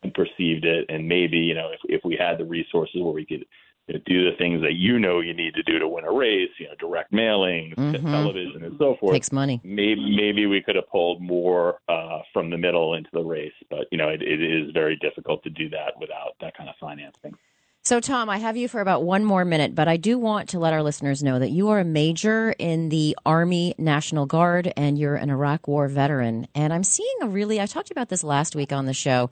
and 0.03 0.13
perceived 0.13 0.65
it, 0.65 0.86
and 0.89 1.07
maybe 1.07 1.38
you 1.38 1.55
know 1.55 1.69
if 1.71 1.79
if 1.86 2.01
we 2.03 2.15
had 2.15 2.38
the 2.38 2.45
resources 2.45 3.01
where 3.01 3.13
we 3.13 3.25
could 3.25 3.45
you 3.88 3.95
know, 3.95 4.02
do 4.06 4.30
the 4.30 4.36
things 4.38 4.62
that 4.62 4.73
you 4.73 5.00
know 5.00 5.19
you 5.19 5.34
need 5.34 5.54
to 5.56 5.63
do 5.63 5.80
to 5.80 5.88
win 5.88 6.04
a 6.06 6.12
race, 6.12 6.50
you 6.60 6.67
know, 6.67 6.76
direct 6.80 7.12
mailing, 7.12 7.73
Mhm. 7.78 8.02
television, 8.04 8.63
and 8.63 8.78
so 8.78 8.95
forth. 9.00 9.13
Takes 9.13 9.32
money. 9.32 9.62
Maybe 9.63 10.15
maybe 10.15 10.45
we 10.45 10.62
could 10.62 10.76
have 10.76 10.89
pulled 10.89 11.21
more 11.21 11.80
uh, 11.88 12.19
from 12.34 12.50
the 12.50 12.58
middle 12.58 12.93
into 12.93 13.10
the 13.13 13.23
race, 13.23 13.54
but 13.69 13.88
you 13.91 13.97
know 13.97 14.10
it, 14.10 14.21
it 14.21 14.41
is 14.41 14.71
very 14.71 14.95
difficult 14.97 15.43
to 15.43 15.50
do 15.50 15.69
that 15.69 15.93
without 16.00 16.34
that 16.41 16.56
kind 16.58 16.69
of 16.69 16.76
financing. 16.80 17.36
So, 17.84 18.02
Tom, 18.02 18.30
I 18.30 18.38
have 18.39 18.58
you 18.58 18.67
for 18.67 18.82
about 18.82 19.04
one 19.04 19.23
more 19.23 19.45
minute, 19.45 19.73
but 19.73 19.88
I 19.88 19.95
do 19.95 20.19
want 20.19 20.50
to 20.50 20.60
let 20.60 20.73
our 20.73 20.84
listeners 20.84 21.23
know 21.23 21.39
that 21.39 21.52
you 21.52 21.69
are 21.69 21.80
a 21.80 21.86
major 21.86 22.54
in 22.60 22.89
the 22.89 23.15
Army 23.26 23.76
National 23.78 24.26
Guard 24.26 24.73
and 24.76 25.00
you're 25.00 25.15
an 25.15 25.30
Iraq 25.30 25.69
War 25.69 25.88
veteran. 25.88 26.47
And 26.54 26.73
I'm 26.73 26.84
seeing 26.84 27.15
a 27.21 27.28
really, 27.30 27.62
I 27.62 27.65
talked 27.65 27.89
about 27.89 28.10
this 28.10 28.26
last 28.26 28.58
week 28.58 28.73
on 28.73 28.88
the 28.88 28.93
show. 28.93 29.30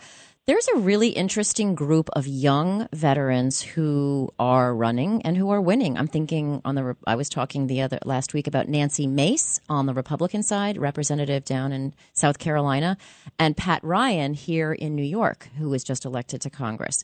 There's 0.47 0.67
a 0.67 0.77
really 0.77 1.09
interesting 1.09 1.73
group 1.73 2.07
of 2.13 2.27
young 2.27 2.87
veterans 2.93 3.63
who 3.63 4.29
are 4.37 4.75
running 4.75 5.23
and 5.23 5.35
who 5.35 5.49
are 5.49 5.59
winning. 5.59 5.97
I'm 5.97 6.05
thinking 6.05 6.61
on 6.63 6.75
the, 6.75 6.95
I 7.07 7.15
was 7.15 7.29
talking 7.29 7.65
the 7.65 7.81
other 7.81 7.97
last 8.05 8.35
week 8.35 8.45
about 8.45 8.67
Nancy 8.67 9.07
Mace 9.07 9.59
on 9.69 9.87
the 9.87 9.93
Republican 9.95 10.43
side, 10.43 10.77
representative 10.77 11.45
down 11.45 11.71
in 11.71 11.95
South 12.13 12.37
Carolina, 12.37 12.95
and 13.39 13.57
Pat 13.57 13.83
Ryan 13.83 14.35
here 14.35 14.71
in 14.71 14.93
New 14.93 15.01
York, 15.01 15.49
who 15.57 15.69
was 15.69 15.83
just 15.83 16.05
elected 16.05 16.41
to 16.41 16.51
Congress. 16.51 17.03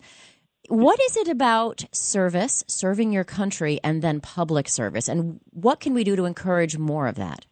What 0.70 1.00
is 1.02 1.18
it 1.18 1.28
about 1.28 1.84
service, 1.92 2.64
serving 2.68 3.12
your 3.12 3.24
country, 3.24 3.80
and 3.84 4.04
then 4.04 4.22
public 4.22 4.70
service? 4.70 5.08
And 5.08 5.40
what 5.50 5.80
can 5.80 5.96
we 5.96 6.04
do 6.04 6.16
to 6.16 6.26
encourage 6.26 6.78
more 6.78 7.08
of 7.08 7.16
that? 7.16 7.48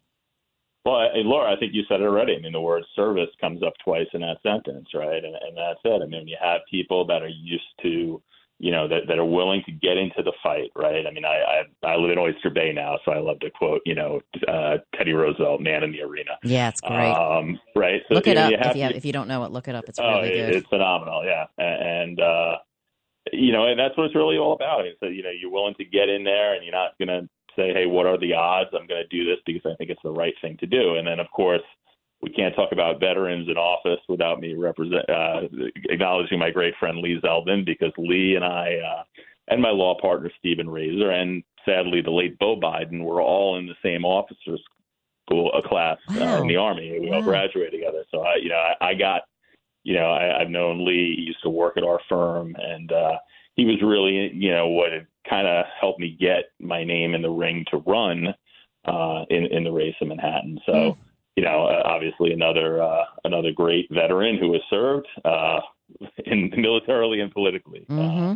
Well, 0.85 1.01
and 1.13 1.27
Laura, 1.27 1.51
I 1.51 1.59
think 1.59 1.73
you 1.73 1.83
said 1.89 1.99
it 2.01 2.05
already. 2.05 2.35
I 2.35 2.39
mean, 2.39 2.53
the 2.53 2.61
word 2.61 2.83
service 2.95 3.29
comes 3.41 3.61
up 3.63 3.73
twice 3.83 4.07
in 4.13 4.21
that 4.21 4.37
sentence, 4.41 4.87
right? 4.93 5.23
And, 5.23 5.35
and 5.35 5.57
that's 5.57 5.79
it. 5.83 6.01
I 6.01 6.05
mean, 6.05 6.27
you 6.27 6.37
have 6.41 6.61
people 6.71 7.05
that 7.07 7.21
are 7.21 7.27
used 7.27 7.63
to, 7.81 8.21
you 8.59 8.71
know, 8.71 8.87
that, 8.87 9.01
that 9.07 9.19
are 9.19 9.25
willing 9.25 9.61
to 9.65 9.71
get 9.73 9.97
into 9.97 10.23
the 10.23 10.31
fight, 10.41 10.71
right? 10.75 11.05
I 11.05 11.11
mean, 11.11 11.25
I, 11.25 11.63
I 11.83 11.87
I 11.91 11.95
live 11.97 12.11
in 12.11 12.17
Oyster 12.17 12.49
Bay 12.49 12.71
now, 12.73 12.97
so 13.03 13.11
I 13.11 13.19
love 13.19 13.39
to 13.41 13.49
quote, 13.51 13.81
you 13.85 13.93
know, 13.95 14.21
uh, 14.47 14.77
Teddy 14.95 15.13
Roosevelt, 15.13 15.61
"Man 15.61 15.83
in 15.83 15.91
the 15.91 16.01
Arena." 16.01 16.31
Yeah, 16.43 16.69
it's 16.69 16.81
great. 16.81 17.11
Um, 17.11 17.59
right. 17.75 18.01
So 18.07 18.15
look 18.15 18.27
it 18.27 18.31
you 18.31 18.35
know, 18.35 18.45
up 18.45 18.51
you 18.51 18.57
have 18.57 18.67
if 18.71 18.75
you 18.75 18.81
have, 18.83 18.91
to- 18.91 18.97
if 18.97 19.05
you 19.05 19.13
don't 19.13 19.27
know 19.27 19.43
it. 19.43 19.51
Look 19.51 19.67
it 19.67 19.75
up. 19.75 19.85
It's 19.87 19.99
oh, 19.99 20.21
really 20.21 20.29
it- 20.29 20.45
good. 20.47 20.55
it's 20.55 20.67
phenomenal, 20.67 21.23
yeah. 21.25 21.45
And 21.57 22.19
uh, 22.19 22.57
you 23.31 23.51
know, 23.51 23.67
and 23.67 23.79
that's 23.79 23.95
what 23.97 24.05
it's 24.05 24.15
really 24.15 24.37
all 24.37 24.53
about. 24.53 24.87
Is 24.87 24.95
that 25.01 25.13
you 25.13 25.23
know 25.23 25.29
you're 25.29 25.51
willing 25.51 25.75
to 25.75 25.85
get 25.85 26.09
in 26.09 26.23
there, 26.23 26.53
and 26.55 26.63
you're 26.63 26.73
not 26.73 26.97
going 26.97 27.09
to 27.09 27.29
say, 27.59 27.73
"Hey, 27.73 27.85
what 27.85 28.05
are 28.05 28.17
the 28.17 28.33
odds? 28.33 28.69
I'm 28.73 28.87
going 28.87 29.03
to 29.03 29.15
do 29.17 29.25
this 29.25 29.39
because 29.45 29.71
I 29.71 29.75
think 29.75 29.89
it's 29.89 30.01
the 30.03 30.11
right 30.11 30.33
thing 30.41 30.57
to 30.59 30.65
do." 30.65 30.95
And 30.95 31.07
then, 31.07 31.19
of 31.19 31.29
course, 31.31 31.61
we 32.21 32.29
can't 32.29 32.55
talk 32.55 32.71
about 32.71 32.99
veterans 32.99 33.47
in 33.49 33.57
office 33.57 33.99
without 34.07 34.39
me 34.39 34.53
represent 34.53 35.09
uh, 35.09 35.41
acknowledging 35.89 36.39
my 36.39 36.51
great 36.51 36.73
friend 36.79 36.97
Lee 36.99 37.19
Zeldin 37.23 37.65
because 37.65 37.91
Lee 37.97 38.35
and 38.35 38.45
I 38.45 38.75
uh, 38.75 39.03
and 39.49 39.61
my 39.61 39.69
law 39.71 39.99
partner 39.99 40.31
Stephen 40.39 40.69
Raiser 40.69 41.11
and 41.11 41.43
sadly 41.65 42.01
the 42.01 42.11
late 42.11 42.37
Beau 42.39 42.59
Biden 42.59 43.03
were 43.03 43.21
all 43.21 43.57
in 43.57 43.67
the 43.67 43.75
same 43.83 44.05
officers 44.05 44.61
school 45.29 45.51
a 45.53 45.67
class 45.67 45.97
uh, 46.09 46.41
in 46.41 46.47
the 46.47 46.55
army. 46.55 46.97
We 46.99 47.11
all 47.11 47.19
Wow. 47.19 47.27
graduated 47.27 47.73
together. 47.73 48.03
So 48.11 48.21
I, 48.21 48.35
you 48.41 48.49
know, 48.49 48.55
I, 48.81 48.89
I 48.89 48.93
got, 48.95 49.21
you 49.83 49.93
know, 49.95 50.11
I, 50.11 50.41
I've 50.41 50.49
known 50.49 50.85
Lee. 50.85 51.15
He 51.15 51.23
used 51.23 51.43
to 51.43 51.49
work 51.49 51.77
at 51.77 51.83
our 51.83 51.99
firm, 52.09 52.55
and 52.57 52.91
uh, 52.91 53.17
he 53.59 53.65
was 53.65 53.81
really, 53.81 54.31
you 54.33 54.51
know, 54.51 54.67
what 54.67 54.89
kind 55.29 55.45
of 55.47 55.65
helped 55.79 55.99
me 55.99 56.15
get 56.17 56.45
my 56.59 56.83
name 56.83 57.13
in 57.13 57.21
the 57.21 57.29
ring 57.29 57.65
to 57.71 57.77
run 57.77 58.27
uh, 58.85 59.25
in 59.29 59.45
in 59.47 59.63
the 59.65 59.71
race 59.71 59.95
in 60.01 60.07
Manhattan. 60.07 60.59
So. 60.65 60.97
You 61.35 61.45
know, 61.45 61.67
uh, 61.67 61.83
obviously 61.85 62.33
another 62.33 62.83
uh, 62.83 63.05
another 63.23 63.53
great 63.53 63.87
veteran 63.91 64.37
who 64.37 64.51
has 64.51 64.61
served 64.69 65.07
uh, 65.23 65.61
in 66.25 66.51
militarily 66.57 67.21
and 67.21 67.31
politically. 67.31 67.85
hmm 67.87 68.33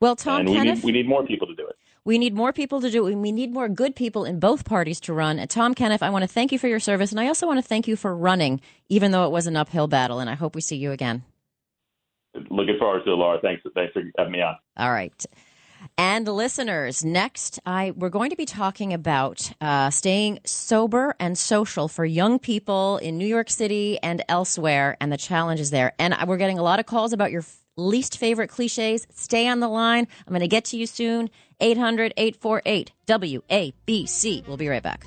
Well, 0.00 0.16
Tom 0.16 0.40
and 0.40 0.50
we 0.50 0.56
Kenniff, 0.56 0.76
need 0.76 0.84
we 0.84 0.92
need 0.92 1.08
more 1.08 1.24
people 1.24 1.46
to 1.46 1.54
do 1.54 1.66
it. 1.66 1.76
We 2.04 2.18
need 2.18 2.34
more 2.34 2.52
people 2.52 2.82
to 2.82 2.90
do 2.90 3.06
it. 3.06 3.14
We 3.14 3.32
need 3.32 3.54
more 3.54 3.70
good 3.70 3.96
people 3.96 4.26
in 4.26 4.38
both 4.38 4.66
parties 4.66 5.00
to 5.02 5.14
run. 5.14 5.38
And 5.38 5.48
Tom 5.48 5.72
Kenniff, 5.72 6.02
I 6.02 6.10
want 6.10 6.24
to 6.24 6.28
thank 6.28 6.52
you 6.52 6.58
for 6.58 6.68
your 6.68 6.80
service, 6.80 7.10
and 7.10 7.20
I 7.20 7.28
also 7.28 7.46
want 7.46 7.58
to 7.58 7.66
thank 7.66 7.88
you 7.88 7.96
for 7.96 8.14
running, 8.14 8.60
even 8.90 9.12
though 9.12 9.24
it 9.24 9.30
was 9.30 9.46
an 9.46 9.56
uphill 9.56 9.86
battle. 9.86 10.18
And 10.18 10.28
I 10.28 10.34
hope 10.34 10.54
we 10.54 10.60
see 10.60 10.76
you 10.76 10.92
again. 10.92 11.22
Looking 12.50 12.78
forward 12.78 13.04
to 13.04 13.12
it, 13.12 13.16
Laura. 13.16 13.38
Thanks, 13.40 13.62
thanks 13.74 13.92
for 13.92 14.02
having 14.18 14.32
me 14.32 14.42
on. 14.42 14.56
All 14.76 14.90
right. 14.90 15.24
And 15.98 16.26
listeners, 16.26 17.04
next, 17.04 17.58
I 17.66 17.92
we're 17.96 18.08
going 18.08 18.30
to 18.30 18.36
be 18.36 18.44
talking 18.44 18.92
about 18.92 19.52
uh, 19.60 19.90
staying 19.90 20.40
sober 20.44 21.14
and 21.18 21.36
social 21.36 21.88
for 21.88 22.04
young 22.04 22.38
people 22.38 22.98
in 22.98 23.18
New 23.18 23.26
York 23.26 23.50
City 23.50 23.98
and 24.02 24.22
elsewhere, 24.28 24.96
and 25.00 25.12
the 25.12 25.16
challenges 25.16 25.70
there. 25.70 25.92
And 25.98 26.14
we're 26.26 26.36
getting 26.36 26.58
a 26.58 26.62
lot 26.62 26.78
of 26.78 26.86
calls 26.86 27.12
about 27.12 27.32
your 27.32 27.44
least 27.76 28.18
favorite 28.18 28.48
cliches. 28.48 29.06
Stay 29.12 29.48
on 29.48 29.60
the 29.60 29.68
line. 29.68 30.06
I'm 30.26 30.30
going 30.30 30.40
to 30.40 30.48
get 30.48 30.66
to 30.66 30.76
you 30.76 30.86
soon. 30.86 31.30
800 31.60 32.12
848 32.16 32.92
WABC. 33.06 34.46
We'll 34.46 34.56
be 34.56 34.68
right 34.68 34.82
back. 34.82 35.06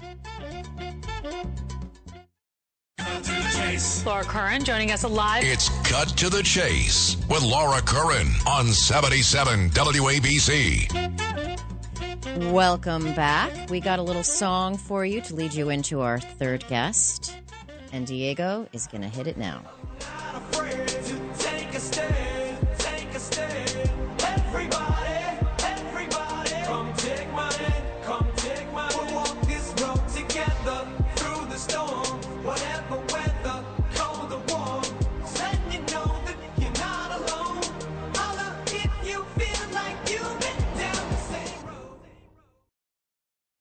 Laura 4.06 4.24
Curran 4.24 4.64
joining 4.64 4.92
us 4.92 5.04
live. 5.04 5.44
It's 5.44 5.68
Cut 5.86 6.08
to 6.18 6.30
the 6.30 6.42
Chase 6.42 7.18
with 7.30 7.44
Laura 7.44 7.82
Curran 7.82 8.28
on 8.48 8.68
77 8.68 9.70
WABC. 9.72 10.90
Welcome 12.54 13.14
back. 13.16 13.70
We 13.70 13.82
got 13.82 14.00
a 14.00 14.02
little 14.02 14.24
song 14.24 14.78
for 14.78 15.06
you 15.06 15.20
to 15.20 15.36
lead 15.36 15.54
you 15.54 15.72
into 15.72 16.00
our 16.00 16.22
third 16.22 16.66
guest. 16.70 17.36
And 17.92 18.08
Diego 18.08 18.66
is 18.72 18.88
going 18.88 19.02
to 19.02 19.10
hit 19.10 19.28
it 19.28 19.36
now. 19.36 19.62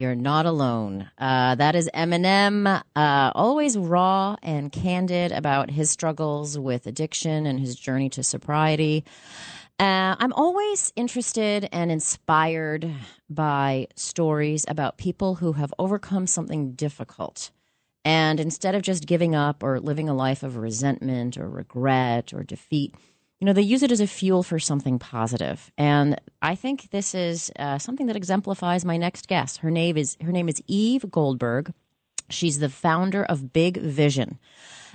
You're 0.05 0.15
not 0.15 0.45
alone. 0.45 1.09
Uh, 1.17 1.55
that 1.55 1.75
is 1.75 1.89
Eminem, 1.95 2.67
uh, 2.95 3.33
always 3.35 3.79
raw 3.79 4.37
and 4.43 4.71
candid 4.71 5.33
about 5.33 5.71
his 5.71 5.91
struggles 5.91 6.59
with 6.59 6.87
addiction 6.87 7.47
and 7.47 7.59
his 7.59 7.75
journey 7.75 8.11
to 8.11 8.23
sobriety. 8.23 9.07
Uh, 9.81 10.15
I'm 10.19 10.35
always 10.35 10.93
interested 10.95 11.71
and 11.73 11.91
inspired 11.91 12.93
by 13.31 13.87
stories 13.97 14.67
about 14.69 14.99
people 14.99 15.37
who 15.37 15.53
have 15.53 15.73
overcome 15.79 16.27
something 16.27 16.73
difficult. 16.73 17.51
And 18.05 18.39
instead 18.41 18.75
of 18.75 18.83
just 18.83 19.07
giving 19.07 19.35
up 19.35 19.63
or 19.63 19.81
living 19.81 20.11
a 20.11 20.15
life 20.15 20.43
of 20.43 20.59
resentment 20.59 21.39
or 21.39 21.49
regret 21.49 22.35
or 22.35 22.43
defeat, 22.43 22.95
you 23.41 23.47
know, 23.47 23.53
they 23.53 23.63
use 23.63 23.83
it 23.83 23.93
as 23.93 24.01
a 24.01 24.07
fuel 24.07 24.43
for 24.43 24.59
something 24.59 24.99
positive. 24.99 25.71
And 25.77 26.21
I 26.41 26.55
think 26.55 26.91
this 26.91 27.15
is 27.15 27.51
uh, 27.59 27.79
something 27.79 28.07
that 28.07 28.17
exemplifies 28.17 28.85
my 28.85 28.97
next 28.97 29.29
guest. 29.29 29.59
Her 29.59 29.71
name 29.71 29.97
is 29.97 30.17
her 30.23 30.33
name 30.33 30.49
is 30.49 30.63
Eve 30.67 31.11
Goldberg. 31.11 31.73
She's 32.31 32.59
the 32.59 32.71
founder 32.71 33.23
of 33.25 33.53
Big 33.53 33.77
Vision. 33.79 34.39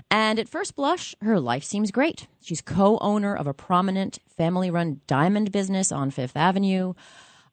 And 0.10 0.40
at 0.40 0.50
first 0.50 0.76
blush, 0.76 1.14
her 1.22 1.40
life 1.40 1.64
seems 1.64 1.92
great. 1.92 2.28
She's 2.42 2.62
co 2.62 2.98
owner 3.00 3.36
of 3.36 3.48
a 3.48 3.54
prominent 3.54 4.20
family 4.36 4.72
run 4.72 5.02
diamond 5.06 5.52
business 5.52 5.92
on 5.92 6.10
Fifth 6.10 6.36
Avenue. 6.36 6.94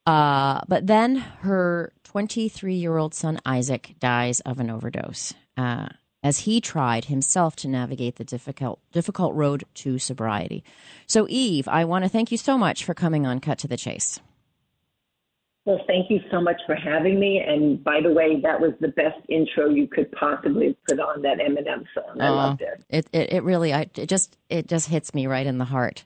Uh, 0.06 0.60
but 0.68 0.86
then 0.86 1.16
her 1.16 1.92
23 2.04 2.74
year 2.76 2.96
old 2.96 3.12
son, 3.12 3.40
Isaac, 3.44 3.96
dies 3.98 4.40
of 4.40 4.60
an 4.60 4.70
overdose. 4.70 5.34
Uh, 5.56 5.88
as 6.26 6.40
he 6.40 6.60
tried 6.60 7.04
himself 7.04 7.54
to 7.54 7.68
navigate 7.68 8.16
the 8.16 8.24
difficult 8.24 8.80
difficult 8.90 9.32
road 9.36 9.62
to 9.74 9.96
sobriety. 9.96 10.64
So 11.06 11.26
Eve, 11.28 11.68
I 11.68 11.84
want 11.84 12.04
to 12.04 12.08
thank 12.08 12.32
you 12.32 12.36
so 12.36 12.58
much 12.58 12.84
for 12.84 12.94
coming 12.94 13.24
on 13.24 13.38
Cut 13.38 13.58
to 13.58 13.68
the 13.68 13.76
Chase. 13.76 14.18
Well, 15.64 15.80
thank 15.86 16.10
you 16.10 16.20
so 16.30 16.40
much 16.40 16.60
for 16.66 16.74
having 16.74 17.20
me. 17.20 17.40
And 17.46 17.82
by 17.82 18.00
the 18.00 18.12
way, 18.12 18.40
that 18.40 18.60
was 18.60 18.72
the 18.80 18.88
best 18.88 19.18
intro 19.28 19.68
you 19.68 19.86
could 19.86 20.10
possibly 20.12 20.76
put 20.88 20.98
on 20.98 21.22
that 21.22 21.38
Eminem 21.38 21.84
song. 21.94 22.20
I 22.20 22.26
uh, 22.26 22.34
loved 22.34 22.62
it. 22.62 22.84
It, 22.88 23.06
it. 23.12 23.32
it 23.32 23.42
really, 23.42 23.72
I, 23.72 23.90
it 23.96 24.08
just, 24.08 24.36
it 24.48 24.68
just 24.68 24.88
hits 24.88 25.12
me 25.14 25.26
right 25.26 25.46
in 25.46 25.58
the 25.58 25.64
heart. 25.64 26.04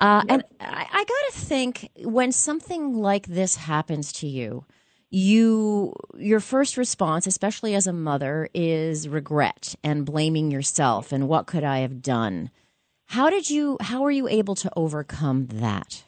Uh, 0.00 0.22
yep. 0.28 0.30
And 0.30 0.44
I, 0.60 0.86
I 0.92 1.04
got 1.04 1.32
to 1.32 1.40
think 1.40 1.90
when 2.04 2.32
something 2.32 2.94
like 2.94 3.26
this 3.26 3.56
happens 3.56 4.12
to 4.14 4.26
you, 4.26 4.64
you 5.10 5.94
your 6.16 6.40
first 6.40 6.76
response 6.76 7.26
especially 7.26 7.74
as 7.74 7.86
a 7.86 7.92
mother 7.92 8.48
is 8.52 9.08
regret 9.08 9.74
and 9.82 10.04
blaming 10.04 10.50
yourself 10.50 11.12
and 11.12 11.28
what 11.28 11.46
could 11.46 11.64
i 11.64 11.78
have 11.78 12.02
done. 12.02 12.50
How 13.06 13.30
did 13.30 13.48
you 13.48 13.78
how 13.80 14.02
were 14.02 14.10
you 14.10 14.28
able 14.28 14.54
to 14.56 14.70
overcome 14.76 15.46
that? 15.46 16.04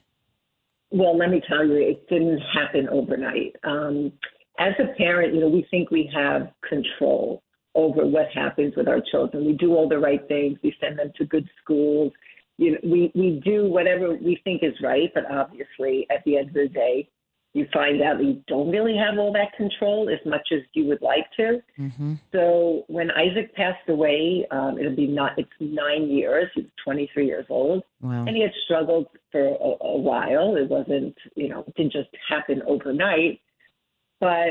Well 0.90 1.16
let 1.16 1.30
me 1.30 1.40
tell 1.48 1.66
you 1.66 1.76
it 1.76 2.09
didn't 2.09 2.40
happen 2.53 2.88
overnight. 2.90 3.57
Um, 3.64 4.12
as 4.59 4.74
a 4.78 4.94
parent 4.98 5.34
you 5.34 5.40
know 5.40 5.48
we 5.48 5.66
think 5.70 5.90
we 5.90 6.11
have 6.14 6.53
control 6.68 7.42
over 7.74 8.05
what 8.05 8.26
happens 8.34 8.74
with 8.76 8.88
our 8.88 9.01
children. 9.11 9.46
We 9.46 9.55
do 9.55 9.74
all 9.74 9.88
the 9.88 9.98
right 9.98 10.26
things. 10.28 10.59
We 10.62 10.74
send 10.80 10.98
them 10.98 11.12
to 11.16 11.24
good 11.24 11.48
schools. 11.62 12.12
You 12.59 12.72
know 12.72 12.78
we 12.82 13.11
we 13.14 13.40
do 13.42 13.70
whatever 13.70 14.14
we 14.14 14.38
think 14.44 14.62
is 14.62 14.74
right 14.82 15.11
but 15.14 15.24
obviously 15.30 16.07
at 16.11 16.22
the 16.26 16.36
end 16.36 16.48
of 16.48 16.55
the 16.55 16.68
day 16.68 17.09
you 17.53 17.66
find 17.72 18.01
out 18.01 18.18
that 18.18 18.24
you 18.24 18.42
don't 18.46 18.70
really 18.70 18.96
have 18.96 19.18
all 19.18 19.32
that 19.32 19.53
control 19.57 20.09
as 20.09 20.24
much 20.24 20.48
as 20.53 20.61
you 20.72 20.84
would 20.86 21.03
like 21.03 21.26
to. 21.36 21.61
Mm-hmm. 21.78 22.14
So 22.32 22.84
when 22.86 23.11
Isaac 23.11 23.55
passed 23.55 23.88
away, 23.88 24.46
um, 24.53 24.78
it'll 24.78 24.94
be 24.94 25.09
not 25.09 25.32
it's 25.36 25.51
nine 25.59 26.09
years. 26.09 26.48
He 26.55 26.62
was 26.62 26.70
23 26.84 27.26
years 27.26 27.46
old, 27.48 27.82
wow. 28.01 28.24
and 28.24 28.36
he 28.36 28.42
had 28.42 28.53
struggled 28.64 29.09
for 29.32 29.44
a, 29.44 29.84
a 29.84 29.98
while. 29.98 30.57
It 30.57 30.68
wasn't 30.68 31.16
you 31.34 31.48
know 31.48 31.64
it 31.66 31.74
didn't 31.74 31.92
just 31.92 32.11
happen 32.28 32.62
overnight, 32.66 33.40
but 34.20 34.51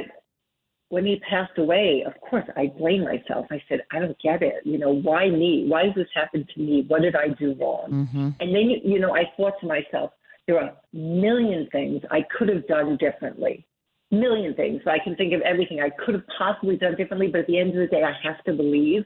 when 0.89 1.05
he 1.05 1.21
passed 1.29 1.57
away, 1.57 2.03
of 2.05 2.19
course, 2.19 2.45
I 2.57 2.73
blamed 2.77 3.05
myself. 3.05 3.45
I 3.51 3.61
said, 3.69 3.81
I 3.91 3.99
don't 3.99 4.17
get 4.21 4.41
it. 4.41 4.55
You 4.65 4.79
know, 4.79 4.91
why 4.91 5.29
me? 5.29 5.65
Why 5.67 5.85
does 5.85 5.95
this 5.95 6.07
happen 6.15 6.47
to 6.53 6.59
me? 6.59 6.83
What 6.87 7.03
did 7.03 7.15
I 7.15 7.27
do 7.27 7.55
wrong? 7.59 7.89
Mm-hmm. 7.91 8.29
And 8.39 8.55
then, 8.55 8.71
you 8.83 8.99
know, 8.99 9.13
I 9.15 9.25
thought 9.37 9.53
to 9.61 9.67
myself, 9.67 10.11
there 10.49 10.59
are 10.59 10.69
a 10.69 10.97
million 10.97 11.69
things 11.71 12.01
I 12.09 12.25
could 12.35 12.49
have 12.49 12.67
done 12.67 12.97
differently. 12.97 13.67
Million 14.09 14.55
things. 14.55 14.81
I 14.87 14.97
can 14.97 15.15
think 15.15 15.31
of 15.31 15.41
everything 15.41 15.79
I 15.79 15.91
could 16.03 16.15
have 16.15 16.23
possibly 16.35 16.75
done 16.75 16.95
differently, 16.95 17.27
but 17.27 17.41
at 17.41 17.47
the 17.47 17.59
end 17.59 17.69
of 17.69 17.75
the 17.75 17.85
day, 17.85 18.01
I 18.01 18.13
have 18.27 18.43
to 18.45 18.53
believe 18.53 19.05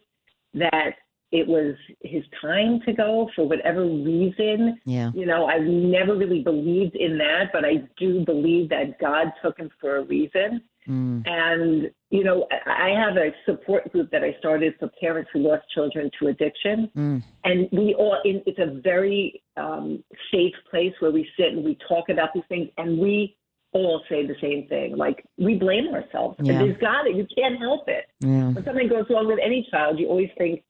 that 0.54 0.94
it 1.34 1.46
was 1.46 1.76
his 2.00 2.24
time 2.40 2.80
to 2.86 2.94
go 2.94 3.30
for 3.36 3.46
whatever 3.46 3.86
reason. 3.86 4.80
Yeah. 4.86 5.12
You 5.14 5.26
know, 5.26 5.48
I've 5.48 5.64
never 5.64 6.16
really 6.16 6.44
believed 6.44 6.96
in 6.96 7.18
that, 7.18 7.50
but 7.52 7.66
I 7.66 7.84
do 7.98 8.24
believe 8.24 8.70
that 8.70 8.98
God 9.02 9.34
took 9.44 9.58
him 9.58 9.70
for 9.82 9.98
a 9.98 10.04
reason. 10.06 10.62
Mm. 10.88 11.24
And, 11.28 11.92
you 12.10 12.24
know, 12.24 12.48
I 12.66 12.90
have 12.90 13.18
a 13.18 13.32
support 13.46 13.92
group 13.92 14.12
that 14.12 14.24
I 14.24 14.36
started 14.40 14.74
for 14.80 14.90
parents 15.00 15.30
who 15.34 15.40
lost 15.40 15.64
children 15.74 16.10
to 16.20 16.28
addiction. 16.28 16.90
Mm. 16.96 17.24
And 17.44 17.70
we 17.72 17.96
all, 17.96 18.18
it's 18.24 18.60
a 18.60 18.80
very 18.82 19.44
um, 19.58 20.04
safe 20.32 20.54
place 20.70 20.94
where 21.00 21.12
we 21.12 21.28
sit 21.38 21.54
and 21.54 21.64
we 21.64 21.78
talk 21.88 22.10
about 22.10 22.30
these 22.34 22.44
things. 22.50 22.70
And 22.78 22.98
we 22.98 23.38
all 23.72 24.02
say 24.10 24.26
the 24.26 24.36
same 24.42 24.68
thing. 24.68 24.96
Like, 24.96 25.26
we 25.38 25.56
blame 25.56 25.88
ourselves. 25.94 26.38
Yeah. 26.42 26.60
There's 26.60 26.78
it. 26.80 27.16
You 27.16 27.28
can't 27.36 27.60
help 27.60 27.88
it. 27.88 28.06
Yeah. 28.20 28.50
When 28.52 28.64
something 28.64 28.88
goes 28.88 29.06
wrong 29.10 29.28
with 29.28 29.40
any 29.44 29.68
child, 29.72 30.00
you 30.00 30.08
always 30.08 30.30
think 30.38 30.64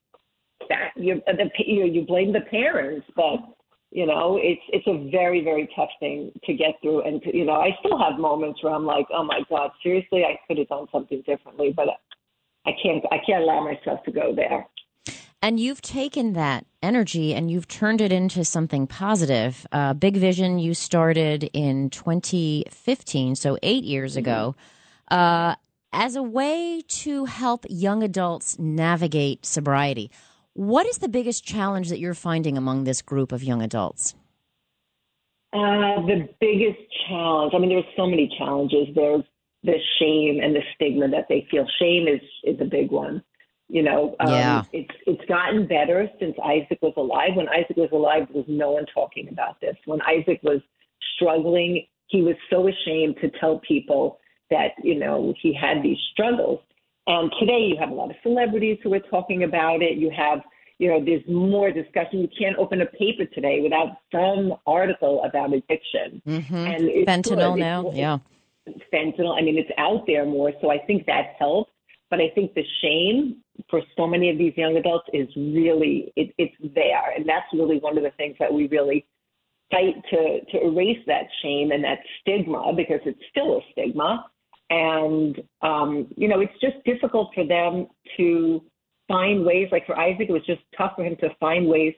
that 0.69 0.91
you, 0.95 1.21
you 1.67 2.05
blame 2.05 2.31
the 2.31 2.41
parents. 2.41 3.05
But 3.15 3.39
you 3.93 4.07
know, 4.07 4.39
it's 4.41 4.61
it's 4.69 4.87
a 4.87 5.09
very 5.11 5.43
very 5.43 5.69
tough 5.75 5.89
thing 5.99 6.31
to 6.45 6.53
get 6.53 6.75
through, 6.81 7.03
and 7.03 7.21
to, 7.21 7.35
you 7.35 7.45
know, 7.45 7.53
I 7.53 7.69
still 7.79 7.97
have 7.97 8.19
moments 8.19 8.63
where 8.63 8.73
I'm 8.73 8.85
like, 8.85 9.05
oh 9.13 9.23
my 9.23 9.41
god, 9.49 9.71
seriously, 9.83 10.23
I 10.23 10.39
could 10.47 10.57
have 10.57 10.67
done 10.67 10.87
something 10.91 11.21
differently, 11.25 11.71
but 11.75 11.87
I 12.65 12.71
can't 12.81 13.03
I 13.11 13.17
can't 13.25 13.43
allow 13.43 13.63
myself 13.63 14.03
to 14.05 14.11
go 14.11 14.33
there. 14.35 14.65
And 15.43 15.59
you've 15.59 15.81
taken 15.81 16.33
that 16.33 16.65
energy 16.81 17.33
and 17.35 17.51
you've 17.51 17.67
turned 17.67 17.99
it 17.99 18.13
into 18.13 18.45
something 18.45 18.87
positive. 18.87 19.67
Uh, 19.73 19.93
Big 19.93 20.15
Vision 20.15 20.57
you 20.57 20.73
started 20.73 21.49
in 21.53 21.89
2015, 21.89 23.35
so 23.35 23.57
eight 23.61 23.83
years 23.83 24.13
mm-hmm. 24.13 24.19
ago, 24.19 24.55
uh, 25.11 25.55
as 25.91 26.15
a 26.15 26.23
way 26.23 26.81
to 26.87 27.25
help 27.25 27.65
young 27.69 28.01
adults 28.03 28.57
navigate 28.57 29.45
sobriety. 29.45 30.09
What 30.53 30.85
is 30.85 30.99
the 30.99 31.09
biggest 31.09 31.43
challenge 31.43 31.89
that 31.89 31.99
you're 31.99 32.13
finding 32.13 32.57
among 32.57 32.83
this 32.83 33.01
group 33.01 33.31
of 33.31 33.43
young 33.43 33.61
adults? 33.61 34.13
Uh, 35.51 36.01
the 36.05 36.29
biggest 36.39 36.79
challenge, 37.07 37.53
I 37.55 37.59
mean, 37.59 37.69
there's 37.69 37.83
so 37.97 38.05
many 38.05 38.31
challenges. 38.37 38.87
There's 38.95 39.23
the 39.63 39.77
shame 39.99 40.39
and 40.43 40.55
the 40.55 40.61
stigma 40.75 41.07
that 41.09 41.25
they 41.29 41.47
feel. 41.49 41.65
Shame 41.79 42.07
is, 42.07 42.21
is 42.43 42.59
a 42.61 42.65
big 42.65 42.91
one. 42.91 43.23
You 43.69 43.81
know, 43.81 44.15
um, 44.19 44.29
yeah. 44.29 44.63
it's 44.73 44.93
it's 45.07 45.25
gotten 45.27 45.65
better 45.65 46.07
since 46.19 46.35
Isaac 46.43 46.77
was 46.81 46.93
alive. 46.97 47.29
When 47.33 47.47
Isaac 47.49 47.77
was 47.77 47.89
alive, 47.91 48.27
there 48.27 48.43
was 48.43 48.45
no 48.47 48.71
one 48.71 48.85
talking 48.93 49.29
about 49.29 49.59
this. 49.61 49.75
When 49.85 49.99
Isaac 50.01 50.41
was 50.43 50.59
struggling, 51.15 51.87
he 52.07 52.21
was 52.21 52.35
so 52.51 52.67
ashamed 52.67 53.15
to 53.21 53.31
tell 53.39 53.59
people 53.59 54.19
that, 54.51 54.73
you 54.83 54.99
know, 54.99 55.33
he 55.41 55.53
had 55.53 55.81
these 55.81 55.97
struggles. 56.11 56.59
And 57.07 57.31
today 57.39 57.59
you 57.69 57.75
have 57.79 57.89
a 57.89 57.93
lot 57.93 58.09
of 58.09 58.15
celebrities 58.23 58.79
who 58.83 58.93
are 58.93 58.99
talking 58.99 59.43
about 59.43 59.81
it. 59.81 59.97
You 59.97 60.09
have, 60.15 60.39
you 60.79 60.87
know, 60.89 61.03
there's 61.03 61.23
more 61.27 61.69
discussion. 61.71 62.19
You 62.19 62.29
can't 62.37 62.57
open 62.57 62.81
a 62.81 62.85
paper 62.85 63.25
today 63.25 63.59
without 63.61 63.97
some 64.11 64.53
article 64.65 65.21
about 65.23 65.53
addiction. 65.53 66.21
Mm-hmm. 66.27 66.55
And 66.55 66.83
it's 66.85 67.09
Fentanyl 67.09 67.53
good. 67.55 67.59
now, 67.59 67.81
It's- 67.81 67.97
yeah. 67.97 68.17
fentanyl. 68.93 69.37
I 69.37 69.41
mean, 69.41 69.57
it's 69.57 69.71
out 69.77 70.05
there 70.07 70.25
more, 70.25 70.53
so 70.61 70.71
I 70.71 70.77
think 70.79 71.05
that 71.07 71.35
helps. 71.37 71.71
But 72.09 72.21
I 72.21 72.29
think 72.35 72.53
the 72.53 72.63
shame 72.81 73.37
for 73.69 73.81
so 73.97 74.05
many 74.07 74.29
of 74.29 74.37
these 74.37 74.53
young 74.55 74.77
adults 74.77 75.07
is 75.13 75.27
really 75.35 76.13
it, 76.15 76.33
it's 76.37 76.55
there, 76.75 77.11
and 77.15 77.27
that's 77.27 77.47
really 77.53 77.79
one 77.79 77.97
of 77.97 78.03
the 78.03 78.11
things 78.11 78.35
that 78.39 78.53
we 78.53 78.67
really 78.67 79.05
fight 79.71 79.95
to 80.11 80.39
to 80.51 80.63
erase 80.63 80.99
that 81.07 81.25
shame 81.41 81.71
and 81.71 81.83
that 81.83 81.99
stigma 82.21 82.71
because 82.75 82.99
it's 83.05 83.19
still 83.31 83.57
a 83.57 83.61
stigma. 83.71 84.25
And 84.73 85.33
um, 85.61 85.89
you 86.15 86.27
know, 86.27 86.39
it's 86.45 86.59
just 86.59 86.77
difficult 86.85 87.27
for 87.35 87.45
them 87.45 87.87
to 88.17 88.61
find 89.07 89.45
ways. 89.45 89.67
Like 89.71 89.85
for 89.85 89.97
Isaac, 90.07 90.27
it 90.29 90.31
was 90.39 90.45
just 90.45 90.61
tough 90.77 90.93
for 90.95 91.03
him 91.03 91.15
to 91.17 91.29
find 91.39 91.67
ways 91.67 91.93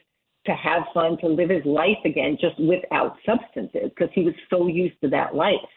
to 0.46 0.54
have 0.54 0.84
fun, 0.94 1.18
to 1.20 1.28
live 1.28 1.50
his 1.50 1.66
life 1.66 2.04
again, 2.04 2.38
just 2.40 2.60
without 2.60 3.12
substances, 3.26 3.90
because 3.94 4.12
he 4.14 4.24
was 4.24 4.36
so 4.50 4.68
used 4.68 5.00
to 5.04 5.10
that 5.10 5.34
life. 5.36 5.72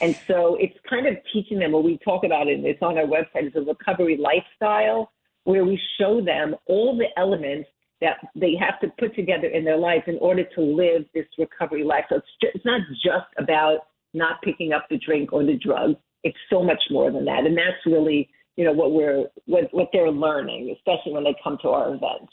And 0.00 0.16
so 0.28 0.56
it's 0.60 0.78
kind 0.88 1.06
of 1.10 1.14
teaching 1.32 1.58
them 1.58 1.72
what 1.72 1.84
we 1.84 1.98
talk 1.98 2.22
about 2.24 2.46
it. 2.46 2.64
It's 2.64 2.82
on 2.82 2.96
our 2.96 3.04
website. 3.16 3.44
It's 3.48 3.56
a 3.56 3.60
recovery 3.74 4.16
lifestyle 4.16 5.10
where 5.44 5.64
we 5.64 5.76
show 5.98 6.12
them 6.24 6.54
all 6.66 6.96
the 6.96 7.08
elements 7.16 7.68
that 8.00 8.18
they 8.36 8.54
have 8.64 8.78
to 8.80 8.88
put 9.00 9.16
together 9.16 9.48
in 9.48 9.64
their 9.64 9.76
life 9.76 10.04
in 10.06 10.16
order 10.28 10.44
to 10.54 10.60
live 10.60 11.02
this 11.14 11.26
recovery 11.36 11.84
life. 11.84 12.04
So 12.08 12.16
it's, 12.16 12.34
ju- 12.40 12.52
it's 12.54 12.64
not 12.64 12.80
just 13.08 13.30
about 13.38 13.78
not 14.14 14.40
picking 14.42 14.72
up 14.72 14.86
the 14.88 14.98
drink 14.98 15.32
or 15.32 15.42
the 15.44 15.58
drug. 15.58 15.96
It's 16.24 16.38
so 16.50 16.62
much 16.62 16.82
more 16.90 17.10
than 17.10 17.24
that. 17.26 17.46
And 17.46 17.56
that's 17.56 17.84
really, 17.86 18.28
you 18.56 18.64
know, 18.64 18.72
what 18.72 18.92
we're 18.92 19.26
what 19.46 19.68
what 19.72 19.88
they're 19.92 20.10
learning, 20.10 20.74
especially 20.76 21.12
when 21.12 21.24
they 21.24 21.34
come 21.42 21.58
to 21.62 21.68
our 21.68 21.94
events. 21.94 22.32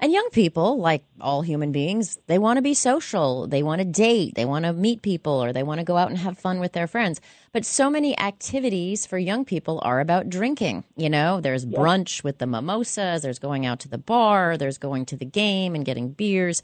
And 0.00 0.12
young 0.12 0.28
people, 0.30 0.78
like 0.78 1.04
all 1.20 1.42
human 1.42 1.72
beings, 1.72 2.18
they 2.26 2.38
want 2.38 2.58
to 2.58 2.62
be 2.62 2.74
social. 2.74 3.46
They 3.46 3.62
want 3.62 3.80
to 3.80 3.84
date. 3.84 4.34
They 4.34 4.44
want 4.44 4.64
to 4.64 4.72
meet 4.72 5.02
people 5.02 5.42
or 5.42 5.52
they 5.52 5.62
want 5.62 5.78
to 5.78 5.84
go 5.84 5.96
out 5.96 6.10
and 6.10 6.18
have 6.18 6.36
fun 6.36 6.58
with 6.58 6.72
their 6.72 6.86
friends. 6.86 7.20
But 7.52 7.64
so 7.64 7.88
many 7.88 8.18
activities 8.18 9.06
for 9.06 9.18
young 9.18 9.44
people 9.44 9.80
are 9.82 10.00
about 10.00 10.28
drinking. 10.28 10.84
You 10.96 11.10
know, 11.10 11.40
there's 11.40 11.64
brunch 11.64 12.24
with 12.24 12.38
the 12.38 12.46
mimosas, 12.46 13.22
there's 13.22 13.38
going 13.38 13.66
out 13.66 13.80
to 13.80 13.88
the 13.88 13.98
bar, 13.98 14.56
there's 14.56 14.78
going 14.78 15.06
to 15.06 15.16
the 15.16 15.24
game 15.24 15.74
and 15.74 15.84
getting 15.84 16.10
beers 16.10 16.60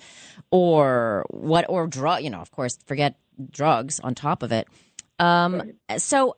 or 0.51 1.25
what, 1.31 1.67
or 1.69 1.87
drug, 1.87 2.23
you 2.23 2.31
know, 2.31 2.41
of 2.41 2.51
course, 2.51 2.79
forget 2.87 3.15
drugs 3.51 4.01
on 4.01 4.15
top 4.15 4.43
of 4.43 4.53
it. 4.53 4.67
Um, 5.19 5.73
so 5.99 6.37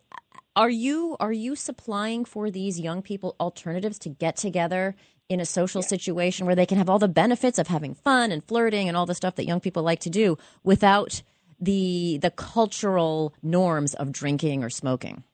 are 0.54 0.70
you 0.70 1.16
are 1.18 1.32
you 1.32 1.56
supplying 1.56 2.24
for 2.24 2.50
these 2.50 2.78
young 2.78 3.02
people 3.02 3.36
alternatives 3.40 3.98
to 4.00 4.08
get 4.08 4.36
together 4.36 4.94
in 5.28 5.40
a 5.40 5.46
social 5.46 5.82
situation 5.82 6.44
where 6.46 6.54
they 6.54 6.66
can 6.66 6.78
have 6.78 6.90
all 6.90 6.98
the 6.98 7.08
benefits 7.08 7.58
of 7.58 7.68
having 7.68 7.94
fun 7.94 8.30
and 8.30 8.44
flirting 8.44 8.88
and 8.88 8.96
all 8.96 9.06
the 9.06 9.14
stuff 9.14 9.36
that 9.36 9.46
young 9.46 9.60
people 9.60 9.82
like 9.82 10.00
to 10.00 10.10
do 10.10 10.36
without 10.62 11.22
the 11.60 12.18
the 12.20 12.30
cultural 12.30 13.34
norms 13.42 13.94
of 13.94 14.12
drinking 14.12 14.62
or 14.62 14.70
smoking? 14.70 15.24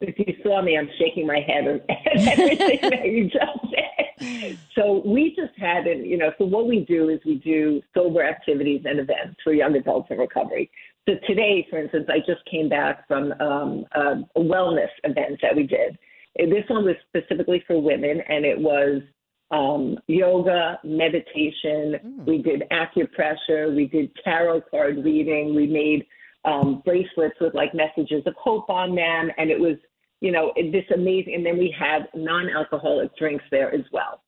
If 0.00 0.18
you 0.18 0.34
saw 0.42 0.62
me, 0.62 0.78
I'm 0.78 0.88
shaking 0.98 1.26
my 1.26 1.40
head 1.40 1.66
at 1.66 1.84
everything 2.38 2.90
that 2.90 3.04
you 3.04 3.24
just 3.24 3.60
said. 3.70 4.58
So 4.74 5.02
we 5.04 5.34
just 5.36 5.58
had, 5.58 5.86
and 5.86 6.06
you 6.06 6.16
know, 6.16 6.30
so 6.38 6.44
what 6.44 6.66
we 6.66 6.80
do 6.80 7.08
is 7.08 7.20
we 7.26 7.36
do 7.36 7.82
sober 7.94 8.22
activities 8.22 8.82
and 8.84 8.98
events 8.98 9.36
for 9.42 9.52
young 9.52 9.74
adults 9.76 10.08
in 10.10 10.18
recovery. 10.18 10.70
So 11.10 11.16
today, 11.26 11.66
for 11.68 11.78
instance, 11.78 12.06
I 12.08 12.18
just 12.18 12.44
came 12.48 12.68
back 12.68 13.08
from 13.08 13.32
um, 13.40 13.84
a 13.96 14.40
wellness 14.40 14.90
event 15.02 15.40
that 15.42 15.56
we 15.56 15.64
did. 15.64 15.98
This 16.36 16.64
one 16.68 16.84
was 16.84 16.94
specifically 17.08 17.64
for 17.66 17.82
women, 17.82 18.20
and 18.28 18.44
it 18.44 18.56
was 18.56 19.02
um, 19.50 19.98
yoga, 20.06 20.78
meditation. 20.84 22.22
We 22.24 22.42
did 22.42 22.62
acupressure. 22.70 23.74
We 23.74 23.88
did 23.88 24.12
tarot 24.22 24.62
card 24.70 25.04
reading. 25.04 25.56
We 25.56 25.66
made 25.66 26.06
um, 26.44 26.82
bracelets 26.84 27.34
with 27.40 27.54
like 27.54 27.74
messages 27.74 28.22
of 28.26 28.34
hope 28.34 28.70
on 28.70 28.94
them, 28.94 29.30
and 29.36 29.50
it 29.50 29.58
was, 29.58 29.76
you 30.20 30.30
know, 30.30 30.52
this 30.56 30.84
amazing. 30.94 31.34
And 31.34 31.44
then 31.44 31.58
we 31.58 31.74
had 31.76 32.06
non-alcoholic 32.14 33.16
drinks 33.16 33.44
there 33.50 33.74
as 33.74 33.84
well. 33.92 34.22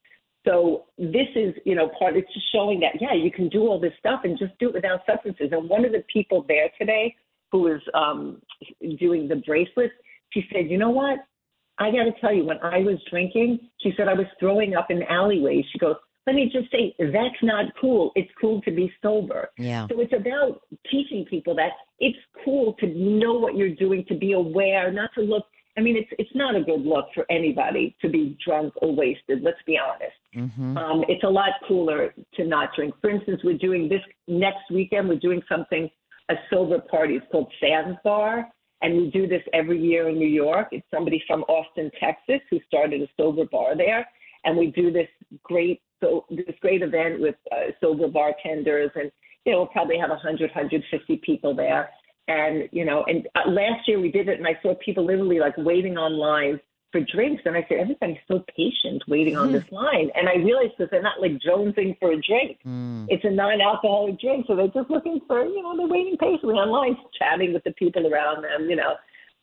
So 0.45 0.87
this 0.99 1.29
is, 1.37 1.55
you 1.65 1.75
know, 1.75 1.91
part. 1.99 2.17
It's 2.17 2.33
just 2.33 2.47
showing 2.53 2.81
that 2.81 3.01
yeah, 3.01 3.15
you 3.15 3.31
can 3.31 3.49
do 3.49 3.63
all 3.63 3.79
this 3.79 3.93
stuff 3.99 4.23
and 4.25 4.39
just 4.39 4.53
do 4.59 4.69
it 4.69 4.75
without 4.75 5.01
substances. 5.07 5.49
And 5.53 5.69
one 5.69 5.85
of 5.85 5.93
the 5.93 6.05
people 6.13 6.45
there 6.49 6.69
today 6.79 7.15
who 7.53 7.61
was 7.61 7.81
um, 7.95 8.41
doing 8.99 9.29
the 9.29 9.37
bracelets, 9.47 9.93
she 10.31 10.45
said, 10.53 10.71
you 10.71 10.79
know 10.79 10.91
what? 10.91 11.19
I 11.79 11.91
got 11.91 12.05
to 12.05 12.13
tell 12.21 12.35
you, 12.35 12.45
when 12.45 12.59
I 12.63 12.79
was 12.79 12.99
drinking, 13.11 13.61
she 13.81 13.93
said 13.97 14.09
I 14.09 14.15
was 14.15 14.27
throwing 14.41 14.75
up 14.75 14.91
in 14.91 15.03
alleyways. 15.05 15.65
She 15.73 15.79
goes, 15.79 15.97
let 16.27 16.37
me 16.37 16.51
just 16.53 16.71
say, 16.71 16.95
that's 16.99 17.43
not 17.43 17.67
cool. 17.81 18.13
It's 18.15 18.31
cool 18.41 18.61
to 18.63 18.71
be 18.71 18.93
sober. 19.03 19.51
Yeah. 19.59 19.87
So 19.89 20.01
it's 20.01 20.13
about 20.13 20.63
teaching 20.91 21.25
people 21.29 21.55
that 21.57 21.71
it's 21.99 22.19
cool 22.45 22.75
to 22.75 22.87
know 22.87 23.35
what 23.35 23.57
you're 23.57 23.75
doing, 23.75 24.05
to 24.09 24.15
be 24.15 24.33
aware, 24.33 24.93
not 24.93 25.11
to 25.15 25.23
look. 25.23 25.47
I 25.77 25.81
mean, 25.81 25.97
it's 25.97 26.11
it's 26.19 26.35
not 26.35 26.55
a 26.55 26.61
good 26.61 26.83
look 26.83 27.07
for 27.15 27.25
anybody 27.31 27.97
to 28.03 28.09
be 28.09 28.37
drunk 28.45 28.75
or 28.83 28.95
wasted. 28.95 29.43
Let's 29.43 29.63
be 29.67 29.79
honest. 29.79 30.17
Mm-hmm. 30.37 30.77
Um, 30.77 31.05
it's 31.09 31.25
a 31.25 31.29
lot 31.29 31.51
cooler 31.67 32.15
to 32.35 32.45
not 32.45 32.71
drink. 32.77 32.95
For 33.01 33.11
instance, 33.11 33.41
we're 33.43 33.59
doing 33.59 33.89
this 33.89 34.03
next 34.29 34.71
weekend. 34.71 35.09
We're 35.09 35.19
doing 35.19 35.43
something, 35.49 35.91
a 36.31 36.35
sober 36.51 36.79
party. 36.79 37.15
It's 37.15 37.27
called 37.33 37.51
Sans 37.61 37.97
Bar, 38.05 38.49
and 38.83 38.97
we 38.97 39.11
do 39.11 39.27
this 39.27 39.43
every 39.55 39.81
year 39.81 40.09
in 40.09 40.19
New 40.19 40.29
York. 40.29 40.69
It's 40.73 40.87
somebody 40.93 41.23
from 41.27 41.43
Austin, 41.45 41.91
Texas, 41.99 42.41
who 42.51 42.61
started 42.67 43.01
a 43.01 43.09
sober 43.17 43.47
bar 43.51 43.75
there, 43.77 44.07
and 44.45 44.57
we 44.59 44.67
do 44.69 44.93
this 44.93 45.09
great 45.43 45.81
so 46.03 46.27
this 46.31 46.57
great 46.61 46.83
event 46.83 47.21
with 47.21 47.37
uh, 47.51 47.71
sober 47.81 48.09
bartenders, 48.09 48.91
and 48.95 49.11
you 49.47 49.53
know 49.53 49.59
we'll 49.59 49.67
probably 49.69 49.97
have 49.99 50.11
100, 50.11 50.51
150 50.51 51.17
people 51.25 51.55
there. 51.55 51.91
And 52.29 52.69
you 52.73 52.85
know, 52.85 53.05
and 53.07 53.27
uh, 53.35 53.51
last 53.51 53.89
year 53.89 54.01
we 54.01 54.11
did 54.11 54.29
it, 54.29 54.39
and 54.39 54.47
I 54.47 54.59
saw 54.63 54.75
people 54.85 55.05
literally 55.07 55.41
like 55.41 55.57
waiting 55.57 55.99
on 55.99 56.13
lines 56.13 56.61
for 56.93 57.01
drinks, 57.01 57.43
and 57.47 57.57
I 57.57 57.65
said 57.69 57.79
everybody's 57.81 58.19
so 58.29 58.45
patient 58.55 59.03
waiting 59.09 59.37
on 59.37 59.51
this 59.53 59.65
line, 59.73 60.11
and 60.15 60.29
I 60.29 60.35
realized 60.37 60.75
that 60.79 60.91
they're 60.91 61.03
not 61.03 61.21
like 61.21 61.33
jonesing 61.41 61.99
for 61.99 62.13
a 62.13 62.21
drink. 62.21 62.59
It's 63.09 63.25
a 63.25 63.31
non-alcoholic 63.31 64.21
drink, 64.21 64.45
so 64.47 64.55
they're 64.55 64.69
just 64.69 64.91
looking 64.91 65.21
for 65.27 65.45
you 65.45 65.63
know 65.63 65.77
they're 65.77 65.87
waiting 65.87 66.17
patiently 66.19 66.55
on 66.55 66.71
lines, 66.71 66.99
chatting 67.19 67.53
with 67.55 67.65
the 67.65 67.73
people 67.73 68.07
around 68.07 68.45
them, 68.45 68.69
you 68.69 68.77
know. 68.77 68.95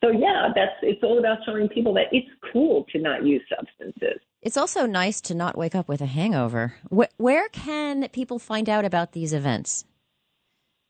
So 0.01 0.11
yeah, 0.11 0.49
that's 0.55 0.71
it's 0.81 1.03
all 1.03 1.19
about 1.19 1.39
showing 1.45 1.67
people 1.67 1.93
that 1.95 2.05
it's 2.11 2.29
cool 2.53 2.85
to 2.91 2.99
not 2.99 3.25
use 3.25 3.41
substances. 3.49 4.21
It's 4.41 4.55
also 4.55 4.85
nice 4.85 5.19
to 5.21 5.33
not 5.35 5.57
wake 5.57 5.75
up 5.75 5.89
with 5.89 5.99
a 5.99 6.05
hangover. 6.05 6.75
Wh- 6.95 7.11
where 7.19 7.49
can 7.49 8.07
people 8.09 8.39
find 8.39 8.69
out 8.69 8.85
about 8.85 9.11
these 9.11 9.33
events? 9.33 9.83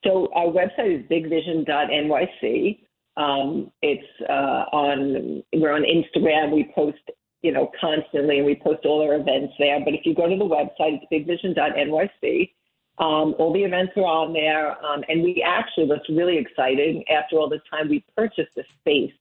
So 0.04 0.30
our 0.34 0.46
website 0.46 1.00
is 1.00 1.06
bigvision.nyc. 1.10 2.80
Um, 3.18 3.72
it's 3.82 4.08
uh, 4.30 4.66
on 4.72 5.44
we're 5.54 5.74
on 5.74 5.84
Instagram. 5.84 6.54
We 6.54 6.72
post 6.74 7.00
you 7.42 7.52
know 7.52 7.72
constantly, 7.80 8.38
and 8.38 8.46
we 8.46 8.56
post 8.56 8.86
all 8.86 9.02
our 9.02 9.16
events 9.16 9.54
there. 9.60 9.80
But 9.84 9.94
if 9.94 10.06
you 10.06 10.16
go 10.16 10.30
to 10.30 10.38
the 10.38 10.46
website, 10.46 11.00
it's 11.02 11.06
bigvision.nyc. 11.12 12.52
Um, 13.00 13.34
all 13.40 13.54
the 13.54 13.64
events 13.64 13.94
are 13.96 14.06
on 14.06 14.34
there, 14.34 14.72
um, 14.86 15.04
and 15.08 15.24
we 15.24 15.44
actually 15.46 15.86
what's 15.88 16.08
really 16.10 16.38
exciting 16.38 17.04
after 17.10 17.38
all 17.38 17.50
this 17.50 17.62
time, 17.70 17.90
we 17.90 18.04
purchased 18.16 18.52
a 18.58 18.64
space 18.80 19.14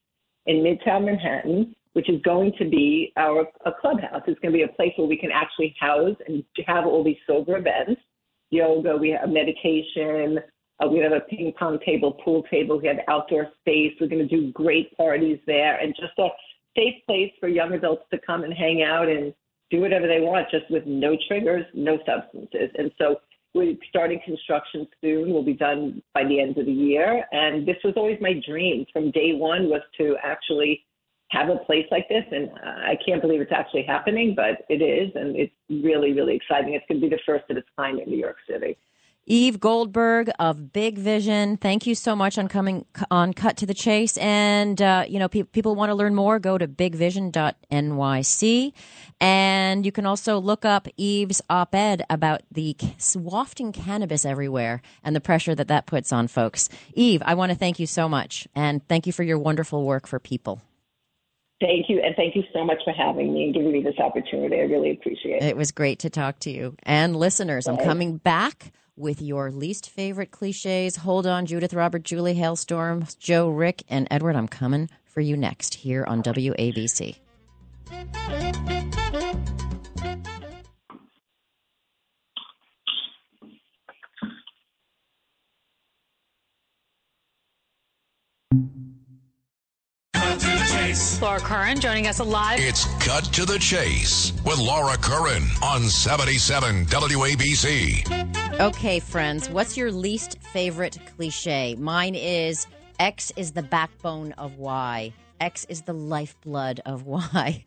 in 0.46 0.56
Midtown 0.56 1.04
Manhattan, 1.04 1.76
which 1.92 2.08
is 2.08 2.20
going 2.22 2.52
to 2.58 2.68
be 2.68 3.12
our 3.16 3.46
a 3.66 3.72
clubhouse. 3.80 4.22
It's 4.26 4.38
going 4.40 4.52
to 4.52 4.58
be 4.58 4.62
a 4.62 4.68
place 4.68 4.92
where 4.96 5.06
we 5.06 5.16
can 5.16 5.30
actually 5.32 5.76
house 5.80 6.16
and 6.26 6.44
have 6.66 6.86
all 6.86 7.04
these 7.04 7.18
sober 7.26 7.56
events, 7.56 8.00
yoga, 8.50 8.96
we 8.96 9.10
have 9.10 9.28
meditation, 9.28 10.40
uh, 10.80 10.88
we 10.88 10.98
have 10.98 11.12
a 11.12 11.20
ping 11.20 11.52
pong 11.58 11.78
table, 11.84 12.12
pool 12.24 12.42
table, 12.50 12.80
we 12.80 12.88
have 12.88 12.98
outdoor 13.08 13.48
space. 13.60 13.92
We're 14.00 14.08
going 14.08 14.26
to 14.26 14.36
do 14.36 14.52
great 14.52 14.96
parties 14.96 15.38
there, 15.46 15.78
and 15.78 15.94
just 15.94 16.18
a 16.18 16.28
safe 16.76 16.94
place 17.06 17.32
for 17.40 17.48
young 17.48 17.72
adults 17.72 18.04
to 18.12 18.18
come 18.24 18.44
and 18.44 18.52
hang 18.52 18.82
out 18.82 19.08
and 19.08 19.34
do 19.70 19.80
whatever 19.80 20.06
they 20.06 20.20
want, 20.20 20.48
just 20.50 20.70
with 20.70 20.86
no 20.86 21.16
triggers, 21.26 21.64
no 21.74 21.98
substances. 22.06 22.70
And 22.78 22.90
so 22.98 23.16
we're 23.54 23.74
starting 23.88 24.20
construction 24.24 24.86
soon. 25.00 25.32
We'll 25.32 25.42
be 25.42 25.54
done 25.54 26.02
by 26.14 26.24
the 26.24 26.40
end 26.40 26.56
of 26.58 26.66
the 26.66 26.72
year. 26.72 27.24
And 27.32 27.66
this 27.66 27.76
was 27.84 27.94
always 27.96 28.18
my 28.20 28.40
dream 28.46 28.86
from 28.92 29.10
day 29.10 29.34
one 29.34 29.68
was 29.68 29.82
to 29.98 30.16
actually 30.22 30.84
have 31.30 31.50
a 31.50 31.56
place 31.56 31.86
like 31.90 32.08
this. 32.08 32.24
And 32.30 32.50
I 32.62 32.96
can't 33.04 33.20
believe 33.20 33.40
it's 33.40 33.52
actually 33.52 33.82
happening, 33.82 34.34
but 34.34 34.64
it 34.68 34.82
is. 34.82 35.10
And 35.14 35.36
it's 35.36 35.52
really, 35.68 36.12
really 36.12 36.36
exciting. 36.36 36.74
It's 36.74 36.84
going 36.88 37.00
to 37.00 37.08
be 37.08 37.14
the 37.14 37.20
first 37.26 37.44
of 37.50 37.56
its 37.56 37.68
kind 37.76 38.00
in 38.00 38.08
New 38.08 38.18
York 38.18 38.36
City. 38.48 38.78
Eve 39.30 39.60
Goldberg 39.60 40.30
of 40.38 40.72
Big 40.72 40.96
Vision, 40.96 41.58
thank 41.58 41.86
you 41.86 41.94
so 41.94 42.16
much 42.16 42.38
on 42.38 42.48
coming 42.48 42.86
on 43.10 43.34
Cut 43.34 43.58
to 43.58 43.66
the 43.66 43.74
Chase. 43.74 44.16
And, 44.16 44.80
uh, 44.80 45.04
you 45.06 45.18
know, 45.18 45.28
pe- 45.28 45.42
people 45.42 45.76
want 45.76 45.90
to 45.90 45.94
learn 45.94 46.14
more, 46.14 46.38
go 46.38 46.56
to 46.56 46.66
bigvision.nyc. 46.66 48.72
And 49.20 49.84
you 49.84 49.92
can 49.92 50.06
also 50.06 50.38
look 50.38 50.64
up 50.64 50.88
Eve's 50.96 51.42
op 51.50 51.74
ed 51.74 52.06
about 52.08 52.40
the 52.50 52.74
wafting 53.14 53.70
cannabis 53.70 54.24
everywhere 54.24 54.80
and 55.04 55.14
the 55.14 55.20
pressure 55.20 55.54
that 55.54 55.68
that 55.68 55.84
puts 55.84 56.10
on 56.10 56.26
folks. 56.26 56.70
Eve, 56.94 57.22
I 57.26 57.34
want 57.34 57.52
to 57.52 57.58
thank 57.58 57.78
you 57.78 57.86
so 57.86 58.08
much. 58.08 58.48
And 58.54 58.88
thank 58.88 59.06
you 59.06 59.12
for 59.12 59.24
your 59.24 59.38
wonderful 59.38 59.84
work 59.84 60.06
for 60.06 60.18
people. 60.18 60.62
Thank 61.60 61.90
you, 61.90 62.00
and 62.00 62.14
thank 62.14 62.36
you 62.36 62.44
so 62.52 62.64
much 62.64 62.78
for 62.84 62.92
having 62.92 63.34
me 63.34 63.46
and 63.46 63.54
giving 63.54 63.72
me 63.72 63.82
this 63.82 63.98
opportunity. 63.98 64.54
I 64.54 64.60
really 64.60 64.92
appreciate 64.92 65.42
it. 65.42 65.44
It 65.48 65.56
was 65.56 65.72
great 65.72 65.98
to 65.98 66.10
talk 66.10 66.38
to 66.40 66.50
you. 66.50 66.76
And 66.84 67.16
listeners, 67.16 67.66
I'm 67.66 67.78
coming 67.78 68.16
back 68.16 68.70
with 68.98 69.22
your 69.22 69.50
least 69.50 69.88
favorite 69.90 70.30
cliches. 70.30 70.96
Hold 70.96 71.26
on, 71.26 71.46
Judith, 71.46 71.72
Robert, 71.72 72.02
Julie, 72.02 72.34
Hailstorm, 72.34 73.06
Joe, 73.18 73.48
Rick, 73.48 73.84
and 73.88 74.08
Edward. 74.10 74.36
I'm 74.36 74.48
coming 74.48 74.90
for 75.04 75.20
you 75.20 75.36
next 75.36 75.74
here 75.74 76.04
on 76.04 76.22
WABC. 76.22 77.16
Laura 91.20 91.40
Curran 91.40 91.80
joining 91.80 92.06
us 92.06 92.20
live. 92.20 92.60
It's 92.60 92.84
Cut 93.04 93.24
to 93.34 93.44
the 93.44 93.58
Chase 93.58 94.32
with 94.44 94.58
Laura 94.58 94.96
Curran 94.96 95.44
on 95.62 95.82
77 95.82 96.86
WABC. 96.86 98.37
Okay, 98.54 98.98
friends, 98.98 99.48
what's 99.48 99.76
your 99.76 99.92
least 99.92 100.38
favorite 100.40 100.98
cliche? 101.14 101.76
Mine 101.78 102.14
is 102.16 102.66
X 102.98 103.30
is 103.36 103.52
the 103.52 103.62
backbone 103.62 104.32
of 104.32 104.56
Y. 104.56 105.12
X 105.40 105.64
is 105.68 105.82
the 105.82 105.92
lifeblood 105.92 106.80
of 106.84 107.06
Y. 107.06 107.64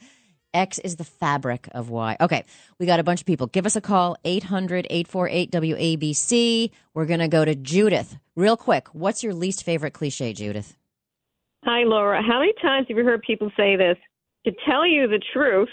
X 0.53 0.79
is 0.79 0.97
the 0.97 1.05
fabric 1.05 1.69
of 1.71 1.89
Y. 1.89 2.17
Okay, 2.19 2.43
we 2.77 2.85
got 2.85 2.99
a 2.99 3.03
bunch 3.03 3.21
of 3.21 3.25
people. 3.25 3.47
Give 3.47 3.65
us 3.65 3.77
a 3.77 3.81
call, 3.81 4.17
800 4.25 4.87
848 4.89 5.51
WABC. 5.51 6.71
We're 6.93 7.05
going 7.05 7.21
to 7.21 7.29
go 7.29 7.45
to 7.45 7.55
Judith. 7.55 8.17
Real 8.35 8.57
quick, 8.57 8.89
what's 8.89 9.23
your 9.23 9.33
least 9.33 9.63
favorite 9.63 9.93
cliche, 9.93 10.33
Judith? 10.33 10.75
Hi, 11.63 11.83
Laura. 11.85 12.21
How 12.21 12.39
many 12.39 12.53
times 12.61 12.87
have 12.89 12.97
you 12.97 13.05
heard 13.05 13.21
people 13.21 13.49
say 13.55 13.77
this? 13.77 13.97
To 14.45 14.51
tell 14.65 14.87
you 14.87 15.07
the 15.07 15.21
truth, 15.33 15.69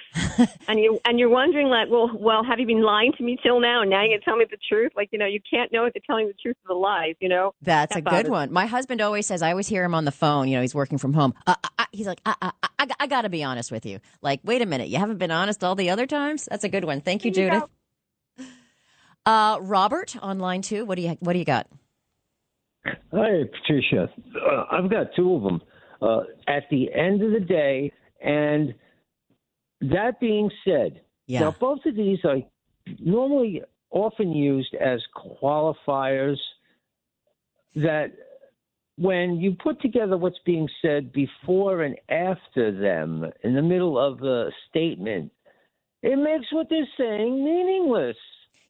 and 0.68 0.78
you 0.78 1.00
and 1.06 1.18
you're 1.18 1.30
wondering 1.30 1.68
like, 1.68 1.88
well, 1.90 2.10
well, 2.14 2.44
have 2.44 2.58
you 2.60 2.66
been 2.66 2.82
lying 2.82 3.12
to 3.16 3.22
me 3.22 3.38
till 3.42 3.60
now? 3.60 3.80
And 3.80 3.88
now 3.88 4.02
you're 4.02 4.18
gonna 4.18 4.24
tell 4.24 4.36
me 4.36 4.44
the 4.50 4.58
truth? 4.68 4.92
Like, 4.94 5.08
you 5.10 5.18
know, 5.18 5.24
you 5.24 5.40
can't 5.50 5.72
know 5.72 5.86
if 5.86 5.94
they're 5.94 6.02
telling 6.06 6.26
the 6.26 6.34
truth 6.34 6.56
or 6.68 6.74
the 6.74 6.78
lies. 6.78 7.14
You 7.18 7.30
know. 7.30 7.54
That's 7.62 7.94
That 7.94 8.00
a 8.00 8.02
good 8.02 8.10
bothers 8.10 8.30
one. 8.30 8.52
My 8.52 8.66
husband 8.66 9.00
always 9.00 9.26
says, 9.26 9.40
I 9.40 9.50
always 9.52 9.68
hear 9.68 9.84
him 9.84 9.94
on 9.94 10.04
the 10.04 10.12
phone. 10.12 10.48
You 10.48 10.56
know, 10.56 10.60
he's 10.62 10.74
working 10.74 10.98
from 10.98 11.14
home. 11.14 11.32
Uh, 11.46 11.54
uh, 11.64 11.68
uh, 11.78 11.84
he's 11.92 12.06
like, 12.06 12.20
uh, 12.26 12.34
uh, 12.42 12.50
uh, 12.62 12.68
I, 12.78 12.86
I 13.00 13.06
got 13.06 13.22
to 13.22 13.30
be 13.30 13.42
honest 13.42 13.72
with 13.72 13.86
you. 13.86 14.00
Like, 14.20 14.40
wait 14.44 14.60
a 14.60 14.66
minute, 14.66 14.88
you 14.88 14.98
haven't 14.98 15.16
been 15.18 15.30
honest 15.30 15.64
all 15.64 15.74
the 15.74 15.88
other 15.88 16.06
times. 16.06 16.46
That's 16.50 16.64
a 16.64 16.68
good 16.68 16.84
one. 16.84 17.00
Thank 17.00 17.24
you, 17.24 17.30
Judith. 17.30 17.62
Uh, 19.24 19.58
Robert 19.60 20.14
on 20.22 20.38
line 20.38 20.62
two. 20.62 20.84
What 20.84 20.96
do 20.96 21.02
you 21.02 21.16
What 21.20 21.32
do 21.32 21.38
you 21.38 21.44
got? 21.44 21.66
Hi, 22.86 23.44
Patricia. 23.52 24.08
Uh, 24.36 24.64
I've 24.70 24.90
got 24.90 25.08
two 25.16 25.34
of 25.34 25.42
them. 25.42 25.60
Uh, 26.00 26.20
at 26.46 26.64
the 26.70 26.92
end 26.94 27.22
of 27.22 27.32
the 27.32 27.40
day, 27.40 27.92
and 28.20 28.74
that 29.80 30.20
being 30.20 30.50
said, 30.64 31.00
Yeah. 31.26 31.40
now 31.40 31.56
both 31.58 31.80
of 31.86 31.94
these 31.94 32.18
are 32.24 32.38
normally 32.98 33.62
often 33.90 34.32
used 34.32 34.74
as 34.74 35.00
qualifiers 35.16 36.38
that 37.74 38.12
when 38.96 39.36
you 39.36 39.54
put 39.62 39.80
together 39.80 40.16
what's 40.16 40.38
being 40.44 40.68
said 40.82 41.12
before 41.12 41.82
and 41.82 41.96
after 42.08 42.72
them 42.72 43.24
in 43.44 43.54
the 43.54 43.62
middle 43.62 43.98
of 43.98 44.22
a 44.22 44.50
statement, 44.68 45.30
it 46.02 46.16
makes 46.16 46.52
what 46.52 46.68
they're 46.68 46.88
saying 46.98 47.44
meaningless. 47.44 48.16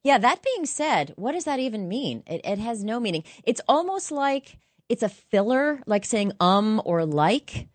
Yeah, 0.05 0.19
that 0.19 0.43
being 0.43 0.67
said, 0.67 1.15
what 1.17 1.33
does 1.33 1.45
that 1.45 1.59
even 1.59 1.89
mean? 1.89 2.23
It, 2.27 2.43
it 2.45 2.59
has 2.59 2.85
no 2.85 3.01
meaning. 3.01 3.25
It's 3.45 3.61
almost 3.67 4.11
like 4.11 4.59
it's 4.89 5.03
a 5.03 5.09
filler, 5.09 5.81
like 5.87 6.05
saying 6.05 6.33
um 6.41 6.81
or 6.85 7.05
like. 7.05 7.69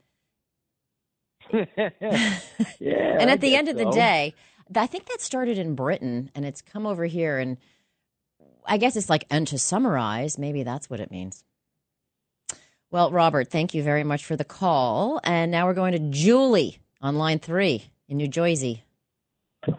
yeah, 1.77 2.31
and 3.19 3.29
I 3.29 3.33
at 3.33 3.41
the 3.41 3.55
end 3.55 3.69
of 3.69 3.77
the 3.77 3.83
so. 3.83 3.91
day, 3.91 4.33
I 4.75 4.87
think 4.87 5.05
that 5.07 5.21
started 5.21 5.57
in 5.57 5.75
Britain 5.75 6.31
and 6.35 6.45
it's 6.45 6.61
come 6.61 6.85
over 6.85 7.05
here. 7.05 7.37
And 7.37 7.57
I 8.65 8.77
guess 8.77 8.95
it's 8.95 9.09
like, 9.09 9.25
and 9.29 9.47
to 9.47 9.57
summarize, 9.57 10.37
maybe 10.37 10.63
that's 10.63 10.89
what 10.89 10.99
it 10.99 11.11
means. 11.11 11.43
Well, 12.91 13.11
Robert, 13.11 13.49
thank 13.49 13.73
you 13.73 13.83
very 13.83 14.03
much 14.03 14.25
for 14.25 14.35
the 14.35 14.43
call. 14.43 15.19
And 15.23 15.51
now 15.51 15.65
we're 15.65 15.73
going 15.73 15.93
to 15.93 15.99
Julie 15.99 16.79
on 17.01 17.17
line 17.17 17.39
three 17.39 17.85
in 18.07 18.17
New 18.17 18.27
Jersey. 18.27 18.83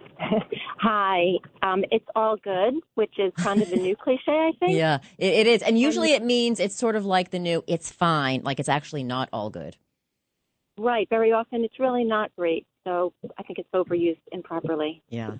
Hi, 0.79 1.35
um, 1.63 1.83
it's 1.91 2.07
all 2.15 2.37
good, 2.37 2.75
which 2.95 3.15
is 3.19 3.33
kind 3.37 3.63
of 3.63 3.73
a 3.73 3.77
new 3.77 3.97
cliche, 3.97 4.21
I 4.29 4.53
think. 4.59 4.77
Yeah, 4.77 4.99
it, 5.17 5.33
it 5.33 5.47
is. 5.47 5.63
And 5.63 5.79
usually 5.79 6.13
it 6.13 6.23
means 6.23 6.61
it's 6.61 6.77
sort 6.77 6.95
of 6.95 7.07
like 7.07 7.31
the 7.31 7.39
new, 7.39 7.65
it's 7.67 7.91
fine, 7.91 8.43
like 8.43 8.61
it's 8.61 8.69
actually 8.69 9.03
not 9.03 9.29
all 9.33 9.49
good. 9.49 9.77
Right. 10.79 11.09
Very 11.09 11.33
often 11.33 11.65
it's 11.65 11.79
really 11.79 12.05
not 12.05 12.35
great. 12.37 12.67
So 12.85 13.13
I 13.39 13.43
think 13.43 13.59
it's 13.59 13.69
overused 13.75 14.21
improperly. 14.33 15.03
Yeah. 15.09 15.37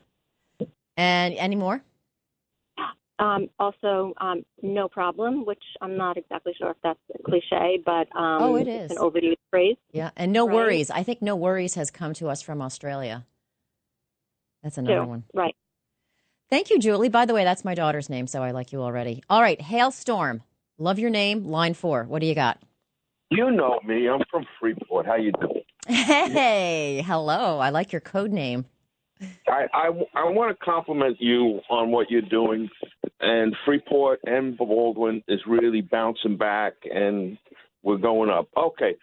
And 0.97 1.35
any 1.35 1.57
more? 1.57 1.83
Um, 3.19 3.49
also, 3.61 4.13
um, 4.21 4.45
no 4.61 4.89
problem, 4.89 5.45
which 5.47 5.63
I'm 5.81 5.97
not 5.97 6.17
exactly 6.17 6.53
sure 6.59 6.71
if 6.71 6.77
that's 6.83 6.99
a 7.19 7.23
cliche, 7.23 7.81
but 7.85 8.09
um, 8.17 8.43
Oh, 8.43 8.57
it's 8.57 8.93
an 8.93 8.99
overused 8.99 9.37
phrase. 9.51 9.77
Yeah. 9.93 10.11
And 10.17 10.33
no 10.33 10.47
Right. 10.47 10.55
worries. 10.55 10.91
I 10.91 11.05
think 11.05 11.23
no 11.23 11.37
worries 11.37 11.75
has 11.75 11.91
come 11.93 12.13
to 12.15 12.29
us 12.29 12.43
from 12.43 12.61
Australia. 12.61 13.25
That's 14.65 14.79
another 14.79 15.05
one. 15.05 15.25
Right. 15.33 15.55
Thank 16.51 16.71
you, 16.71 16.79
Julie. 16.79 17.09
By 17.09 17.25
the 17.25 17.35
way, 17.35 17.45
that's 17.45 17.65
my 17.65 17.75
daughter's 17.75 18.11
name, 18.11 18.27
so 18.27 18.43
I 18.43 18.51
like 18.51 18.73
you 18.73 18.83
already. 18.83 19.23
All 19.31 19.41
right, 19.41 19.61
Hailstorm. 19.61 20.43
Love 20.79 20.99
your 20.99 21.11
name. 21.11 21.45
Line 21.45 21.75
four. 21.75 22.05
What 22.05 22.21
do 22.21 22.27
you 22.27 22.35
got? 22.35 22.61
You 23.31 23.51
know 23.51 23.81
me. 23.85 24.09
I'm 24.09 24.21
from 24.31 24.45
Freeport. 24.61 25.07
How 25.07 25.17
you 25.17 25.33
doing? 25.33 25.63
Hey, 25.87 27.03
hello. 27.07 27.59
I 27.59 27.71
like 27.71 27.93
your 27.93 28.01
code 28.01 28.31
name. 28.31 28.65
I 29.49 29.67
I, 29.73 29.89
I 30.15 30.25
want 30.31 30.57
to 30.57 30.65
compliment 30.65 31.17
you 31.21 31.61
on 31.71 31.91
what 31.91 32.11
you're 32.11 32.21
doing, 32.23 32.69
and 33.21 33.55
Freeport 33.65 34.21
and 34.25 34.57
Baldwin 34.57 35.23
is 35.29 35.41
really 35.47 35.81
bouncing 35.81 36.37
back, 36.37 36.75
and 36.93 37.39
we're 37.83 37.97
going 37.99 38.31
up. 38.31 38.49
Okay, 38.57 38.97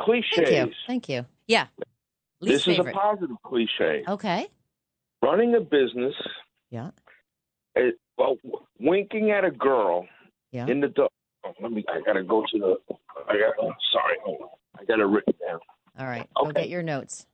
cliches. 0.00 0.36
Thank 0.36 0.50
you. 0.50 0.72
Thank 0.86 1.08
you. 1.08 1.26
Yeah. 1.46 1.66
Least 2.40 2.66
this 2.66 2.74
is 2.74 2.86
a 2.86 2.90
positive 2.90 3.36
cliche. 3.42 4.04
Okay. 4.06 4.46
Running 5.22 5.54
a 5.54 5.60
business. 5.60 6.14
Yeah. 6.70 6.90
It, 7.74 7.98
well, 8.18 8.36
winking 8.78 9.30
at 9.30 9.44
a 9.44 9.50
girl 9.50 10.06
Yeah. 10.52 10.66
in 10.66 10.80
the 10.80 10.88
dark. 10.88 11.10
Let 11.60 11.72
me. 11.72 11.84
I 11.88 12.00
gotta 12.04 12.22
go 12.22 12.42
to 12.52 12.58
the. 12.58 12.76
I 13.28 13.38
got. 13.38 13.54
oh, 13.60 13.72
sorry. 13.92 14.16
Hold 14.24 14.42
on. 14.42 14.48
I 14.78 14.84
got 14.84 15.00
it 15.00 15.04
written 15.04 15.34
down. 15.46 15.60
All 15.98 16.06
right. 16.06 16.28
Go 16.36 16.50
get 16.50 16.68
your 16.68 16.82
notes. 16.82 17.26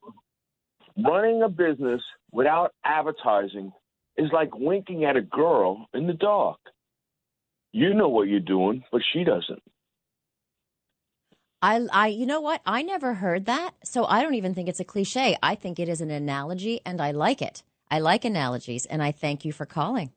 running 0.96 1.42
a 1.42 1.48
business 1.48 2.00
without 2.30 2.72
advertising 2.84 3.72
is 4.16 4.30
like 4.32 4.54
winking 4.54 5.04
at 5.04 5.16
a 5.16 5.22
girl 5.22 5.86
in 5.94 6.06
the 6.06 6.12
dark. 6.12 6.58
You 7.72 7.94
know 7.94 8.08
what 8.08 8.28
you're 8.28 8.40
doing, 8.40 8.84
but 8.92 9.00
she 9.12 9.24
doesn't. 9.24 9.62
I, 11.62 11.86
I, 11.92 12.06
you 12.08 12.26
know 12.26 12.40
what? 12.40 12.60
I 12.66 12.82
never 12.82 13.14
heard 13.14 13.46
that, 13.46 13.72
so 13.84 14.04
I 14.04 14.22
don't 14.22 14.34
even 14.34 14.54
think 14.54 14.68
it's 14.68 14.80
a 14.80 14.84
cliche. 14.84 15.36
I 15.42 15.54
think 15.54 15.78
it 15.78 15.88
is 15.88 16.00
an 16.00 16.10
analogy, 16.10 16.80
and 16.84 17.00
I 17.00 17.12
like 17.12 17.40
it. 17.40 17.62
I 17.90 18.00
like 18.00 18.24
analogies, 18.24 18.84
and 18.84 19.02
I 19.02 19.12
thank 19.12 19.44
you 19.44 19.52
for 19.52 19.64
calling. 19.64 20.10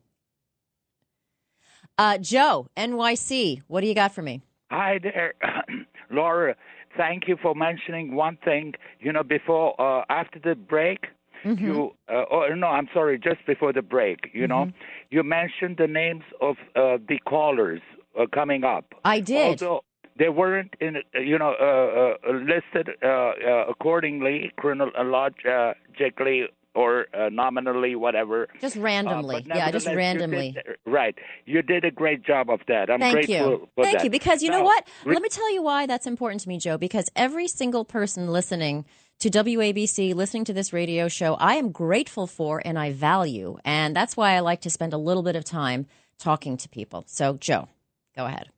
Uh, 1.97 2.17
Joe, 2.17 2.67
NYC, 2.77 3.61
what 3.67 3.81
do 3.81 3.87
you 3.87 3.95
got 3.95 4.13
for 4.13 4.21
me? 4.21 4.41
Hi 4.69 4.99
there, 5.01 5.33
Laura. 6.11 6.55
Thank 6.97 7.27
you 7.27 7.37
for 7.41 7.55
mentioning 7.55 8.15
one 8.15 8.37
thing. 8.43 8.73
You 8.99 9.13
know, 9.13 9.23
before 9.23 9.79
uh, 9.79 10.03
after 10.09 10.39
the 10.39 10.55
break, 10.55 11.07
Mm-hmm. 11.45 11.63
you 11.63 11.91
uh, 12.09 12.23
oh 12.31 12.47
no, 12.55 12.65
I'm 12.67 12.87
sorry, 12.91 13.19
just 13.19 13.45
before 13.45 13.71
the 13.71 13.83
break. 13.83 14.31
You 14.33 14.47
know, 14.47 14.65
Mm-hmm. 14.65 14.77
you 15.11 15.21
mentioned 15.21 15.77
the 15.77 15.85
names 15.85 16.23
of 16.41 16.55
uh, 16.75 16.97
the 17.07 17.19
callers 17.27 17.81
uh, 18.19 18.25
coming 18.33 18.63
up. 18.63 18.85
I 19.03 19.19
did. 19.19 19.61
Although 19.61 19.83
they 20.17 20.29
weren't 20.29 20.73
in, 20.81 20.97
you 21.13 21.37
know, 21.37 21.53
uh, 21.61 22.15
uh, 22.27 22.31
listed 22.33 22.89
uh, 23.03 23.07
uh, 23.07 23.65
accordingly, 23.69 24.51
chronologically 24.57 26.47
or 26.76 27.07
uh, 27.13 27.30
nominally, 27.30 27.95
whatever. 27.95 28.47
Just 28.61 28.76
randomly. 28.76 29.38
Uh, 29.38 29.41
yeah, 29.45 29.71
just 29.71 29.86
nevertheless, 29.88 29.91
you 29.91 29.97
randomly. 29.97 30.51
did- 30.51 30.76
right. 30.86 31.15
You 31.45 31.61
did 31.61 31.86
a 31.86 31.91
great 31.91 32.23
job 32.23 32.49
of 32.49 32.59
that. 32.67 32.89
I'm 32.89 32.99
Thank 32.99 33.13
grateful 33.13 33.36
you. 33.36 33.69
Thank 33.82 33.97
that. 33.97 34.03
you. 34.03 34.09
Because 34.09 34.43
you 34.43 34.49
know 34.51 34.63
what? 34.63 34.88
re- 35.05 35.13
Let 35.13 35.23
me 35.23 35.30
tell 35.30 35.51
you 35.53 35.61
why 35.61 35.86
that's 35.86 36.05
important 36.07 36.41
to 36.41 36.49
me, 36.49 36.57
Joe. 36.59 36.78
Because 36.78 37.09
every 37.15 37.47
single 37.47 37.86
person 37.86 38.28
listening 38.28 38.86
to 39.19 39.30
WABC, 39.30 40.13
listening 40.13 40.43
to 40.45 40.53
this 40.53 40.73
radio 40.73 41.07
show, 41.07 41.36
I 41.36 41.55
am 41.55 41.71
grateful 41.71 42.28
for 42.28 42.61
and 42.65 42.78
I 42.78 42.91
value. 42.91 43.57
And 43.63 43.95
that's 43.95 44.17
why 44.17 44.34
I 44.34 44.41
like 44.41 44.61
to 44.61 44.69
spend 44.69 44.93
a 44.93 44.97
little 44.97 45.23
bit 45.23 45.36
of 45.38 45.45
time 45.45 45.88
talking 46.19 46.57
to 46.57 46.69
people. 46.69 47.03
So, 47.07 47.36
Joe, 47.38 47.69
go 48.15 48.26
ahead. 48.26 48.49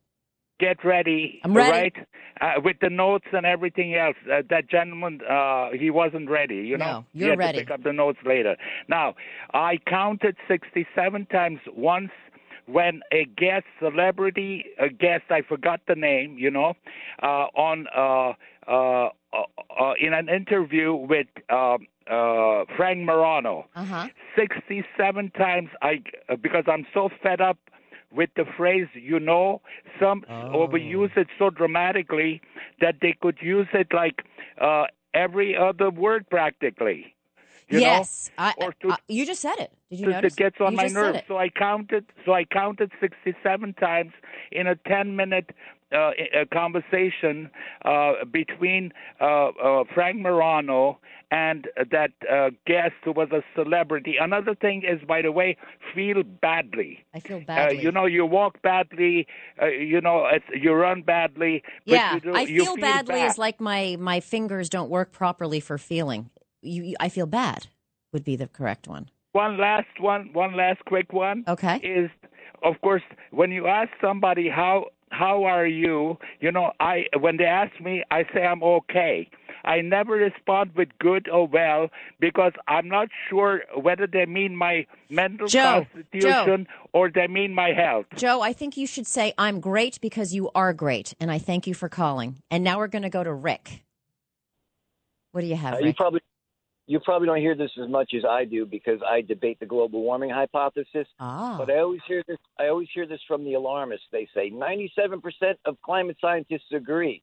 Get 0.59 0.83
ready. 0.83 1.39
I'm 1.43 1.55
ready. 1.55 1.71
Right? 1.71 1.93
Uh, 2.41 2.61
with 2.63 2.77
the 2.81 2.89
notes 2.89 3.25
and 3.31 3.45
everything 3.45 3.95
else. 3.95 4.15
Uh, 4.31 4.41
that 4.49 4.69
gentleman, 4.69 5.19
uh, 5.29 5.69
he 5.71 5.89
wasn't 5.89 6.29
ready. 6.29 6.55
You 6.57 6.77
know, 6.77 6.85
No, 6.85 7.05
he 7.13 7.19
you're 7.19 7.29
had 7.31 7.39
ready. 7.39 7.59
to 7.59 7.63
pick 7.65 7.71
up 7.73 7.83
the 7.83 7.93
notes 7.93 8.19
later. 8.25 8.55
Now, 8.87 9.15
I 9.53 9.77
counted 9.87 10.35
67 10.47 11.25
times 11.27 11.59
once 11.75 12.11
when 12.67 13.01
a 13.11 13.25
guest 13.25 13.65
celebrity, 13.79 14.65
a 14.79 14.89
guest, 14.89 15.23
I 15.29 15.41
forgot 15.41 15.81
the 15.87 15.95
name, 15.95 16.37
you 16.37 16.51
know, 16.51 16.73
uh, 17.23 17.47
on 17.55 17.87
uh, 17.95 18.33
uh, 18.69 19.09
uh, 19.33 19.43
uh, 19.79 19.93
in 19.99 20.13
an 20.13 20.27
interview 20.29 20.93
with 20.93 21.27
uh, 21.49 21.77
uh, 22.11 22.65
Frank 22.75 22.99
Morano. 22.99 23.67
Uh-huh. 23.75 24.07
67 24.35 25.31
times 25.31 25.69
I 25.81 26.01
because 26.41 26.65
I'm 26.67 26.85
so 26.93 27.09
fed 27.23 27.41
up 27.41 27.57
with 28.13 28.29
the 28.35 28.45
phrase 28.57 28.87
you 28.93 29.19
know 29.19 29.61
some 29.99 30.23
overuse 30.29 31.15
it 31.17 31.27
so 31.37 31.49
dramatically 31.49 32.41
that 32.81 32.95
they 33.01 33.13
could 33.21 33.37
use 33.41 33.67
it 33.73 33.87
like 33.93 34.23
uh 34.61 34.85
every 35.13 35.55
other 35.57 35.89
word 35.89 36.29
practically 36.29 37.13
you 37.69 37.79
yes, 37.79 38.31
know 38.37 38.45
I, 38.45 38.53
or 38.59 38.71
to, 38.81 38.91
I- 38.91 38.97
you 39.09 39.25
just 39.25 39.41
said 39.41 39.55
it. 39.59 39.71
Did 39.89 39.99
you 39.99 40.05
to- 40.05 40.11
notice? 40.13 40.33
it 40.33 40.37
gets 40.37 40.55
on 40.61 40.71
You 40.71 40.77
my 40.77 40.83
just 40.83 40.95
nerves. 40.95 41.19
so 41.27 41.37
i 41.37 41.49
counted 41.49 42.05
so 42.25 42.33
i 42.33 42.45
counted 42.45 42.91
67 43.01 43.73
times 43.73 44.13
in 44.51 44.67
a 44.67 44.75
10 44.75 45.15
minute 45.17 45.49
uh, 45.91 45.97
uh, 45.97 46.11
conversation 46.53 47.49
uh, 47.85 48.25
between 48.31 48.91
uh, 49.21 49.47
uh, 49.49 49.83
Frank 49.93 50.17
Morano 50.19 50.99
and 51.31 51.67
that 51.91 52.11
uh, 52.31 52.49
guest 52.65 52.93
who 53.03 53.11
was 53.11 53.29
a 53.31 53.43
celebrity. 53.55 54.15
Another 54.19 54.55
thing 54.55 54.83
is, 54.83 55.01
by 55.07 55.21
the 55.21 55.31
way, 55.31 55.57
feel 55.93 56.23
badly. 56.23 57.03
I 57.13 57.19
feel 57.19 57.37
Uh, 57.37 57.41
badly. 57.41 57.81
you 57.81 57.91
know, 57.91 58.05
you 58.05 58.25
walk 58.25 58.61
badly. 58.61 59.27
Uh, 59.61 59.65
you 59.67 59.99
know, 59.99 60.25
it's, 60.31 60.45
you 60.53 60.71
run 60.73 61.01
badly. 61.01 61.63
But 61.85 61.93
yeah, 61.93 62.13
you 62.15 62.19
do, 62.21 62.33
I 62.33 62.41
you 62.41 62.63
feel, 62.65 62.77
badly 62.77 63.15
bad. 63.15 63.29
is 63.31 63.37
like 63.37 63.59
my 63.59 63.97
my 63.99 64.19
fingers 64.21 64.69
don't 64.69 64.89
work 64.89 65.11
properly 65.11 65.59
for 65.59 65.77
feeling. 65.77 66.29
You, 66.61 66.83
you, 66.83 66.95
I 66.99 67.09
feel 67.09 67.25
bad 67.25 67.67
would 68.13 68.23
be 68.23 68.35
the 68.37 68.47
correct 68.47 68.87
one. 68.87 69.09
One 69.33 69.57
last 69.57 69.87
one, 69.99 70.31
one 70.33 70.55
last 70.55 70.83
quick 70.85 71.11
one. 71.13 71.43
Okay. 71.47 71.77
Is 71.83 72.09
of 72.63 72.79
course 72.81 73.03
when 73.31 73.51
you 73.51 73.67
ask 73.67 73.89
somebody 74.01 74.49
how 74.49 74.85
how 75.09 75.43
are 75.45 75.65
you, 75.65 76.17
you 76.39 76.51
know, 76.51 76.71
I 76.79 77.05
when 77.19 77.37
they 77.37 77.45
ask 77.45 77.79
me, 77.79 78.03
I 78.11 78.23
say 78.33 78.45
I'm 78.45 78.63
okay. 78.63 79.29
I 79.63 79.81
never 79.81 80.13
respond 80.13 80.71
with 80.75 80.89
good 80.99 81.27
or 81.29 81.45
well 81.47 81.89
because 82.19 82.53
I'm 82.67 82.87
not 82.87 83.09
sure 83.29 83.63
whether 83.75 84.07
they 84.07 84.25
mean 84.25 84.55
my 84.55 84.85
mental 85.09 85.47
Joe, 85.47 85.85
constitution 85.91 86.67
or 86.93 87.09
they 87.09 87.27
mean 87.27 87.53
my 87.53 87.71
health. 87.73 88.05
Joe, 88.15 88.41
I 88.41 88.53
think 88.53 88.77
you 88.77 88.87
should 88.87 89.07
say 89.07 89.33
I'm 89.37 89.59
great 89.59 89.99
because 89.99 90.33
you 90.33 90.49
are 90.55 90.73
great, 90.73 91.13
and 91.19 91.29
I 91.29 91.37
thank 91.39 91.67
you 91.67 91.73
for 91.73 91.89
calling. 91.89 92.41
And 92.49 92.63
now 92.63 92.77
we're 92.77 92.87
going 92.87 93.01
to 93.03 93.09
go 93.09 93.23
to 93.23 93.33
Rick. 93.33 93.83
What 95.33 95.41
do 95.41 95.47
you 95.47 95.55
have, 95.55 95.73
Uh, 95.73 95.77
Rick? 95.77 95.85
you 95.87 95.93
probably 95.93 96.21
you 96.87 97.01
probably 97.01 97.27
don't 97.27 97.41
hear 97.41 97.55
this 97.55 97.71
as 97.81 97.89
much 97.89 98.13
as 98.15 98.23
I 98.23 98.45
do 98.45 98.65
because 98.65 99.01
I 99.05 99.19
debate 99.21 99.59
the 99.59 99.65
global 99.65 100.01
warming 100.01 100.29
hypothesis. 100.29 101.05
Ah. 101.19 101.57
But 101.59 101.69
I 101.69 101.79
always 101.79 101.99
hear 102.07 102.23
this. 102.27 102.37
I 102.57 102.67
always 102.67 102.87
hear 102.93 103.05
this 103.05 103.19
from 103.27 103.43
the 103.43 103.55
alarmists. 103.55 104.05
They 104.11 104.27
say 104.33 104.49
97% 104.49 105.21
of 105.65 105.81
climate 105.81 106.17
scientists 106.21 106.71
agree, 106.73 107.21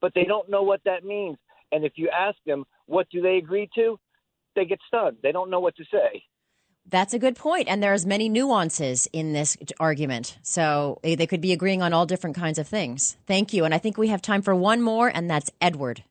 but 0.00 0.12
they 0.14 0.24
don't 0.24 0.50
know 0.50 0.64
what 0.64 0.82
that 0.84 1.04
means. 1.04 1.38
And 1.70 1.84
if 1.84 1.92
you 1.94 2.10
ask 2.10 2.36
them 2.44 2.64
what 2.86 3.08
do 3.10 3.22
they 3.22 3.36
agree 3.36 3.70
to, 3.76 3.98
they 4.56 4.64
get 4.64 4.80
stunned. 4.88 5.18
They 5.22 5.32
don't 5.32 5.48
know 5.48 5.60
what 5.60 5.76
to 5.76 5.84
say. 5.84 6.24
That's 6.86 7.14
a 7.14 7.18
good 7.18 7.34
point, 7.34 7.66
and 7.68 7.82
there's 7.82 8.04
many 8.04 8.28
nuances 8.28 9.08
in 9.12 9.32
this 9.32 9.56
argument. 9.80 10.36
So 10.42 10.98
eh, 11.02 11.14
they 11.16 11.26
could 11.26 11.40
be 11.40 11.52
agreeing 11.52 11.80
on 11.80 11.94
all 11.94 12.04
different 12.04 12.36
kinds 12.36 12.58
of 12.58 12.68
things. 12.68 13.16
Thank 13.26 13.54
you, 13.54 13.64
and 13.64 13.72
I 13.72 13.78
think 13.78 13.96
we 13.96 14.08
have 14.08 14.20
time 14.20 14.42
for 14.42 14.54
one 14.54 14.82
more, 14.82 15.08
and 15.08 15.30
that's 15.30 15.50
Edward, 15.62 16.04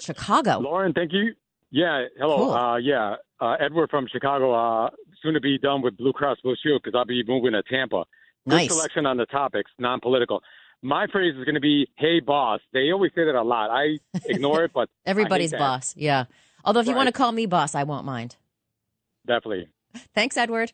Chicago. 0.00 0.60
Lauren, 0.60 0.94
thank 0.94 1.12
you. 1.12 1.34
Yeah, 1.72 2.04
hello. 2.18 2.36
Cool. 2.36 2.50
Uh, 2.52 2.76
yeah, 2.76 3.14
uh, 3.40 3.56
Edward 3.58 3.88
from 3.90 4.06
Chicago. 4.12 4.52
Uh, 4.52 4.90
soon 5.22 5.32
to 5.34 5.40
be 5.40 5.56
done 5.58 5.80
with 5.82 5.96
Blue 5.96 6.12
Cross 6.12 6.38
Blue 6.44 6.54
Shield 6.62 6.82
because 6.84 6.96
I'll 6.96 7.06
be 7.06 7.24
moving 7.26 7.52
to 7.52 7.62
Tampa. 7.62 8.04
Good 8.46 8.54
Nice. 8.56 8.70
selection 8.72 9.06
on 9.06 9.16
the 9.16 9.24
topics, 9.26 9.70
non-political. 9.78 10.42
My 10.82 11.06
phrase 11.10 11.34
is 11.36 11.44
going 11.44 11.54
to 11.54 11.60
be 11.60 11.88
"Hey, 11.96 12.20
boss." 12.20 12.60
They 12.72 12.90
always 12.92 13.12
say 13.14 13.24
that 13.24 13.34
a 13.34 13.42
lot. 13.42 13.70
I 13.70 13.98
ignore 14.26 14.64
it, 14.64 14.72
but 14.74 14.90
Everybody's 15.06 15.52
boss, 15.52 15.94
yeah. 15.96 16.24
Although 16.64 16.80
if 16.80 16.86
you 16.88 16.94
want 16.94 17.06
to 17.06 17.12
call 17.12 17.32
me 17.32 17.46
boss, 17.46 17.74
I 17.74 17.84
won't 17.84 18.04
mind. 18.04 18.36
Definitely. 19.26 19.68
Thanks, 20.14 20.36
Edward. 20.36 20.72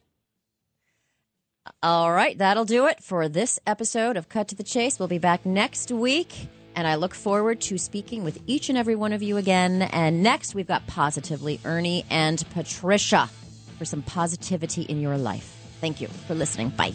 All 1.83 2.11
right, 2.11 2.37
that'll 2.39 2.65
do 2.65 2.87
it 2.87 3.03
for 3.05 3.29
this 3.29 3.61
episode 3.67 4.17
of 4.17 4.29
Cut 4.31 4.49
to 4.49 4.55
the 4.57 4.63
Chase. 4.63 4.99
We'll 4.99 5.09
be 5.09 5.19
back 5.19 5.45
next 5.45 5.93
week, 5.93 6.49
and 6.79 6.87
I 6.87 6.95
look 6.95 7.13
forward 7.13 7.61
to 7.63 7.77
speaking 7.77 8.23
with 8.23 8.39
each 8.47 8.69
and 8.69 8.79
every 8.79 8.95
one 8.95 9.13
of 9.13 9.21
you 9.21 9.37
again. 9.37 9.83
And 9.83 10.23
next, 10.23 10.55
we've 10.55 10.69
got 10.69 10.87
Positively 10.87 11.59
Ernie 11.65 12.05
and 12.09 12.43
Patricia 12.51 13.29
for 13.79 13.85
some 13.85 14.03
positivity 14.03 14.83
in 14.83 15.01
your 15.01 15.19
life. 15.19 15.57
Thank 15.81 16.01
you 16.01 16.07
for 16.07 16.37
listening. 16.37 16.69
Bye. 16.69 16.93